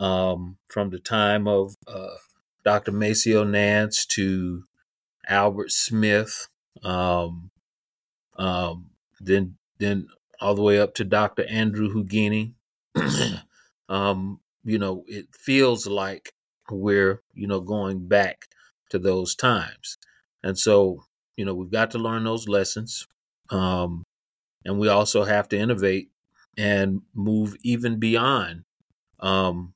um, 0.00 0.56
from 0.66 0.90
the 0.90 0.98
time 0.98 1.46
of 1.46 1.76
uh, 1.86 2.16
Dr. 2.64 2.90
Maceo 2.90 3.44
Nance 3.44 4.04
to 4.06 4.64
Albert 5.28 5.70
Smith, 5.70 6.48
um, 6.82 7.52
um, 8.36 8.90
then 9.20 9.58
then 9.78 10.08
all 10.40 10.56
the 10.56 10.62
way 10.62 10.80
up 10.80 10.92
to 10.96 11.04
Dr. 11.04 11.44
Andrew 11.48 11.94
Hugine. 11.94 12.54
um, 13.88 14.40
you 14.64 14.80
know, 14.80 15.04
it 15.06 15.26
feels 15.38 15.86
like 15.86 16.32
we're 16.68 17.22
you 17.32 17.46
know 17.46 17.60
going 17.60 18.08
back 18.08 18.48
to 18.92 18.98
those 18.98 19.34
times, 19.34 19.98
and 20.42 20.58
so 20.58 21.04
you 21.36 21.44
know 21.44 21.54
we've 21.54 21.72
got 21.72 21.90
to 21.92 21.98
learn 21.98 22.24
those 22.24 22.48
lessons, 22.48 23.06
um, 23.50 24.04
and 24.64 24.78
we 24.78 24.88
also 24.88 25.24
have 25.24 25.48
to 25.48 25.58
innovate 25.58 26.10
and 26.56 27.02
move 27.14 27.56
even 27.62 27.98
beyond 27.98 28.64
um, 29.20 29.74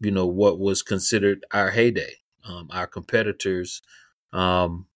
you 0.00 0.10
know 0.10 0.26
what 0.26 0.58
was 0.58 0.82
considered 0.82 1.44
our 1.52 1.70
heyday. 1.70 2.14
Um, 2.48 2.68
our 2.70 2.86
competitors, 2.86 3.82
um, 4.32 4.86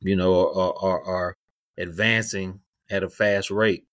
you 0.00 0.14
know, 0.14 0.52
are, 0.52 0.74
are, 0.78 1.02
are 1.04 1.34
advancing 1.78 2.60
at 2.90 3.02
a 3.02 3.08
fast 3.08 3.50
rate, 3.50 3.84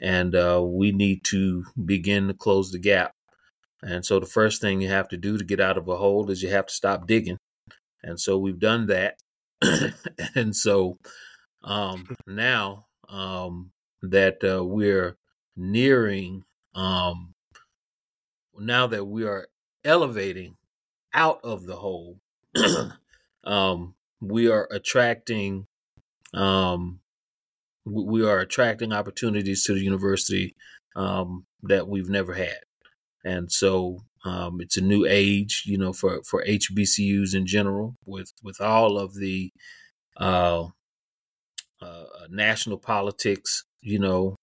and 0.00 0.34
uh, 0.34 0.62
we 0.64 0.92
need 0.92 1.22
to 1.24 1.64
begin 1.84 2.28
to 2.28 2.34
close 2.34 2.70
the 2.70 2.78
gap. 2.78 3.12
And 3.82 4.04
so, 4.06 4.18
the 4.18 4.26
first 4.26 4.62
thing 4.62 4.80
you 4.80 4.88
have 4.88 5.08
to 5.08 5.18
do 5.18 5.36
to 5.36 5.44
get 5.44 5.60
out 5.60 5.76
of 5.76 5.88
a 5.88 5.96
hole 5.96 6.30
is 6.30 6.42
you 6.42 6.48
have 6.48 6.66
to 6.66 6.74
stop 6.74 7.06
digging. 7.06 7.36
And 8.02 8.20
so, 8.20 8.38
we've 8.38 8.60
done 8.60 8.86
that. 8.86 9.18
and 10.34 10.54
so, 10.54 10.98
um, 11.64 12.06
now 12.26 12.86
um, 13.08 13.72
that 14.02 14.42
uh, 14.44 14.64
we're 14.64 15.16
nearing, 15.56 16.44
um, 16.74 17.34
now 18.58 18.86
that 18.86 19.04
we 19.04 19.24
are 19.24 19.48
elevating 19.84 20.56
out 21.12 21.40
of 21.42 21.66
the 21.66 21.76
hole, 21.76 22.20
um, 23.44 23.94
we 24.20 24.48
are 24.48 24.68
attracting, 24.70 25.66
um, 26.34 27.00
we, 27.84 28.04
we 28.04 28.26
are 28.26 28.38
attracting 28.38 28.92
opportunities 28.92 29.64
to 29.64 29.74
the 29.74 29.80
university 29.80 30.54
um, 30.94 31.46
that 31.62 31.88
we've 31.88 32.08
never 32.08 32.34
had, 32.34 32.60
and 33.24 33.50
so 33.50 34.04
um, 34.26 34.60
it's 34.60 34.76
a 34.76 34.80
new 34.80 35.06
age, 35.06 35.62
you 35.66 35.78
know, 35.78 35.92
for 35.92 36.20
for 36.24 36.44
HBCUs 36.44 37.32
in 37.32 37.46
general, 37.46 37.94
with 38.04 38.32
with 38.42 38.60
all 38.60 38.98
of 38.98 39.14
the 39.14 39.52
uh, 40.16 40.64
uh, 41.80 42.04
national 42.28 42.78
politics, 42.78 43.62
you 43.80 44.00
know, 44.00 44.34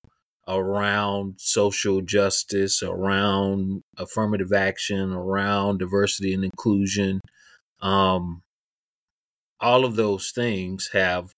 around 0.48 1.36
social 1.38 2.02
justice, 2.02 2.82
around 2.82 3.82
affirmative 3.98 4.54
action, 4.54 5.12
around 5.12 5.80
diversity 5.80 6.34
and 6.34 6.46
inclusion. 6.46 7.20
Um, 7.82 8.42
all 9.60 9.84
of 9.84 9.98
those 9.98 10.32
things 10.32 10.92
have 10.94 11.34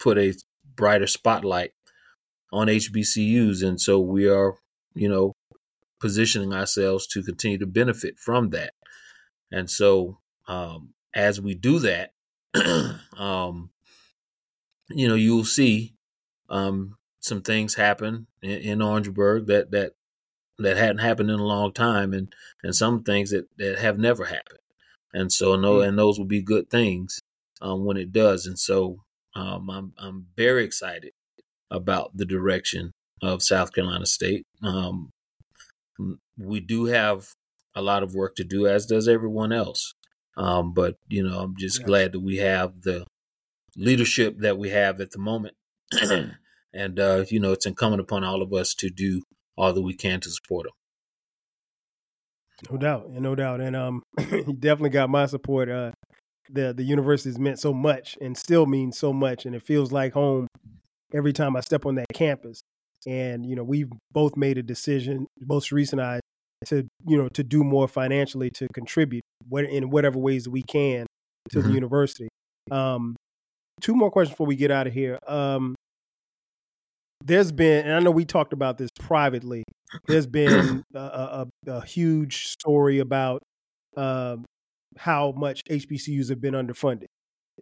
put 0.00 0.18
a 0.18 0.34
brighter 0.74 1.06
spotlight 1.06 1.70
on 2.52 2.66
HBCUs. 2.66 3.62
And 3.62 3.80
so 3.80 4.00
we 4.00 4.28
are, 4.28 4.54
you 4.94 5.08
know, 5.08 5.34
positioning 6.00 6.52
ourselves 6.52 7.06
to 7.08 7.22
continue 7.22 7.58
to 7.58 7.66
benefit 7.66 8.18
from 8.18 8.50
that. 8.50 8.72
And 9.52 9.70
so 9.70 10.18
um, 10.48 10.94
as 11.14 11.40
we 11.40 11.54
do 11.54 11.78
that, 11.80 12.12
um, 13.18 13.70
you 14.88 15.08
know, 15.08 15.14
you'll 15.14 15.44
see 15.44 15.94
um, 16.48 16.96
some 17.20 17.42
things 17.42 17.74
happen 17.74 18.26
in, 18.42 18.50
in 18.50 18.82
Orangeburg 18.82 19.46
that 19.46 19.70
that 19.70 19.92
that 20.58 20.76
hadn't 20.76 20.98
happened 20.98 21.30
in 21.30 21.38
a 21.40 21.44
long 21.44 21.72
time, 21.72 22.12
and 22.12 22.34
and 22.62 22.74
some 22.74 23.02
things 23.02 23.30
that 23.30 23.46
that 23.58 23.78
have 23.78 23.98
never 23.98 24.24
happened. 24.24 24.58
And 25.12 25.32
so 25.32 25.56
no, 25.56 25.76
mm-hmm. 25.76 25.88
and 25.88 25.98
those 25.98 26.18
will 26.18 26.26
be 26.26 26.42
good 26.42 26.70
things 26.70 27.20
um, 27.60 27.84
when 27.84 27.96
it 27.96 28.12
does. 28.12 28.46
And 28.46 28.58
so 28.58 29.02
um, 29.34 29.70
I'm 29.70 29.92
I'm 29.98 30.26
very 30.36 30.64
excited 30.64 31.12
about 31.70 32.16
the 32.16 32.24
direction 32.24 32.92
of 33.22 33.42
South 33.42 33.72
Carolina 33.72 34.06
State. 34.06 34.44
Um, 34.62 35.10
we 36.38 36.60
do 36.60 36.86
have 36.86 37.26
a 37.74 37.82
lot 37.82 38.02
of 38.02 38.14
work 38.14 38.34
to 38.36 38.44
do, 38.44 38.66
as 38.66 38.86
does 38.86 39.08
everyone 39.08 39.52
else. 39.52 39.94
Um, 40.36 40.72
but 40.72 40.96
you 41.08 41.22
know, 41.22 41.40
I'm 41.40 41.54
just 41.58 41.84
glad 41.84 42.12
that 42.12 42.20
we 42.20 42.36
have 42.38 42.82
the 42.82 43.06
leadership 43.76 44.38
that 44.38 44.58
we 44.58 44.70
have 44.70 45.00
at 45.00 45.10
the 45.10 45.18
moment, 45.18 45.54
and 46.72 47.00
uh, 47.00 47.24
you 47.28 47.40
know, 47.40 47.52
it's 47.52 47.66
incumbent 47.66 48.00
upon 48.00 48.24
all 48.24 48.42
of 48.42 48.52
us 48.52 48.74
to 48.74 48.90
do 48.90 49.22
all 49.56 49.72
that 49.72 49.82
we 49.82 49.94
can 49.94 50.20
to 50.20 50.30
support 50.30 50.66
them. 50.66 50.72
No 52.70 52.78
doubt, 52.78 53.06
and 53.06 53.20
no 53.20 53.34
doubt, 53.34 53.60
and 53.60 53.74
um, 53.74 54.02
he 54.18 54.42
definitely 54.58 54.90
got 54.90 55.10
my 55.10 55.26
support. 55.26 55.68
Uh, 55.68 55.92
the 56.52 56.72
the 56.72 56.82
university 56.82 57.30
has 57.30 57.38
meant 57.38 57.58
so 57.58 57.72
much 57.72 58.16
and 58.20 58.36
still 58.36 58.66
means 58.66 58.98
so 58.98 59.12
much, 59.12 59.46
and 59.46 59.54
it 59.54 59.62
feels 59.62 59.92
like 59.92 60.12
home 60.12 60.46
every 61.14 61.32
time 61.32 61.56
I 61.56 61.60
step 61.60 61.86
on 61.86 61.96
that 61.96 62.06
campus. 62.12 62.60
And 63.06 63.46
you 63.46 63.56
know, 63.56 63.64
we've 63.64 63.90
both 64.12 64.36
made 64.36 64.58
a 64.58 64.62
decision, 64.62 65.26
most 65.40 65.72
recent 65.72 66.00
I, 66.00 66.20
to 66.66 66.86
you 67.06 67.16
know 67.16 67.28
to 67.30 67.42
do 67.42 67.64
more 67.64 67.88
financially 67.88 68.50
to 68.50 68.68
contribute 68.74 69.22
in 69.52 69.90
whatever 69.90 70.18
ways 70.18 70.48
we 70.48 70.62
can 70.62 71.06
to 71.50 71.58
mm-hmm. 71.58 71.68
the 71.68 71.74
university. 71.74 72.28
Um, 72.70 73.16
two 73.80 73.94
more 73.94 74.10
questions 74.10 74.34
before 74.34 74.46
we 74.46 74.56
get 74.56 74.70
out 74.70 74.86
of 74.86 74.92
here. 74.92 75.18
Um, 75.26 75.74
there's 77.24 77.52
been, 77.52 77.84
and 77.84 77.94
I 77.94 78.00
know 78.00 78.10
we 78.10 78.24
talked 78.24 78.52
about 78.52 78.78
this 78.78 78.90
privately. 78.98 79.62
There's 80.06 80.26
been 80.26 80.82
a, 80.94 80.98
a, 80.98 81.46
a 81.66 81.84
huge 81.84 82.46
story 82.46 82.98
about 82.98 83.42
um, 83.96 84.44
how 84.96 85.32
much 85.32 85.62
HBCUs 85.64 86.28
have 86.30 86.40
been 86.40 86.54
underfunded, 86.54 87.06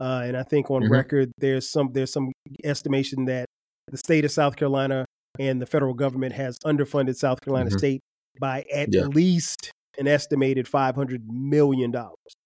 uh, 0.00 0.22
and 0.24 0.36
I 0.36 0.42
think 0.42 0.70
on 0.70 0.82
mm-hmm. 0.82 0.92
record 0.92 1.32
there's 1.38 1.70
some 1.70 1.90
there's 1.92 2.12
some 2.12 2.32
estimation 2.64 3.26
that 3.26 3.46
the 3.88 3.96
state 3.96 4.24
of 4.24 4.30
South 4.30 4.56
Carolina 4.56 5.06
and 5.38 5.60
the 5.60 5.66
federal 5.66 5.94
government 5.94 6.34
has 6.34 6.58
underfunded 6.64 7.16
South 7.16 7.40
Carolina 7.40 7.70
mm-hmm. 7.70 7.78
State 7.78 8.00
by 8.40 8.64
at 8.72 8.92
yeah. 8.92 9.02
least 9.02 9.72
an 9.98 10.06
estimated 10.06 10.68
five 10.68 10.94
hundred 10.94 11.22
million 11.28 11.90
dollars. 11.90 12.36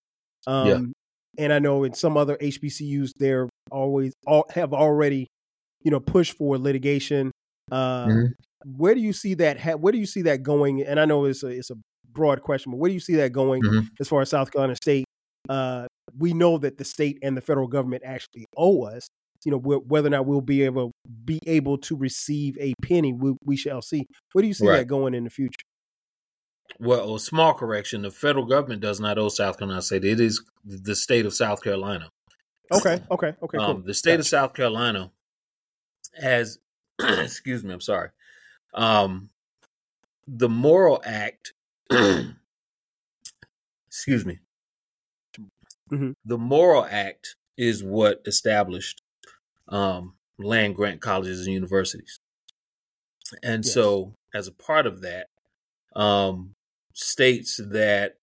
Um, 0.47 0.68
yeah. 0.68 0.80
And 1.45 1.53
I 1.53 1.59
know 1.59 1.84
in 1.84 1.95
some 1.95 2.16
other 2.16 2.36
HBCUs, 2.36 3.12
they're 3.16 3.49
always 3.70 4.12
all, 4.26 4.45
have 4.55 4.74
already, 4.74 5.28
you 5.82 5.90
know, 5.90 6.01
pushed 6.01 6.36
for 6.36 6.59
litigation. 6.59 7.32
Uh, 7.70 8.07
mm-hmm. 8.07 8.26
Where 8.76 8.95
do 8.95 9.01
you 9.01 9.12
see 9.12 9.34
that? 9.34 9.59
Ha- 9.61 9.76
where 9.76 9.93
do 9.93 9.99
you 9.99 10.07
see 10.07 10.22
that 10.22 10.43
going? 10.43 10.82
And 10.82 11.01
I 11.01 11.05
know 11.05 11.24
it's 11.24 11.43
a 11.43 11.49
it's 11.49 11.70
a 11.70 11.76
broad 12.12 12.43
question, 12.43 12.72
but 12.72 12.78
where 12.78 12.88
do 12.88 12.95
you 12.95 13.01
see 13.01 13.16
that 13.16 13.32
going 13.32 13.62
mm-hmm. 13.62 13.86
as 13.99 14.09
far 14.09 14.20
as 14.20 14.30
South 14.30 14.53
Carolina 14.53 14.76
State? 14.76 15.07
Uh, 15.49 15.86
we 16.18 16.34
know 16.34 16.59
that 16.59 16.76
the 16.76 16.84
state 16.84 17.18
and 17.22 17.36
the 17.36 17.40
federal 17.40 17.66
government 17.66 18.03
actually 18.05 18.47
owe 18.57 18.82
us. 18.82 19.09
You 19.45 19.53
know, 19.53 19.59
whether 19.59 20.07
or 20.07 20.11
not 20.11 20.26
we'll 20.26 20.40
be 20.40 20.62
able 20.62 20.93
be 21.24 21.38
able 21.47 21.78
to 21.78 21.97
receive 21.97 22.57
a 22.61 22.74
penny, 22.82 23.12
we, 23.12 23.34
we 23.45 23.57
shall 23.57 23.82
see. 23.82 24.07
Where 24.32 24.43
do 24.43 24.49
you 24.49 24.55
see 24.55 24.68
right. 24.68 24.78
that 24.78 24.86
going 24.86 25.14
in 25.14 25.24
the 25.24 25.30
future? 25.30 25.64
Well, 26.78 27.14
a 27.14 27.20
small 27.20 27.55
correction: 27.55 28.03
the 28.03 28.11
federal 28.11 28.47
government 28.47 28.80
does 28.82 29.01
not 29.01 29.18
owe 29.18 29.28
South 29.28 29.59
Carolina 29.59 29.82
State. 29.82 30.05
It 30.05 30.20
is 30.20 30.45
the 30.64 30.95
state 30.95 31.26
of 31.26 31.34
South 31.34 31.62
Carolina. 31.62 32.09
Okay, 32.72 33.03
okay, 33.11 33.34
okay. 33.43 33.59
Cool. 33.59 33.61
Um, 33.61 33.82
the 33.84 33.95
state 33.95 34.12
gotcha. 34.12 34.20
of 34.20 34.26
South 34.26 34.55
Carolina 34.55 35.11
has, 36.20 36.59
excuse 37.01 37.64
me, 37.64 37.72
I'm 37.72 37.80
sorry. 37.80 38.11
Um, 38.74 39.30
the 40.26 40.49
Morrill 40.49 41.03
Act, 41.05 41.53
excuse 43.86 44.24
me. 44.24 44.38
Mm-hmm. 45.90 46.12
The 46.24 46.38
Morrill 46.38 46.86
Act 46.90 47.36
is 47.59 47.84
what 47.84 48.22
established 48.24 49.02
um, 49.69 50.15
land 50.39 50.75
grant 50.77 51.01
colleges 51.01 51.47
and 51.47 51.55
universities, 51.55 52.21
and 53.43 53.65
yes. 53.65 53.75
so 53.75 54.15
as 54.35 54.49
a 54.49 54.53
part 54.53 54.87
of 54.87 55.03
that, 55.03 55.29
um, 55.95 56.55
states 56.93 57.61
that 57.71 58.17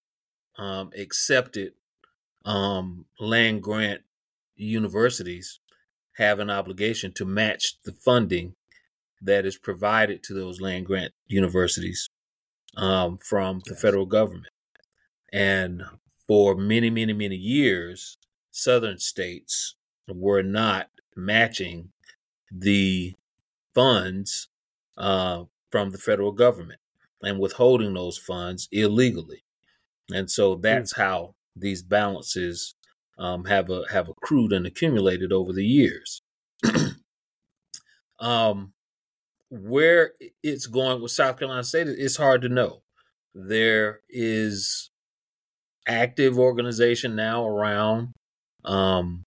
um, 0.57 0.89
accepted 0.97 1.73
um, 2.45 3.05
land 3.19 3.61
grant 3.61 4.01
universities 4.55 5.59
have 6.17 6.39
an 6.39 6.49
obligation 6.49 7.13
to 7.13 7.25
match 7.25 7.75
the 7.85 7.93
funding 7.93 8.53
that 9.21 9.45
is 9.45 9.57
provided 9.57 10.23
to 10.23 10.33
those 10.33 10.61
land 10.61 10.85
grant 10.85 11.13
universities 11.27 12.09
um, 12.75 13.17
from 13.17 13.61
the 13.65 13.75
federal 13.75 14.05
government. 14.05 14.53
And 15.31 15.83
for 16.27 16.55
many, 16.55 16.89
many, 16.89 17.13
many 17.13 17.35
years, 17.35 18.17
southern 18.51 18.99
states 18.99 19.75
were 20.07 20.43
not 20.43 20.89
matching 21.15 21.89
the 22.51 23.15
funds 23.73 24.47
uh, 24.97 25.43
from 25.71 25.91
the 25.91 25.97
federal 25.97 26.31
government 26.31 26.79
and 27.21 27.39
withholding 27.39 27.93
those 27.93 28.17
funds 28.17 28.67
illegally. 28.71 29.43
And 30.11 30.29
so 30.29 30.55
hmm. 30.55 30.61
that's 30.61 30.95
how 30.95 31.35
these 31.55 31.83
balances 31.83 32.75
um, 33.17 33.45
have 33.45 33.69
a, 33.69 33.83
have 33.91 34.07
accrued 34.07 34.53
and 34.53 34.65
accumulated 34.65 35.31
over 35.31 35.51
the 35.51 35.65
years. 35.65 36.21
um, 38.19 38.73
where 39.49 40.13
it's 40.43 40.67
going 40.67 41.01
with 41.01 41.11
South 41.11 41.37
Carolina 41.37 41.63
State, 41.63 41.87
it's 41.87 42.17
hard 42.17 42.41
to 42.43 42.49
know. 42.49 42.81
There 43.33 44.01
is 44.09 44.89
active 45.87 46.37
organization 46.37 47.15
now 47.15 47.45
around, 47.45 48.13
um, 48.63 49.23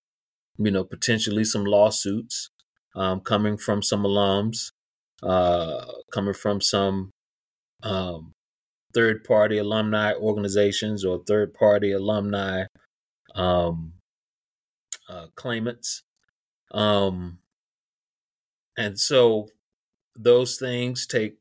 you 0.58 0.70
know, 0.70 0.84
potentially 0.84 1.44
some 1.44 1.64
lawsuits 1.64 2.50
um, 2.94 3.20
coming 3.20 3.56
from 3.56 3.82
some 3.82 4.02
alums, 4.04 4.72
uh, 5.22 5.84
coming 6.12 6.34
from 6.34 6.60
some 6.60 7.10
um, 7.82 8.32
third 8.94 9.24
party 9.24 9.58
alumni 9.58 10.12
organizations 10.14 11.04
or 11.04 11.22
third 11.26 11.54
party 11.54 11.92
alumni 11.92 12.64
um, 13.34 13.94
uh, 15.08 15.26
claimants. 15.34 16.02
Um, 16.72 17.38
and 18.76 18.98
so 18.98 19.48
those 20.16 20.56
things 20.58 21.06
take 21.06 21.36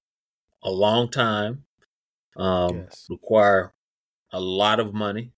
a 0.64 0.72
long 0.72 1.10
time, 1.10 1.64
um, 2.38 2.76
yes. 2.76 3.08
require 3.10 3.74
a 4.32 4.40
lot 4.40 4.80
of 4.80 4.94
money 4.94 5.32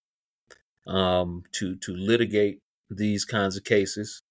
um, 0.86 1.44
to 1.54 1.76
to 1.78 1.96
litigate 1.96 2.60
these 2.98 3.26
kinds 3.26 3.58
of 3.58 3.64
cases, 3.64 4.22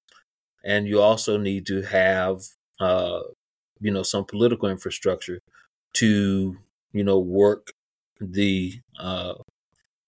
and 0.64 0.86
you 0.86 1.00
also 1.00 1.36
need 1.38 1.66
to 1.66 1.82
have 1.82 2.42
uh, 2.80 3.20
you 3.80 3.90
know 3.90 4.02
some 4.02 4.24
political 4.24 4.68
infrastructure 4.68 5.40
to 5.94 6.56
you 6.92 7.04
know 7.04 7.18
work 7.18 7.72
the 8.20 8.80
uh 8.98 9.34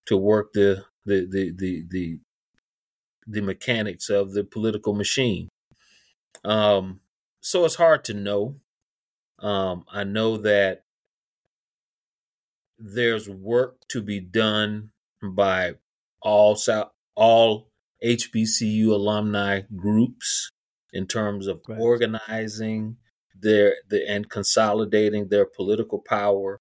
to 0.07 0.16
work 0.16 0.52
the 0.52 0.84
the 1.07 1.26
the 1.30 1.52
the 1.57 1.84
the, 1.90 2.20
the 3.26 3.40
mechanics 3.40 4.09
of 4.11 4.32
the 4.32 4.44
political 4.44 4.94
machine. 4.94 5.48
Um 6.44 7.00
so 7.40 7.64
it's 7.64 7.74
hard 7.76 8.05
to 8.05 8.14
know. 8.14 8.57
Um 9.40 9.84
i 9.92 10.05
know 10.05 10.36
that 10.38 10.84
there's 12.78 13.28
work 13.28 13.76
to 13.88 14.02
be 14.02 14.20
done 14.20 14.90
by 15.22 15.74
all 16.20 16.57
South, 16.57 16.90
all 17.14 17.70
HBCU 18.05 18.88
alumni 18.88 19.62
groups 19.76 20.50
in 20.92 21.07
terms 21.07 21.46
of 21.46 21.61
right. 21.68 21.78
organizing 21.80 22.96
their 23.34 23.76
the, 23.88 24.09
and 24.09 24.28
consolidating 24.28 25.28
their 25.28 25.46
political 25.46 25.98
power 25.98 26.61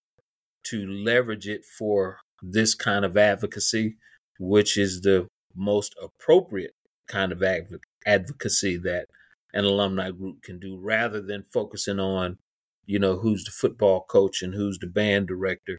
to 0.64 0.88
leverage 0.88 1.48
it 1.48 1.64
for 1.66 2.20
this 2.42 2.76
kind 2.76 3.06
of 3.06 3.18
advocacy, 3.18 3.98
which 4.40 4.78
is 4.78 5.02
the 5.02 5.28
most 5.56 5.96
appropriate 6.02 6.74
kind 7.08 7.32
of 7.32 7.44
adv- 7.44 7.80
advocacy 8.06 8.78
that 8.78 9.08
an 9.54 9.66
alumni 9.66 10.10
group 10.12 10.42
can 10.42 10.60
do 10.60 10.78
rather 10.78 11.22
than 11.22 11.44
focusing 11.44 12.00
on, 12.00 12.38
you 12.86 12.98
know, 12.98 13.18
who's 13.18 13.44
the 13.44 13.52
football 13.52 14.06
coach 14.10 14.42
and 14.42 14.56
who's 14.56 14.80
the 14.80 14.88
band 14.88 15.28
director. 15.28 15.78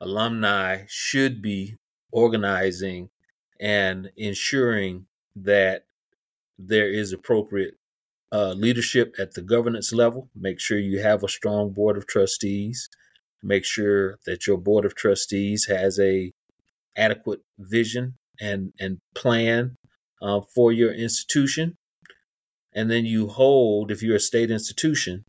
Alumni 0.00 0.84
should 0.88 1.40
be 1.40 1.76
organizing 2.10 3.10
and 3.60 4.10
ensuring 4.16 5.06
that 5.36 5.84
there 6.58 6.88
is 6.88 7.12
appropriate 7.12 7.74
uh, 8.32 8.52
leadership 8.52 9.14
at 9.18 9.34
the 9.34 9.42
governance 9.42 9.92
level. 9.92 10.28
Make 10.34 10.60
sure 10.60 10.78
you 10.78 11.00
have 11.00 11.22
a 11.22 11.28
strong 11.28 11.72
board 11.72 11.96
of 11.96 12.06
trustees. 12.06 12.88
Make 13.42 13.64
sure 13.64 14.18
that 14.26 14.46
your 14.46 14.58
board 14.58 14.84
of 14.84 14.94
trustees 14.94 15.66
has 15.66 15.98
a 15.98 16.32
adequate 16.96 17.40
vision 17.58 18.14
and 18.40 18.72
and 18.80 18.98
plan 19.14 19.76
uh, 20.20 20.40
for 20.54 20.72
your 20.72 20.92
institution. 20.92 21.76
And 22.74 22.90
then 22.90 23.06
you 23.06 23.28
hold, 23.28 23.90
if 23.90 24.02
you're 24.02 24.16
a 24.16 24.20
state 24.20 24.50
institution, 24.50 25.24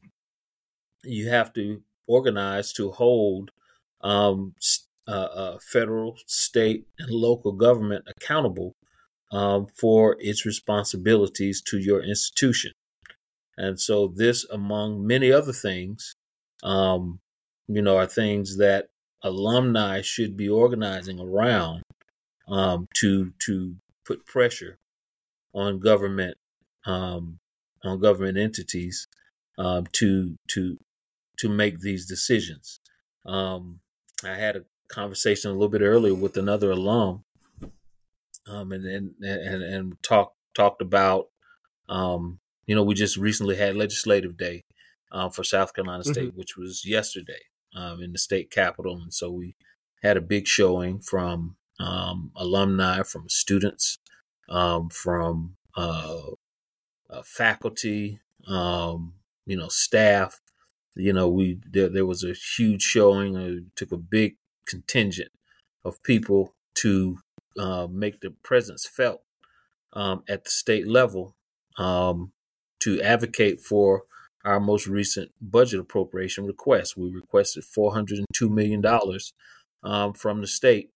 you 1.04 1.30
have 1.30 1.54
to 1.54 1.82
organize 2.08 2.74
to 2.74 2.92
hold 2.92 3.52
um, 4.02 4.54
uh, 5.10 5.30
uh, 5.34 5.58
federal, 5.60 6.16
state, 6.28 6.86
and 7.00 7.10
local 7.10 7.52
government 7.52 8.06
accountable 8.08 8.76
um, 9.32 9.66
for 9.76 10.16
its 10.20 10.46
responsibilities 10.46 11.62
to 11.64 11.80
your 11.80 12.04
institution. 12.04 12.72
And 13.58 13.80
so, 13.80 14.08
this, 14.08 14.46
among 14.52 15.08
many 15.08 15.32
other 15.32 15.52
things, 15.52 16.14
um, 16.64 17.20
you 17.68 17.82
know, 17.82 17.98
are 17.98 18.06
things 18.06 18.58
that 18.58 18.90
alumni 19.24 20.02
should 20.02 20.38
be 20.38 20.48
organizing 20.48 21.20
around 21.20 21.82
um, 22.48 22.88
to 22.98 23.34
to 23.46 23.76
put 24.06 24.26
pressure 24.28 24.78
on 25.54 25.80
government 25.80 26.38
um, 26.86 27.40
on 27.84 28.00
government 28.00 28.38
entities 28.38 29.08
um, 29.58 29.88
to 29.94 30.36
to 30.50 30.78
to 31.38 31.50
make 31.50 31.80
these 31.80 32.06
decisions. 32.06 32.80
Um, 33.26 33.80
I 34.24 34.36
had 34.36 34.56
a 34.56 34.64
conversation 34.90 35.52
a 35.52 35.54
little 35.54 35.70
bit 35.70 35.82
earlier 35.82 36.14
with 36.14 36.36
another 36.38 36.72
alum, 36.72 37.24
um, 38.48 38.72
and 38.72 38.86
and 38.86 39.14
and 39.22 39.64
and 39.64 40.04
talked 40.04 40.36
talked 40.56 40.82
about 40.82 41.28
um, 41.88 42.40
you 42.66 42.76
know 42.76 42.84
we 42.84 42.96
just 42.96 43.18
recently 43.18 43.56
had 43.56 43.76
Legislative 43.76 44.38
Day 44.38 44.64
uh, 45.12 45.30
for 45.30 45.44
South 45.44 45.74
Carolina 45.74 46.04
mm-hmm. 46.04 46.12
State, 46.12 46.30
mm-hmm. 46.30 46.38
which 46.38 46.58
was 46.58 46.86
yesterday 46.86 47.42
um, 47.76 48.02
in 48.02 48.12
the 48.12 48.20
state 48.20 48.52
capitol, 48.52 49.00
and 49.02 49.14
so 49.14 49.32
we 49.32 49.56
had 50.04 50.18
a 50.18 50.22
big 50.22 50.48
showing 50.48 51.00
from 51.00 51.56
um, 51.80 52.32
alumni, 52.36 53.04
from 53.04 53.30
students, 53.30 54.00
um, 54.50 54.90
from 54.90 55.56
uh, 55.78 56.18
uh, 57.10 57.22
faculty, 57.24 58.20
um, 58.48 59.14
you 59.46 59.58
know, 59.58 59.68
staff. 59.68 60.40
You 60.96 61.14
know, 61.14 61.30
we 61.30 61.60
there, 61.70 61.90
there 61.90 62.06
was 62.06 62.24
a 62.24 62.34
huge 62.34 62.82
showing. 62.82 63.36
It 63.36 63.76
took 63.76 63.92
a 63.92 63.98
big 63.98 64.36
contingent 64.70 65.32
of 65.84 66.02
people 66.04 66.54
to 66.76 67.20
uh, 67.58 67.88
make 67.90 68.22
the 68.22 68.32
presence 68.44 68.86
felt 68.86 69.22
um, 69.94 70.24
at 70.30 70.44
the 70.44 70.50
state 70.50 70.88
level 70.88 71.36
um, 71.78 72.32
to 72.80 73.02
advocate 73.02 73.60
for 73.60 74.04
our 74.46 74.60
most 74.60 74.88
recent 74.88 75.32
budget 75.42 75.80
appropriation 75.80 76.46
request. 76.46 76.96
We 76.96 77.12
requested 77.12 77.64
$402 77.64 78.24
million 78.50 78.86
um, 79.84 80.14
from 80.14 80.42
the 80.42 80.48
state, 80.48 80.92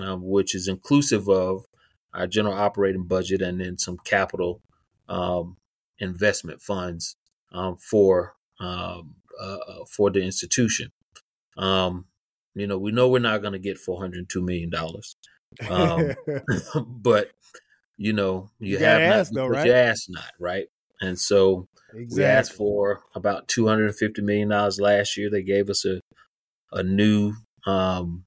um, 0.00 0.22
which 0.22 0.54
is 0.54 0.66
inclusive 0.66 1.28
of 1.28 1.66
our 2.14 2.26
general 2.26 2.56
operating 2.56 3.04
budget 3.04 3.42
and 3.42 3.60
then 3.60 3.78
some 3.78 3.98
capital 4.04 4.60
um, 5.08 5.56
investment 5.98 6.60
funds 6.60 7.16
um, 7.52 7.76
for 7.76 8.34
uh, 8.60 9.02
uh, 9.40 9.84
for 9.88 10.10
the 10.10 10.20
institution. 10.20 10.90
Um, 11.56 12.06
you 12.60 12.66
know, 12.66 12.78
we 12.78 12.92
know 12.92 13.08
we're 13.08 13.18
not 13.18 13.40
going 13.42 13.52
to 13.52 13.58
get 13.58 13.78
four 13.78 14.00
hundred 14.00 14.28
two 14.28 14.42
million 14.42 14.70
dollars, 14.70 15.16
um, 15.68 16.12
but 16.86 17.30
you 17.96 18.12
know, 18.12 18.50
you, 18.60 18.78
you 18.78 18.78
have 18.78 19.32
not, 19.32 19.34
though, 19.34 19.46
right? 19.48 19.70
ask 19.70 20.04
not, 20.08 20.32
right? 20.38 20.66
And 21.00 21.18
so 21.18 21.66
exactly. 21.94 22.16
we 22.16 22.24
asked 22.24 22.52
for 22.52 23.02
about 23.14 23.48
two 23.48 23.66
hundred 23.66 23.86
and 23.86 23.96
fifty 23.96 24.22
million 24.22 24.48
dollars 24.48 24.80
last 24.80 25.16
year. 25.16 25.30
They 25.30 25.42
gave 25.42 25.68
us 25.68 25.84
a 25.84 26.00
a 26.72 26.82
new 26.82 27.34
um, 27.66 28.24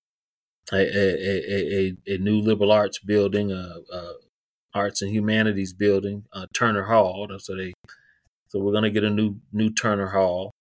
a, 0.72 0.78
a, 0.78 1.88
a, 1.88 1.94
a, 2.08 2.18
new 2.18 2.40
liberal 2.40 2.72
arts 2.72 3.00
building, 3.00 3.52
a, 3.52 3.76
a 3.92 4.14
arts 4.74 5.02
and 5.02 5.12
humanities 5.12 5.74
building, 5.74 6.26
uh, 6.34 6.46
Turner 6.54 6.84
Hall. 6.84 7.28
So 7.40 7.56
they, 7.56 7.74
so 8.48 8.60
we're 8.60 8.72
going 8.72 8.84
to 8.84 8.92
get 8.92 9.04
a 9.04 9.10
new 9.10 9.38
new 9.52 9.70
Turner 9.70 10.08
Hall. 10.08 10.52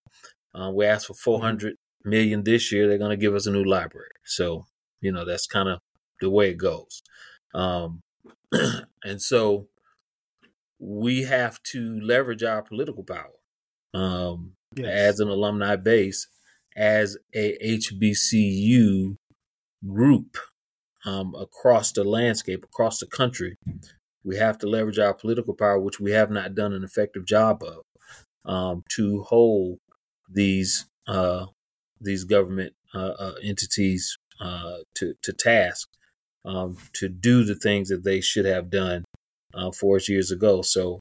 Uh, 0.54 0.70
we 0.74 0.84
asked 0.84 1.06
for 1.06 1.14
four 1.14 1.40
hundred 1.40 1.76
million 2.04 2.44
this 2.44 2.72
year. 2.72 2.88
They're 2.88 2.98
going 2.98 3.10
to 3.10 3.16
give 3.16 3.34
us 3.34 3.46
a 3.46 3.52
new 3.52 3.64
library. 3.64 4.10
So 4.24 4.66
you 5.00 5.12
know 5.12 5.24
that's 5.24 5.46
kind 5.46 5.68
of 5.68 5.80
the 6.20 6.30
way 6.30 6.50
it 6.50 6.58
goes. 6.58 7.02
Um, 7.54 8.00
and 9.04 9.20
so 9.20 9.68
we 10.78 11.24
have 11.24 11.62
to 11.62 12.00
leverage 12.00 12.42
our 12.42 12.62
political 12.62 13.04
power 13.04 13.32
um, 13.94 14.52
yes. 14.74 14.88
as 14.88 15.20
an 15.20 15.28
alumni 15.28 15.76
base, 15.76 16.26
as 16.76 17.16
a 17.34 17.56
HBCU 17.62 19.16
group 19.86 20.36
um, 21.04 21.34
across 21.38 21.92
the 21.92 22.04
landscape, 22.04 22.64
across 22.64 22.98
the 22.98 23.06
country. 23.06 23.56
We 24.24 24.36
have 24.36 24.58
to 24.58 24.66
leverage 24.66 24.98
our 24.98 25.14
political 25.14 25.54
power, 25.54 25.78
which 25.78 26.00
we 26.00 26.12
have 26.12 26.30
not 26.30 26.54
done 26.54 26.72
an 26.72 26.84
effective 26.84 27.24
job 27.24 27.62
of, 27.62 27.84
um, 28.50 28.84
to 28.96 29.22
hold 29.22 29.78
these 30.28 30.86
uh, 31.06 31.46
these 32.00 32.24
government 32.24 32.72
uh, 32.94 33.14
uh, 33.18 33.34
entities 33.42 34.16
uh, 34.40 34.78
to 34.94 35.14
to 35.22 35.32
task 35.32 35.88
um, 36.44 36.76
to 36.94 37.08
do 37.08 37.44
the 37.44 37.54
things 37.54 37.88
that 37.88 38.04
they 38.04 38.20
should 38.20 38.44
have 38.44 38.70
done 38.70 39.04
uh, 39.54 39.70
four 39.70 39.98
years 40.08 40.30
ago. 40.30 40.62
So 40.62 41.00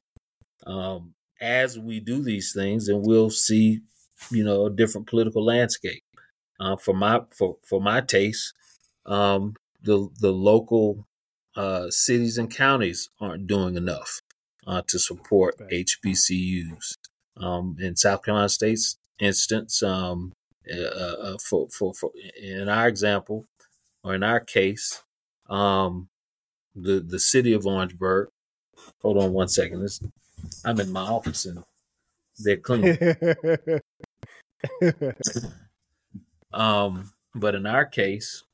um, 0.66 1.14
as 1.40 1.78
we 1.78 2.00
do 2.00 2.22
these 2.22 2.52
things, 2.52 2.86
then 2.86 3.02
we'll 3.02 3.30
see, 3.30 3.80
you 4.30 4.44
know, 4.44 4.66
a 4.66 4.70
different 4.70 5.06
political 5.06 5.44
landscape. 5.44 6.02
Uh, 6.58 6.76
for 6.76 6.94
my 6.94 7.20
for 7.34 7.56
for 7.66 7.80
my 7.80 8.02
taste, 8.02 8.52
um, 9.06 9.54
the 9.82 10.08
the 10.20 10.30
local 10.30 11.06
uh, 11.56 11.88
cities 11.88 12.36
and 12.36 12.54
counties 12.54 13.08
aren't 13.18 13.46
doing 13.46 13.76
enough 13.76 14.20
uh, 14.66 14.82
to 14.86 14.98
support 14.98 15.56
HBCUs. 15.72 16.94
Um, 17.38 17.76
in 17.80 17.96
South 17.96 18.22
Carolina 18.22 18.50
State's 18.50 18.98
instance, 19.18 19.82
um, 19.82 20.32
uh, 20.72 20.76
uh, 20.78 21.36
for, 21.38 21.68
for, 21.68 21.94
for 21.94 22.10
in 22.40 22.68
our 22.68 22.88
example, 22.88 23.46
or 24.02 24.14
in 24.14 24.22
our 24.22 24.40
case, 24.40 25.02
um, 25.48 26.08
the 26.74 27.00
the 27.00 27.18
city 27.18 27.52
of 27.52 27.66
Orangeburg. 27.66 28.28
Hold 29.02 29.18
on 29.18 29.32
one 29.32 29.48
second. 29.48 29.82
This, 29.82 30.00
I'm 30.64 30.80
in 30.80 30.92
my 30.92 31.02
office 31.02 31.44
and 31.44 31.64
they're 32.38 32.56
clean. 32.56 32.96
um, 36.52 37.12
but 37.34 37.54
in 37.54 37.66
our 37.66 37.84
case, 37.84 38.44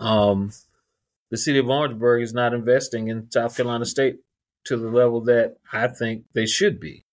um, 0.00 0.52
the 1.30 1.36
city 1.36 1.58
of 1.58 1.68
Orangeburg 1.68 2.22
is 2.22 2.34
not 2.34 2.52
investing 2.52 3.08
in 3.08 3.30
South 3.30 3.56
Carolina 3.56 3.86
State 3.86 4.18
to 4.64 4.76
the 4.76 4.90
level 4.90 5.20
that 5.22 5.56
I 5.72 5.88
think 5.88 6.24
they 6.34 6.46
should 6.46 6.78
be. 6.80 7.04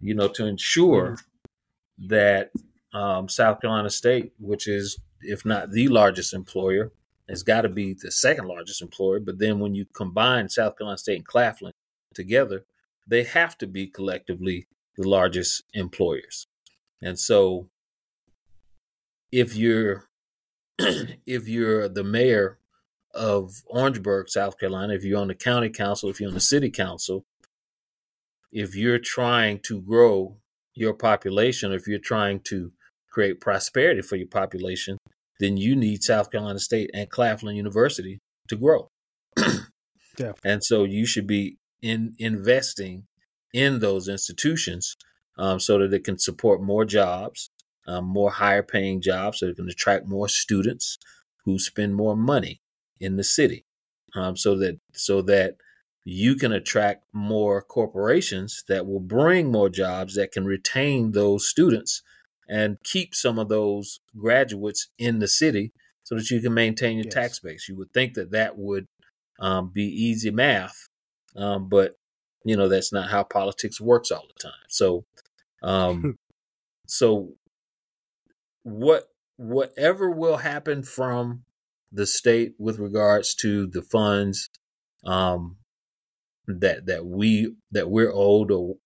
You 0.00 0.14
know, 0.14 0.28
to 0.28 0.46
ensure 0.46 1.12
mm-hmm. 1.12 2.08
that 2.08 2.50
um, 2.96 3.28
South 3.28 3.60
Carolina 3.60 3.90
State, 3.90 4.32
which 4.38 4.66
is 4.66 4.98
if 5.20 5.44
not 5.44 5.70
the 5.70 5.88
largest 5.88 6.32
employer, 6.32 6.92
has 7.28 7.42
got 7.42 7.62
to 7.62 7.68
be 7.68 7.92
the 7.92 8.10
second 8.10 8.46
largest 8.46 8.80
employer. 8.80 9.20
But 9.20 9.38
then 9.38 9.58
when 9.58 9.74
you 9.74 9.84
combine 9.92 10.48
South 10.48 10.78
Carolina 10.78 10.96
State 10.96 11.16
and 11.16 11.26
Claflin 11.26 11.72
together, 12.14 12.64
they 13.06 13.24
have 13.24 13.58
to 13.58 13.66
be 13.66 13.86
collectively 13.86 14.66
the 14.96 15.06
largest 15.06 15.64
employers. 15.74 16.46
And 17.02 17.18
so 17.18 17.68
if 19.30 19.54
you're 19.54 20.08
if 20.78 21.48
you're 21.48 21.88
the 21.88 22.04
mayor 22.04 22.58
of 23.14 23.62
Orangeburg, 23.66 24.30
South 24.30 24.58
Carolina, 24.58 24.94
if 24.94 25.04
you're 25.04 25.20
on 25.20 25.28
the 25.28 25.34
county 25.34 25.68
council, 25.68 26.08
if 26.08 26.18
you're 26.18 26.28
on 26.28 26.34
the 26.34 26.40
city 26.40 26.70
council, 26.70 27.26
if 28.50 28.74
you're 28.74 28.98
trying 28.98 29.58
to 29.60 29.82
grow 29.82 30.38
your 30.74 30.94
population, 30.94 31.72
if 31.72 31.86
you're 31.86 31.98
trying 31.98 32.40
to 32.40 32.72
create 33.16 33.40
prosperity 33.40 34.02
for 34.02 34.16
your 34.16 34.26
population, 34.26 34.98
then 35.40 35.56
you 35.56 35.74
need 35.74 36.02
South 36.02 36.30
Carolina 36.30 36.58
State 36.58 36.90
and 36.92 37.08
Claflin 37.08 37.56
University 37.56 38.20
to 38.46 38.56
grow. 38.56 38.90
yeah. 40.18 40.32
And 40.44 40.62
so 40.62 40.84
you 40.84 41.06
should 41.06 41.26
be 41.26 41.56
in 41.80 42.14
investing 42.18 43.04
in 43.54 43.78
those 43.78 44.06
institutions 44.06 44.96
um, 45.38 45.58
so 45.58 45.78
that 45.78 45.94
it 45.94 46.04
can 46.04 46.18
support 46.18 46.62
more 46.62 46.84
jobs, 46.84 47.48
um, 47.86 48.04
more 48.04 48.32
higher 48.32 48.62
paying 48.62 49.00
jobs, 49.00 49.38
so 49.38 49.46
it 49.46 49.56
can 49.56 49.70
attract 49.70 50.06
more 50.06 50.28
students 50.28 50.98
who 51.46 51.58
spend 51.58 51.94
more 51.94 52.16
money 52.16 52.60
in 53.00 53.16
the 53.16 53.24
city, 53.24 53.64
um, 54.14 54.36
so 54.36 54.54
that 54.58 54.78
so 54.92 55.22
that 55.22 55.56
you 56.04 56.34
can 56.34 56.52
attract 56.52 57.06
more 57.14 57.62
corporations 57.62 58.62
that 58.68 58.86
will 58.86 59.00
bring 59.00 59.50
more 59.50 59.70
jobs 59.70 60.16
that 60.16 60.32
can 60.32 60.44
retain 60.44 61.12
those 61.12 61.48
students 61.48 62.02
and 62.48 62.78
keep 62.84 63.14
some 63.14 63.38
of 63.38 63.48
those 63.48 64.00
graduates 64.16 64.88
in 64.98 65.18
the 65.18 65.28
city 65.28 65.72
so 66.04 66.14
that 66.14 66.30
you 66.30 66.40
can 66.40 66.54
maintain 66.54 66.96
your 66.96 67.06
yes. 67.06 67.14
tax 67.14 67.40
base. 67.40 67.68
You 67.68 67.76
would 67.76 67.92
think 67.92 68.14
that 68.14 68.30
that 68.30 68.56
would 68.56 68.86
um, 69.40 69.70
be 69.74 69.84
easy 69.84 70.30
math, 70.30 70.86
um, 71.34 71.68
but 71.68 71.94
you 72.44 72.56
know 72.56 72.68
that's 72.68 72.92
not 72.92 73.10
how 73.10 73.24
politics 73.24 73.80
works 73.80 74.10
all 74.10 74.26
the 74.26 74.42
time. 74.42 74.66
So, 74.68 75.04
um, 75.62 76.16
so 76.86 77.34
what 78.62 79.04
whatever 79.36 80.10
will 80.10 80.38
happen 80.38 80.82
from 80.82 81.42
the 81.92 82.06
state 82.06 82.54
with 82.58 82.78
regards 82.78 83.34
to 83.34 83.66
the 83.66 83.82
funds 83.82 84.48
um, 85.04 85.56
that 86.46 86.86
that 86.86 87.06
we 87.06 87.54
that 87.70 87.90
we're 87.90 88.12
owed 88.12 88.50
or 88.50 88.76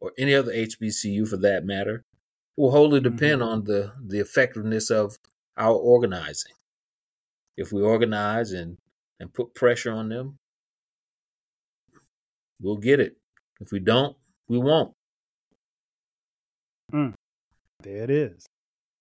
or 0.00 0.12
any 0.18 0.34
other 0.34 0.52
HBCU 0.52 1.28
for 1.28 1.36
that 1.36 1.64
matter, 1.64 2.04
will 2.56 2.70
wholly 2.70 3.00
depend 3.00 3.40
mm-hmm. 3.40 3.50
on 3.50 3.64
the 3.64 3.92
the 4.04 4.18
effectiveness 4.20 4.90
of 4.90 5.16
our 5.56 5.74
organizing. 5.74 6.52
If 7.56 7.72
we 7.72 7.82
organize 7.82 8.52
and 8.52 8.78
and 9.20 9.32
put 9.32 9.54
pressure 9.54 9.92
on 9.92 10.08
them, 10.08 10.38
we'll 12.60 12.76
get 12.76 13.00
it. 13.00 13.16
If 13.60 13.70
we 13.70 13.78
don't, 13.78 14.16
we 14.48 14.58
won't. 14.58 14.92
Mm. 16.92 17.14
There 17.82 18.04
it 18.04 18.10
is. 18.10 18.46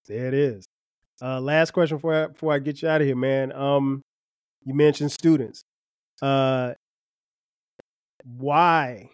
There 0.08 0.28
it 0.28 0.34
is. 0.34 0.66
Uh, 1.22 1.40
last 1.40 1.72
question 1.72 1.98
before 1.98 2.24
I, 2.24 2.28
before 2.28 2.54
I 2.54 2.60
get 2.60 2.82
you 2.82 2.88
out 2.88 3.02
of 3.02 3.08
here, 3.08 3.16
man. 3.16 3.52
Um, 3.52 4.02
you 4.64 4.74
mentioned 4.74 5.12
students. 5.12 5.64
Uh, 6.22 6.74
why? 8.24 9.10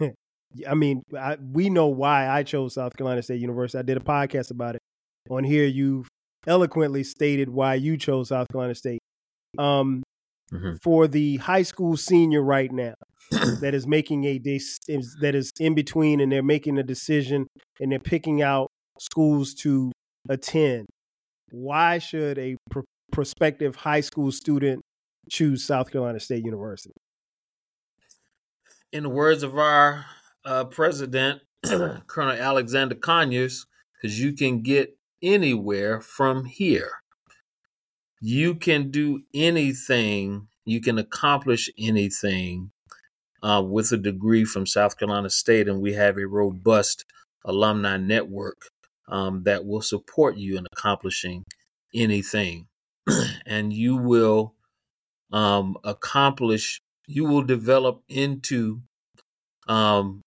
I 0.68 0.74
mean, 0.74 1.02
I, 1.18 1.36
we 1.36 1.70
know 1.70 1.88
why 1.88 2.28
I 2.28 2.42
chose 2.42 2.74
South 2.74 2.96
Carolina 2.96 3.22
State 3.22 3.40
University. 3.40 3.78
I 3.78 3.82
did 3.82 3.96
a 3.96 4.00
podcast 4.00 4.50
about 4.50 4.74
it. 4.74 4.80
On 5.30 5.44
here, 5.44 5.66
you 5.66 6.04
eloquently 6.46 7.04
stated 7.04 7.48
why 7.48 7.74
you 7.74 7.96
chose 7.96 8.28
South 8.28 8.48
Carolina 8.50 8.74
State. 8.74 9.00
Um, 9.58 10.02
mm-hmm. 10.52 10.76
For 10.82 11.06
the 11.06 11.36
high 11.38 11.62
school 11.62 11.96
senior 11.96 12.42
right 12.42 12.70
now 12.70 12.94
that 13.60 13.74
is 13.74 13.86
making 13.86 14.24
a 14.24 14.38
that 14.38 15.34
is 15.34 15.52
in 15.60 15.74
between, 15.74 16.20
and 16.20 16.32
they're 16.32 16.42
making 16.42 16.78
a 16.78 16.82
decision, 16.82 17.46
and 17.80 17.92
they're 17.92 17.98
picking 17.98 18.42
out 18.42 18.68
schools 18.98 19.54
to 19.54 19.92
attend. 20.28 20.86
Why 21.50 21.98
should 21.98 22.38
a 22.38 22.56
pr- 22.70 22.80
prospective 23.12 23.76
high 23.76 24.00
school 24.00 24.30
student 24.32 24.82
choose 25.30 25.64
South 25.64 25.90
Carolina 25.90 26.20
State 26.20 26.44
University? 26.44 26.94
In 28.92 29.04
the 29.04 29.08
words 29.08 29.42
of 29.42 29.56
our 29.56 30.06
uh, 30.44 30.64
president, 30.64 31.42
Colonel 32.06 32.36
Alexander 32.36 32.94
Conyers, 32.94 33.66
because 33.94 34.20
you 34.20 34.32
can 34.32 34.62
get 34.62 34.96
anywhere 35.22 36.00
from 36.00 36.44
here. 36.44 36.92
You 38.20 38.54
can 38.54 38.90
do 38.90 39.22
anything, 39.34 40.48
you 40.64 40.80
can 40.80 40.98
accomplish 40.98 41.70
anything 41.78 42.70
uh, 43.42 43.62
with 43.66 43.92
a 43.92 43.96
degree 43.96 44.44
from 44.44 44.66
South 44.66 44.98
Carolina 44.98 45.30
State, 45.30 45.68
and 45.68 45.80
we 45.80 45.94
have 45.94 46.18
a 46.18 46.26
robust 46.26 47.04
alumni 47.44 47.96
network 47.96 48.68
um, 49.08 49.42
that 49.44 49.64
will 49.64 49.80
support 49.80 50.36
you 50.36 50.58
in 50.58 50.66
accomplishing 50.72 51.44
anything. 51.94 52.66
and 53.46 53.72
you 53.72 53.96
will 53.96 54.54
um, 55.32 55.76
accomplish, 55.84 56.80
you 57.06 57.24
will 57.24 57.42
develop 57.42 58.02
into 58.08 58.82
um, 59.68 60.20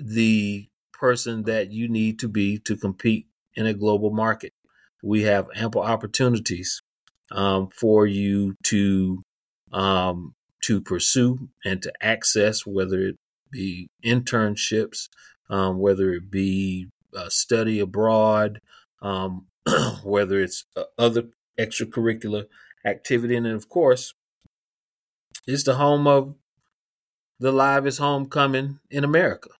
the 0.00 0.68
person 0.92 1.44
that 1.44 1.70
you 1.70 1.88
need 1.88 2.18
to 2.18 2.28
be 2.28 2.58
to 2.58 2.76
compete 2.76 3.26
in 3.54 3.66
a 3.66 3.74
global 3.74 4.10
market. 4.10 4.52
We 5.02 5.22
have 5.22 5.48
ample 5.54 5.82
opportunities 5.82 6.82
um, 7.30 7.68
for 7.68 8.06
you 8.06 8.54
to 8.64 9.22
um, 9.72 10.34
to 10.62 10.80
pursue 10.80 11.48
and 11.64 11.82
to 11.82 11.92
access, 12.00 12.66
whether 12.66 13.00
it 13.00 13.16
be 13.50 13.88
internships, 14.04 15.08
um, 15.50 15.78
whether 15.78 16.10
it 16.10 16.30
be 16.30 16.88
uh, 17.16 17.28
study 17.28 17.80
abroad, 17.80 18.60
um, 19.02 19.46
whether 20.02 20.40
it's 20.40 20.64
uh, 20.76 20.84
other 20.98 21.24
extracurricular 21.58 22.46
activity, 22.84 23.36
and 23.36 23.46
of 23.46 23.68
course, 23.68 24.14
it's 25.46 25.64
the 25.64 25.74
home 25.74 26.06
of 26.06 26.34
the 27.40 27.52
livest 27.52 27.98
homecoming 27.98 28.80
in 28.90 29.04
America. 29.04 29.50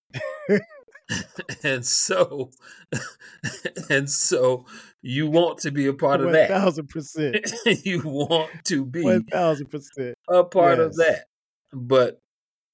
and 1.63 1.85
so 1.85 2.51
and 3.91 4.11
so 4.11 4.67
you 5.03 5.29
want 5.29 5.59
to 5.59 5.71
be 5.71 5.87
a 5.87 5.93
part 5.93 6.21
of 6.21 6.33
that. 6.33 6.49
Thousand 6.49 6.89
percent. 6.89 7.53
you 7.85 8.03
want 8.05 8.51
to 8.65 8.85
be 8.85 9.03
one 9.03 9.25
thousand 9.25 9.67
percent 9.71 10.17
a 10.29 10.45
part 10.45 10.79
yes. 10.79 10.87
of 10.87 10.97
that. 10.97 11.25
But 11.73 12.21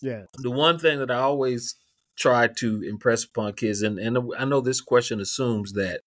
yeah, 0.01 0.23
the 0.39 0.51
one 0.51 0.79
thing 0.79 0.99
that 0.99 1.11
I 1.11 1.19
always 1.19 1.77
try 2.17 2.47
to 2.47 2.83
impress 2.83 3.25
upon 3.25 3.53
kids, 3.55 3.83
and, 3.83 3.99
and 3.99 4.19
I 4.39 4.45
know 4.45 4.61
this 4.61 4.81
question 4.81 5.21
assumes 5.21 5.73
that 5.73 6.01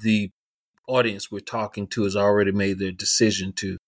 the 0.00 0.30
audience 0.86 1.30
we're 1.30 1.40
talking 1.40 1.86
to 1.88 2.04
has 2.04 2.16
already 2.16 2.52
made 2.52 2.78
their 2.78 2.92
decision 2.92 3.52
to 3.54 3.78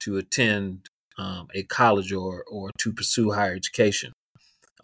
to 0.00 0.16
attend 0.16 0.88
um, 1.18 1.48
a 1.54 1.62
college 1.62 2.12
or 2.12 2.44
or 2.50 2.70
to 2.78 2.92
pursue 2.92 3.32
higher 3.32 3.54
education. 3.54 4.12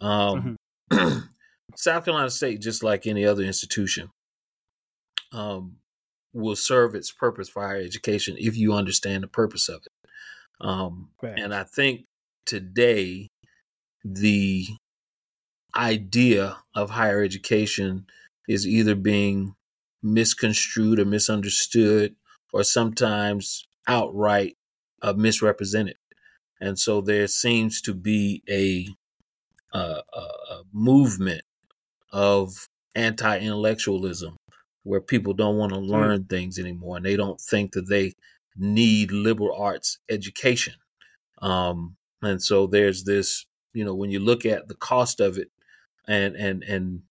Um, 0.01 0.57
mm-hmm. 0.91 1.19
South 1.75 2.05
Carolina 2.05 2.29
State, 2.29 2.61
just 2.61 2.83
like 2.83 3.07
any 3.07 3.25
other 3.25 3.43
institution, 3.43 4.09
um, 5.31 5.77
will 6.33 6.55
serve 6.55 6.95
its 6.95 7.11
purpose 7.11 7.49
for 7.49 7.63
higher 7.63 7.81
education 7.81 8.35
if 8.39 8.57
you 8.57 8.73
understand 8.73 9.23
the 9.23 9.27
purpose 9.27 9.69
of 9.69 9.81
it. 9.85 10.09
Um, 10.61 11.09
right. 11.21 11.37
And 11.37 11.53
I 11.53 11.63
think 11.63 12.05
today 12.45 13.29
the 14.03 14.67
idea 15.75 16.57
of 16.75 16.91
higher 16.91 17.23
education 17.23 18.05
is 18.47 18.67
either 18.67 18.95
being 18.95 19.55
misconstrued 20.01 20.99
or 20.99 21.05
misunderstood, 21.05 22.15
or 22.51 22.63
sometimes 22.63 23.63
outright 23.87 24.57
uh, 25.01 25.13
misrepresented. 25.13 25.95
And 26.59 26.77
so 26.77 27.01
there 27.01 27.27
seems 27.27 27.81
to 27.81 27.93
be 27.93 28.43
a, 28.49 28.87
uh, 29.73 30.01
a 30.13 30.61
movement 30.71 31.41
of 32.13 32.69
anti 32.95 33.39
intellectualism 33.39 34.37
where 34.83 35.01
people 35.01 35.33
don't 35.33 35.57
want 35.57 35.73
to 35.73 35.79
hmm. 35.79 35.87
learn 35.87 36.23
mm. 36.23 36.29
things 36.29 36.59
anymore 36.59 36.97
and 36.97 37.05
they 37.05 37.15
don't 37.15 37.41
think 37.41 37.71
that 37.71 37.89
they 37.89 38.13
need 38.55 39.11
liberal 39.11 39.55
arts 39.57 39.97
education. 40.09 40.75
Um, 41.41 41.95
and 42.21 42.41
so 42.41 42.67
there's 42.67 43.03
this, 43.03 43.45
you 43.73 43.83
know, 43.83 43.95
when 43.95 44.11
you 44.11 44.19
look 44.19 44.45
at 44.45 44.67
the 44.67 44.75
cost 44.75 45.19
of 45.19 45.37
it 45.37 45.49
and, 46.07 46.35
and, 46.35 46.63
and, 46.63 47.01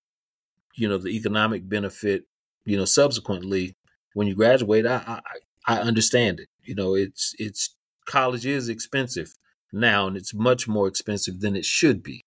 you 0.75 0.89
know, 0.89 0.99
the 0.99 1.11
economic 1.11 1.69
benefit, 1.69 2.25
you 2.65 2.77
know, 2.77 2.85
subsequently 2.85 3.75
when 4.15 4.27
you 4.27 4.35
graduate, 4.35 4.87
I, 4.87 5.21
I, 5.67 5.75
I 5.75 5.81
understand 5.81 6.41
it. 6.41 6.49
You 6.63 6.75
know, 6.75 6.95
it's, 6.95 7.35
it's, 7.39 7.75
college 8.07 8.47
is 8.47 8.69
expensive 8.69 9.33
now 9.73 10.07
and 10.07 10.17
it's 10.17 10.35
much 10.35 10.69
more 10.69 10.87
expensive 10.87 11.41
than 11.41 11.57
it 11.57 11.65
should 11.65 12.03
be. 12.03 12.23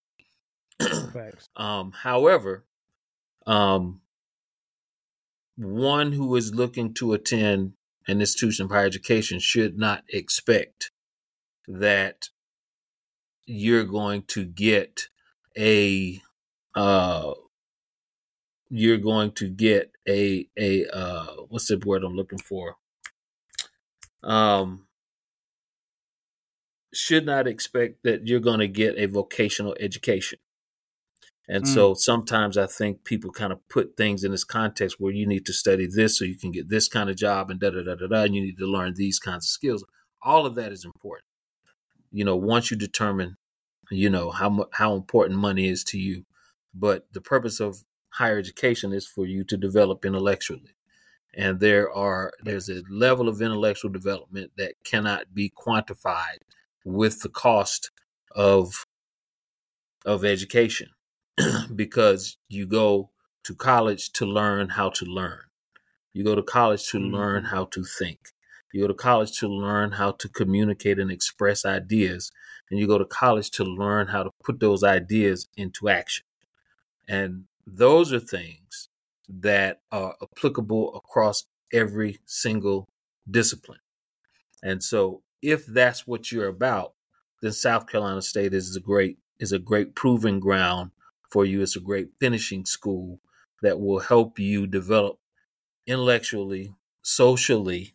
um, 1.56 1.92
however, 1.92 2.66
um, 3.46 4.02
one 5.56 6.12
who 6.12 6.36
is 6.36 6.54
looking 6.54 6.94
to 6.96 7.14
attend 7.14 7.74
an 8.08 8.20
institution 8.20 8.66
of 8.66 8.72
higher 8.72 8.86
education 8.86 9.40
should 9.40 9.78
not 9.78 10.04
expect 10.10 10.92
that 11.68 12.30
you're 13.46 13.86
going 13.86 14.24
to 14.24 14.46
get 14.46 15.08
a 15.58 16.22
uh, 16.76 17.34
you're 18.70 18.98
going 18.98 19.32
to 19.32 19.50
get 19.50 19.92
a 20.08 20.48
a 20.58 20.86
uh, 20.88 21.28
what's 21.50 21.68
the 21.68 21.78
word 21.78 22.04
I'm 22.04 22.16
looking 22.16 22.40
for? 22.40 22.76
Um, 24.24 24.88
should 26.94 27.26
not 27.26 27.48
expect 27.48 28.04
that 28.04 28.28
you're 28.28 28.40
going 28.40 28.60
to 28.60 28.68
get 28.68 28.98
a 28.98 29.06
vocational 29.06 29.76
education. 29.80 30.40
And 31.48 31.64
mm. 31.64 31.68
so 31.68 31.94
sometimes 31.94 32.58
I 32.58 32.66
think 32.66 33.04
people 33.04 33.32
kind 33.32 33.54
of 33.54 33.68
put 33.70 33.96
things 33.96 34.24
in 34.24 34.32
this 34.32 34.44
context 34.44 35.00
where 35.00 35.12
you 35.12 35.28
need 35.28 35.46
to 35.46 35.54
study 35.54 35.88
this 35.88 36.18
so 36.18 36.26
you 36.26 36.38
can 36.38 36.52
get 36.52 36.70
this 36.70 36.88
kind 36.88 37.10
of 37.10 37.18
job 37.18 37.52
and 37.52 37.60
da 37.60 37.70
da 37.70 37.84
da 37.84 37.96
da 37.96 38.08
da, 38.08 38.24
and 38.24 38.36
you 38.36 38.42
need 38.42 38.58
to 38.58 38.66
learn 38.66 38.94
these 38.96 39.20
kinds 39.20 39.46
of 39.46 39.50
skills. 39.50 39.84
All 40.22 40.46
of 40.46 40.56
that 40.56 40.72
is 40.72 40.86
important. 40.86 41.26
You 42.12 42.26
know, 42.26 42.36
once 42.36 42.72
you 42.72 42.78
determine, 42.78 43.38
you 43.92 44.10
know 44.10 44.32
how 44.32 44.68
how 44.74 44.96
important 44.96 45.40
money 45.40 45.68
is 45.68 45.84
to 45.86 46.00
you, 46.00 46.26
but 46.74 47.06
the 47.14 47.22
purpose 47.22 47.60
of 47.60 47.84
higher 48.10 48.40
education 48.40 48.94
is 48.94 49.06
for 49.08 49.26
you 49.26 49.44
to 49.44 49.58
develop 49.58 50.06
intellectually, 50.06 50.76
and 51.36 51.60
there 51.60 51.92
are 51.92 52.32
there's 52.42 52.70
a 52.70 52.82
level 52.90 53.30
of 53.30 53.42
intellectual 53.42 53.92
development 53.92 54.52
that 54.58 54.74
cannot 54.84 55.36
be 55.36 55.52
quantified 55.56 56.40
with 56.84 57.22
the 57.22 57.30
cost 57.30 57.92
of 58.36 58.86
of 60.06 60.26
education 60.26 60.90
because 61.76 62.38
you 62.50 62.66
go 62.66 63.10
to 63.44 63.56
college 63.56 64.12
to 64.14 64.26
learn 64.26 64.70
how 64.70 64.90
to 64.90 65.06
learn. 65.06 65.42
You 66.14 66.24
go 66.24 66.36
to 66.36 66.44
college 66.44 66.88
to 66.88 66.98
mm-hmm. 66.98 67.14
learn 67.14 67.44
how 67.46 67.66
to 67.66 67.84
think. 67.84 68.20
You 68.74 68.82
go 68.82 68.88
to 68.88 68.94
college 68.94 69.38
to 69.40 69.48
learn 69.48 69.92
how 69.94 70.12
to 70.12 70.28
communicate 70.28 71.00
and 71.00 71.12
express 71.12 71.66
ideas. 71.66 72.32
And 72.70 72.80
you 72.80 72.88
go 72.88 72.98
to 72.98 73.06
college 73.06 73.52
to 73.52 73.64
learn 73.64 74.08
how 74.08 74.24
to 74.24 74.32
put 74.44 74.60
those 74.60 74.84
ideas 74.84 75.48
into 75.56 75.88
action. 75.88 76.26
And 77.08 77.46
those 77.66 78.12
are 78.12 78.20
things 78.20 78.90
that 79.30 79.80
are 79.92 80.16
applicable 80.22 80.96
across 80.96 81.46
every 81.72 82.20
single 82.26 82.88
discipline. 83.30 83.80
And 84.64 84.84
so 84.84 85.22
if 85.42 85.66
that's 85.66 86.08
what 86.08 86.32
you're 86.32 86.48
about, 86.48 86.94
then 87.42 87.52
South 87.54 87.88
Carolina 87.88 88.22
State 88.22 88.54
is 88.54 88.76
a 88.76 88.80
great 88.80 89.18
is 89.40 89.52
a 89.52 89.60
great 89.60 89.96
proving 89.96 90.40
ground 90.40 90.92
for 91.36 91.44
you. 91.44 91.62
It's 91.62 91.76
a 91.76 91.82
great 91.82 92.12
finishing 92.18 92.64
school 92.64 93.20
that 93.62 93.78
will 93.78 94.00
help 94.00 94.40
you 94.40 94.68
develop 94.68 95.20
intellectually, 95.86 96.74
socially, 97.02 97.94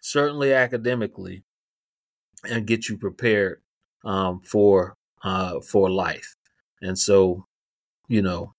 certainly 0.00 0.54
academically, 0.54 1.44
and 2.48 2.66
get 2.66 2.88
you 2.88 2.96
prepared 2.96 3.60
um, 4.06 4.40
for 4.40 4.96
uh, 5.22 5.60
for 5.60 5.90
life. 5.90 6.34
And 6.80 6.98
so, 6.98 7.44
you 8.08 8.22
know, 8.22 8.54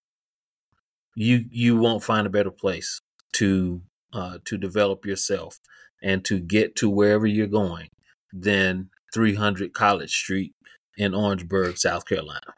you 1.16 1.46
you 1.50 1.76
won't 1.78 2.04
find 2.04 2.28
a 2.28 2.36
better 2.38 2.52
place 2.52 3.02
to 3.38 3.82
uh, 4.14 4.38
to 4.46 4.60
develop 4.60 5.08
yourself 5.08 5.58
and 6.04 6.24
to 6.26 6.40
get 6.40 6.76
to 6.76 6.88
wherever 6.88 7.26
you're 7.26 7.48
going 7.48 7.90
than 8.32 8.92
300 9.12 9.74
College 9.74 10.14
Street 10.14 10.54
in 10.98 11.16
Orangeburg, 11.16 11.80
South 11.80 12.06
Carolina. 12.06 12.54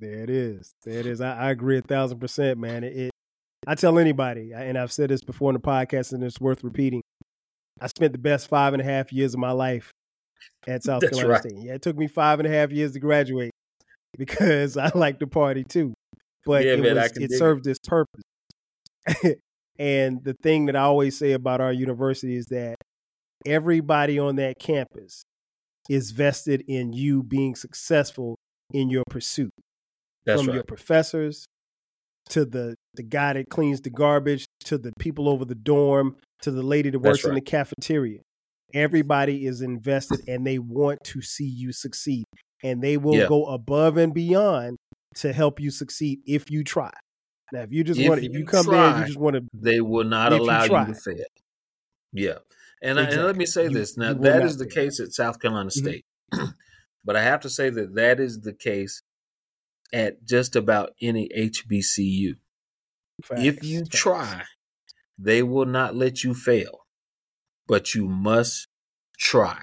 There 0.00 0.22
it 0.22 0.30
is. 0.30 0.74
There 0.84 1.00
it 1.00 1.06
is. 1.06 1.20
I, 1.20 1.36
I 1.36 1.50
agree 1.50 1.78
a 1.78 1.82
thousand 1.82 2.20
percent, 2.20 2.58
man. 2.58 2.84
It, 2.84 2.96
it, 2.96 3.10
I 3.66 3.74
tell 3.74 3.98
anybody, 3.98 4.52
and 4.54 4.78
I've 4.78 4.92
said 4.92 5.10
this 5.10 5.22
before 5.22 5.50
in 5.50 5.54
the 5.54 5.60
podcast, 5.60 6.12
and 6.12 6.22
it's 6.22 6.40
worth 6.40 6.62
repeating. 6.62 7.02
I 7.80 7.88
spent 7.88 8.12
the 8.12 8.18
best 8.18 8.48
five 8.48 8.72
and 8.72 8.80
a 8.80 8.84
half 8.84 9.12
years 9.12 9.34
of 9.34 9.40
my 9.40 9.50
life 9.50 9.90
at 10.66 10.84
South 10.84 11.00
That's 11.00 11.16
Carolina 11.16 11.32
right. 11.32 11.50
State. 11.50 11.64
Yeah, 11.64 11.74
it 11.74 11.82
took 11.82 11.96
me 11.96 12.06
five 12.06 12.38
and 12.38 12.46
a 12.46 12.50
half 12.50 12.70
years 12.70 12.92
to 12.92 13.00
graduate 13.00 13.50
because 14.18 14.76
I 14.76 14.90
like 14.94 15.18
to 15.18 15.26
party 15.26 15.64
too. 15.64 15.94
But 16.46 16.64
Yeah, 16.64 16.74
it, 16.74 16.80
man, 16.80 16.96
was, 16.96 17.12
it 17.16 17.32
served 17.32 17.66
its 17.66 17.80
purpose. 17.80 18.22
and 19.78 20.22
the 20.22 20.34
thing 20.42 20.66
that 20.66 20.76
I 20.76 20.82
always 20.82 21.18
say 21.18 21.32
about 21.32 21.60
our 21.60 21.72
university 21.72 22.36
is 22.36 22.46
that 22.46 22.76
everybody 23.44 24.18
on 24.18 24.36
that 24.36 24.58
campus 24.58 25.22
is 25.88 26.10
vested 26.10 26.64
in 26.68 26.92
you 26.92 27.22
being 27.22 27.54
successful 27.54 28.36
in 28.72 28.90
your 28.90 29.04
pursuit 29.08 29.52
That's 30.28 30.40
from 30.42 30.48
right. 30.48 30.54
your 30.54 30.62
professors 30.64 31.46
to 32.30 32.44
the 32.44 32.74
the 32.94 33.02
guy 33.02 33.32
that 33.32 33.48
cleans 33.50 33.80
the 33.80 33.90
garbage 33.90 34.44
to 34.66 34.78
the 34.78 34.92
people 34.98 35.28
over 35.28 35.44
the 35.44 35.54
dorm 35.54 36.16
to 36.42 36.50
the 36.50 36.62
lady 36.62 36.90
that 36.90 36.98
works 36.98 37.24
in 37.24 37.34
the 37.34 37.40
cafeteria 37.40 38.20
everybody 38.74 39.46
is 39.46 39.62
invested 39.62 40.20
and 40.28 40.46
they 40.46 40.58
want 40.58 40.98
to 41.04 41.22
see 41.22 41.46
you 41.46 41.72
succeed 41.72 42.24
and 42.62 42.82
they 42.82 42.96
will 42.98 43.14
Yeah. 43.16 43.28
go 43.28 43.46
above 43.46 43.96
and 43.96 44.12
beyond 44.12 44.76
to 45.16 45.32
help 45.32 45.58
you 45.58 45.70
succeed 45.70 46.20
if 46.26 46.50
you 46.50 46.62
try 46.64 46.90
now 47.52 47.62
if 47.62 47.72
you 47.72 47.82
just 47.82 47.98
want 48.06 48.22
if 48.22 48.32
you 48.32 48.44
come 48.44 48.66
there 48.66 48.74
and 48.84 49.00
you 49.00 49.06
just 49.06 49.18
want 49.18 49.36
to 49.36 49.42
they 49.54 49.80
will 49.80 50.04
not 50.04 50.32
If 50.34 50.40
you 50.40 50.44
allow 50.44 50.64
you, 50.64 50.92
to 50.92 50.94
fail. 50.94 51.24
Yeah. 52.12 52.38
And, 52.82 53.00
I, 53.00 53.04
and 53.04 53.24
let 53.24 53.36
me 53.36 53.46
say 53.46 53.64
You- 53.64 53.70
this 53.70 53.96
now, 53.96 54.12
that 54.14 54.42
is 54.44 54.58
the 54.58 54.64
fail. 54.64 54.84
case 54.84 55.00
at 55.00 55.12
South 55.12 55.40
Carolina 55.40 55.70
Mhm. 55.70 55.72
State. 55.72 56.04
but 57.04 57.16
I 57.16 57.22
have 57.22 57.40
to 57.40 57.50
say 57.50 57.70
that 57.70 57.94
that 57.94 58.20
is 58.20 58.40
the 58.40 58.52
case 58.52 59.00
at 59.92 60.24
just 60.24 60.56
about 60.56 60.94
any 61.00 61.30
HBCU. 61.34 62.36
if 63.34 63.62
you 63.62 63.86
facts. 63.86 63.86
try, 63.86 64.44
they 65.18 65.42
will 65.42 65.66
not 65.66 65.96
let 65.96 66.24
you 66.24 66.34
fail, 66.34 66.86
but 67.68 67.94
you 67.94 68.08
must 68.08 68.68
try. 69.18 69.62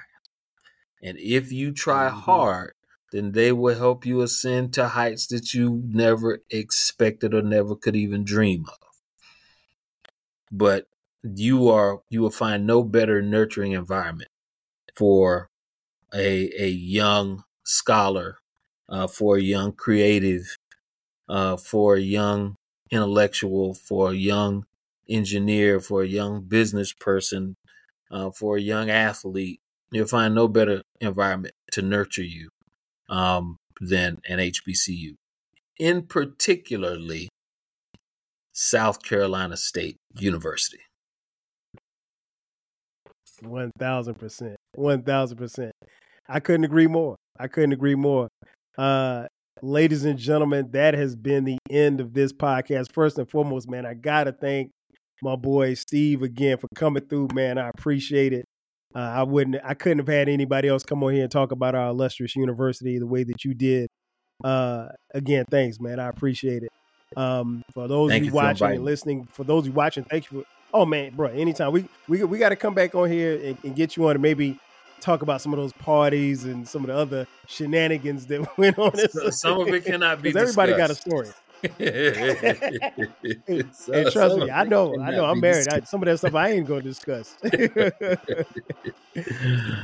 And 1.02 1.18
if 1.20 1.54
you 1.54 1.72
try 1.72 2.10
Mhm. 2.10 2.10
hard, 2.10 2.74
then 3.14 3.32
they 3.32 3.54
will 3.54 3.76
help 3.78 4.06
you 4.06 4.22
ascend 4.22 4.74
to 4.74 4.90
heights 4.90 5.26
that 5.28 5.54
you 5.54 5.82
never 5.86 6.40
expected 6.50 7.34
or 7.34 7.42
never 7.42 7.78
could 7.78 7.96
even 7.96 8.26
dream 8.26 8.66
of. 8.68 8.78
But 10.52 10.88
you 11.24 11.68
are 11.70 12.02
you 12.10 12.22
will 12.22 12.32
find 12.32 12.66
no 12.68 12.84
better 12.84 13.22
nurturing 13.22 13.72
environment 13.74 14.30
for 14.96 15.50
a 16.14 16.52
a 16.64 16.70
young 16.70 17.44
scholar, 17.66 18.40
uh, 18.90 19.08
for 19.08 19.38
a 19.38 19.42
young 19.42 19.72
creative, 19.72 20.58
uh, 21.28 21.58
for 21.58 21.96
a 21.96 22.02
young 22.02 22.56
intellectual, 22.92 23.74
for 23.74 24.12
a 24.12 24.16
young 24.16 24.66
engineer, 25.10 25.80
for 25.80 26.04
a 26.04 26.08
young 26.08 26.42
business 26.42 26.94
person, 26.94 27.56
uh, 28.12 28.32
for 28.32 28.58
a 28.58 28.62
young 28.62 28.90
athlete. 28.90 29.60
You'll 29.92 30.08
find 30.08 30.36
no 30.36 30.48
better 30.48 30.82
environment 31.00 31.54
to 31.72 31.82
nurture 31.82 32.24
you 32.24 32.50
um, 33.10 33.58
than 33.80 34.20
an 34.28 34.40
HBCU. 34.40 35.16
In 35.78 36.04
particularly, 36.04 37.30
South 38.54 39.04
Carolina 39.04 39.58
State 39.58 39.98
University. 40.18 40.80
One 43.42 43.72
thousand 43.78 44.16
percent. 44.16 44.56
One 44.76 45.04
thousand 45.04 45.38
percent. 45.38 45.74
I 46.28 46.40
couldn't 46.40 46.64
agree 46.64 46.88
more. 46.88 47.18
I 47.38 47.48
couldn't 47.48 47.74
agree 47.74 47.96
more. 47.96 48.30
Uh, 48.78 49.28
ladies 49.62 50.06
and 50.06 50.18
gentlemen, 50.18 50.70
that 50.72 50.94
has 50.94 51.16
been 51.16 51.44
the 51.46 51.58
end 51.70 52.02
of 52.02 52.14
this 52.14 52.34
podcast. 52.34 52.92
First 52.92 53.18
and 53.18 53.30
foremost, 53.30 53.70
man, 53.70 53.86
I 53.86 53.94
gotta 53.94 54.32
thank 54.32 54.72
my 55.22 55.36
boy 55.36 55.74
Steve 55.74 56.24
again 56.24 56.58
for 56.58 56.68
coming 56.76 57.06
through, 57.08 57.30
man. 57.34 57.58
I 57.58 57.70
appreciate 57.70 58.34
it. 58.34 58.46
Uh, 58.94 59.00
I 59.00 59.24
wouldn't, 59.24 59.58
I 59.64 59.74
couldn't 59.74 60.00
have 60.00 60.08
had 60.08 60.30
anybody 60.30 60.68
else 60.70 60.84
come 60.84 61.04
on 61.04 61.14
here 61.14 61.24
and 61.24 61.32
talk 61.32 61.52
about 61.52 61.76
our 61.76 61.90
illustrious 61.90 62.36
university 62.36 62.98
the 62.98 63.08
way 63.08 63.24
that 63.24 63.44
you 63.44 63.54
did. 63.54 63.90
Uh, 64.44 64.88
again, 65.14 65.46
thanks, 65.50 65.80
man. 65.80 66.00
I 66.00 66.08
appreciate 66.08 66.64
it. 66.64 66.72
Um, 67.18 67.64
for 67.74 67.88
those 67.88 68.10
Thank 68.10 68.22
of 68.22 68.26
you 68.26 68.32
you 68.32 68.36
watching 68.36 68.68
and 68.68 68.84
listening, 68.84 69.28
for 69.32 69.44
those 69.44 69.64
of 69.64 69.68
you 69.68 69.74
watching, 69.74 70.04
thank 70.06 70.32
you 70.32 70.42
for. 70.42 70.46
Oh 70.74 70.86
man, 70.86 71.16
bro, 71.16 71.30
anytime 71.30 71.72
we 71.72 71.88
we 72.10 72.24
we 72.24 72.38
got 72.38 72.50
to 72.50 72.58
come 72.58 72.74
back 72.74 72.96
on 72.96 73.10
here 73.10 73.40
and, 73.42 73.58
and 73.64 73.76
get 73.76 73.96
you 73.96 74.06
on 74.08 74.12
and 74.12 74.22
maybe 74.22 74.60
talk 75.02 75.22
about 75.22 75.42
some 75.42 75.54
of 75.54 75.60
those 75.60 75.74
parties 75.74 76.46
and 76.46 76.68
some 76.68 76.84
of 76.84 76.88
the 76.88 76.96
other 76.96 77.28
shenanigans 77.48 78.26
that 78.28 78.58
went 78.58 78.78
on. 78.80 78.96
So- 79.10 79.30
some 79.30 79.60
of 79.62 79.68
it 79.70 79.86
cannot 79.86 80.22
be 80.22 80.30
everybody 80.36 80.74
got 80.74 80.92
a 80.92 80.96
story. 80.96 81.28
So- 81.28 81.34
and 83.48 84.12
trust 84.12 84.38
me, 84.38 84.52
I 84.52 84.66
know, 84.66 84.94
I 85.02 85.12
know, 85.12 85.26
I'm 85.26 85.40
married. 85.40 85.68
I, 85.70 85.80
some 85.82 86.02
of 86.04 86.08
that 86.08 86.18
stuff 86.20 86.36
I 86.36 86.50
ain't 86.52 86.68
gonna 86.68 86.82
discuss. 86.82 87.36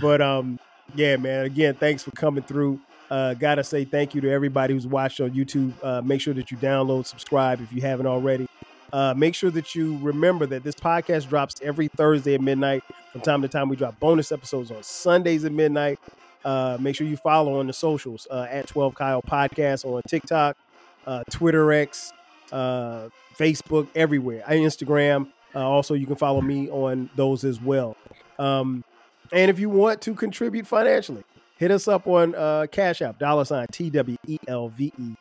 but 0.01 0.21
um, 0.21 0.59
yeah, 0.95 1.17
man. 1.17 1.45
Again, 1.45 1.75
thanks 1.75 2.03
for 2.03 2.11
coming 2.11 2.43
through. 2.43 2.79
Uh, 3.09 3.33
gotta 3.33 3.63
say 3.63 3.83
thank 3.83 4.15
you 4.15 4.21
to 4.21 4.31
everybody 4.31 4.73
who's 4.73 4.87
watched 4.87 5.19
on 5.21 5.31
YouTube. 5.31 5.73
Uh, 5.83 6.01
make 6.01 6.21
sure 6.21 6.33
that 6.33 6.49
you 6.51 6.57
download, 6.57 7.05
subscribe 7.05 7.59
if 7.61 7.71
you 7.73 7.81
haven't 7.81 8.05
already. 8.05 8.47
Uh, 8.93 9.13
make 9.15 9.35
sure 9.35 9.49
that 9.51 9.73
you 9.73 9.97
remember 10.01 10.45
that 10.45 10.63
this 10.63 10.75
podcast 10.75 11.29
drops 11.29 11.55
every 11.61 11.87
Thursday 11.87 12.35
at 12.35 12.41
midnight. 12.41 12.83
From 13.11 13.21
time 13.21 13.41
to 13.41 13.47
time, 13.47 13.69
we 13.69 13.75
drop 13.75 13.99
bonus 13.99 14.31
episodes 14.31 14.71
on 14.71 14.83
Sundays 14.83 15.45
at 15.45 15.51
midnight. 15.51 15.99
Uh, 16.43 16.77
make 16.79 16.95
sure 16.95 17.07
you 17.07 17.17
follow 17.17 17.59
on 17.59 17.67
the 17.67 17.73
socials 17.73 18.27
uh, 18.31 18.47
at 18.49 18.67
12 18.67 18.95
Kyle 18.95 19.21
Podcast 19.21 19.85
on 19.85 20.01
TikTok, 20.07 20.57
uh, 21.05 21.23
Twitter 21.29 21.71
X, 21.71 22.11
uh, 22.51 23.09
Facebook, 23.37 23.87
everywhere. 23.95 24.43
I 24.47 24.55
Instagram. 24.57 25.31
Uh, 25.53 25.59
also, 25.59 25.93
you 25.93 26.05
can 26.05 26.15
follow 26.15 26.41
me 26.41 26.69
on 26.69 27.09
those 27.15 27.43
as 27.43 27.61
well. 27.61 27.95
Um, 28.39 28.83
and 29.31 29.49
if 29.49 29.59
you 29.59 29.69
want 29.69 30.01
to 30.01 30.13
contribute 30.13 30.67
financially, 30.67 31.23
hit 31.57 31.71
us 31.71 31.87
up 31.87 32.07
on 32.07 32.35
uh, 32.35 32.65
Cash 32.71 33.01
App, 33.01 33.19
dollar 33.19 33.45
sign 33.45 33.67
T 33.71 33.89
W 33.89 34.17
E 34.27 34.37
L 34.47 34.69
V 34.69 34.91
E 34.97 35.15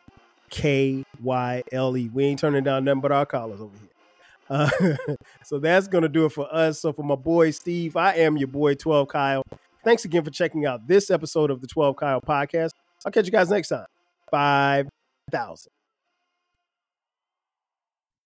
K 0.51 1.05
Y 1.23 1.63
L 1.73 1.97
E. 1.97 2.09
We 2.13 2.25
ain't 2.25 2.41
turning 2.41 2.65
down 2.65 2.85
nothing 2.85 3.01
but 3.01 3.13
our 3.13 3.27
collars 3.27 3.61
over 3.61 3.77
here. 3.79 3.89
Uh, 4.51 4.69
so 5.45 5.59
that's 5.59 5.89
going 5.89 6.03
to 6.03 6.09
do 6.09 6.27
it 6.27 6.31
for 6.33 6.53
us. 6.53 6.81
So 6.81 6.93
for 6.93 7.05
my 7.05 7.15
boy 7.15 7.53
Steve, 7.53 7.97
I 7.97 8.15
am 8.15 8.37
your 8.37 8.49
boy 8.49 8.75
12 8.75 9.09
Kyle. 9.09 9.43
Thanks 9.85 10.05
again 10.05 10.25
for 10.25 10.31
checking 10.31 10.67
out 10.67 10.87
this 10.87 11.11
episode 11.11 11.51
of 11.51 11.61
the 11.61 11.67
12 11.67 11.97
Kyle 11.97 12.21
podcast. 12.21 12.71
I'll 13.07 13.13
catch 13.13 13.25
you 13.25 13.33
guys 13.33 13.49
next 13.49 13.69
time. 13.69 13.87
5,000. 14.31 15.80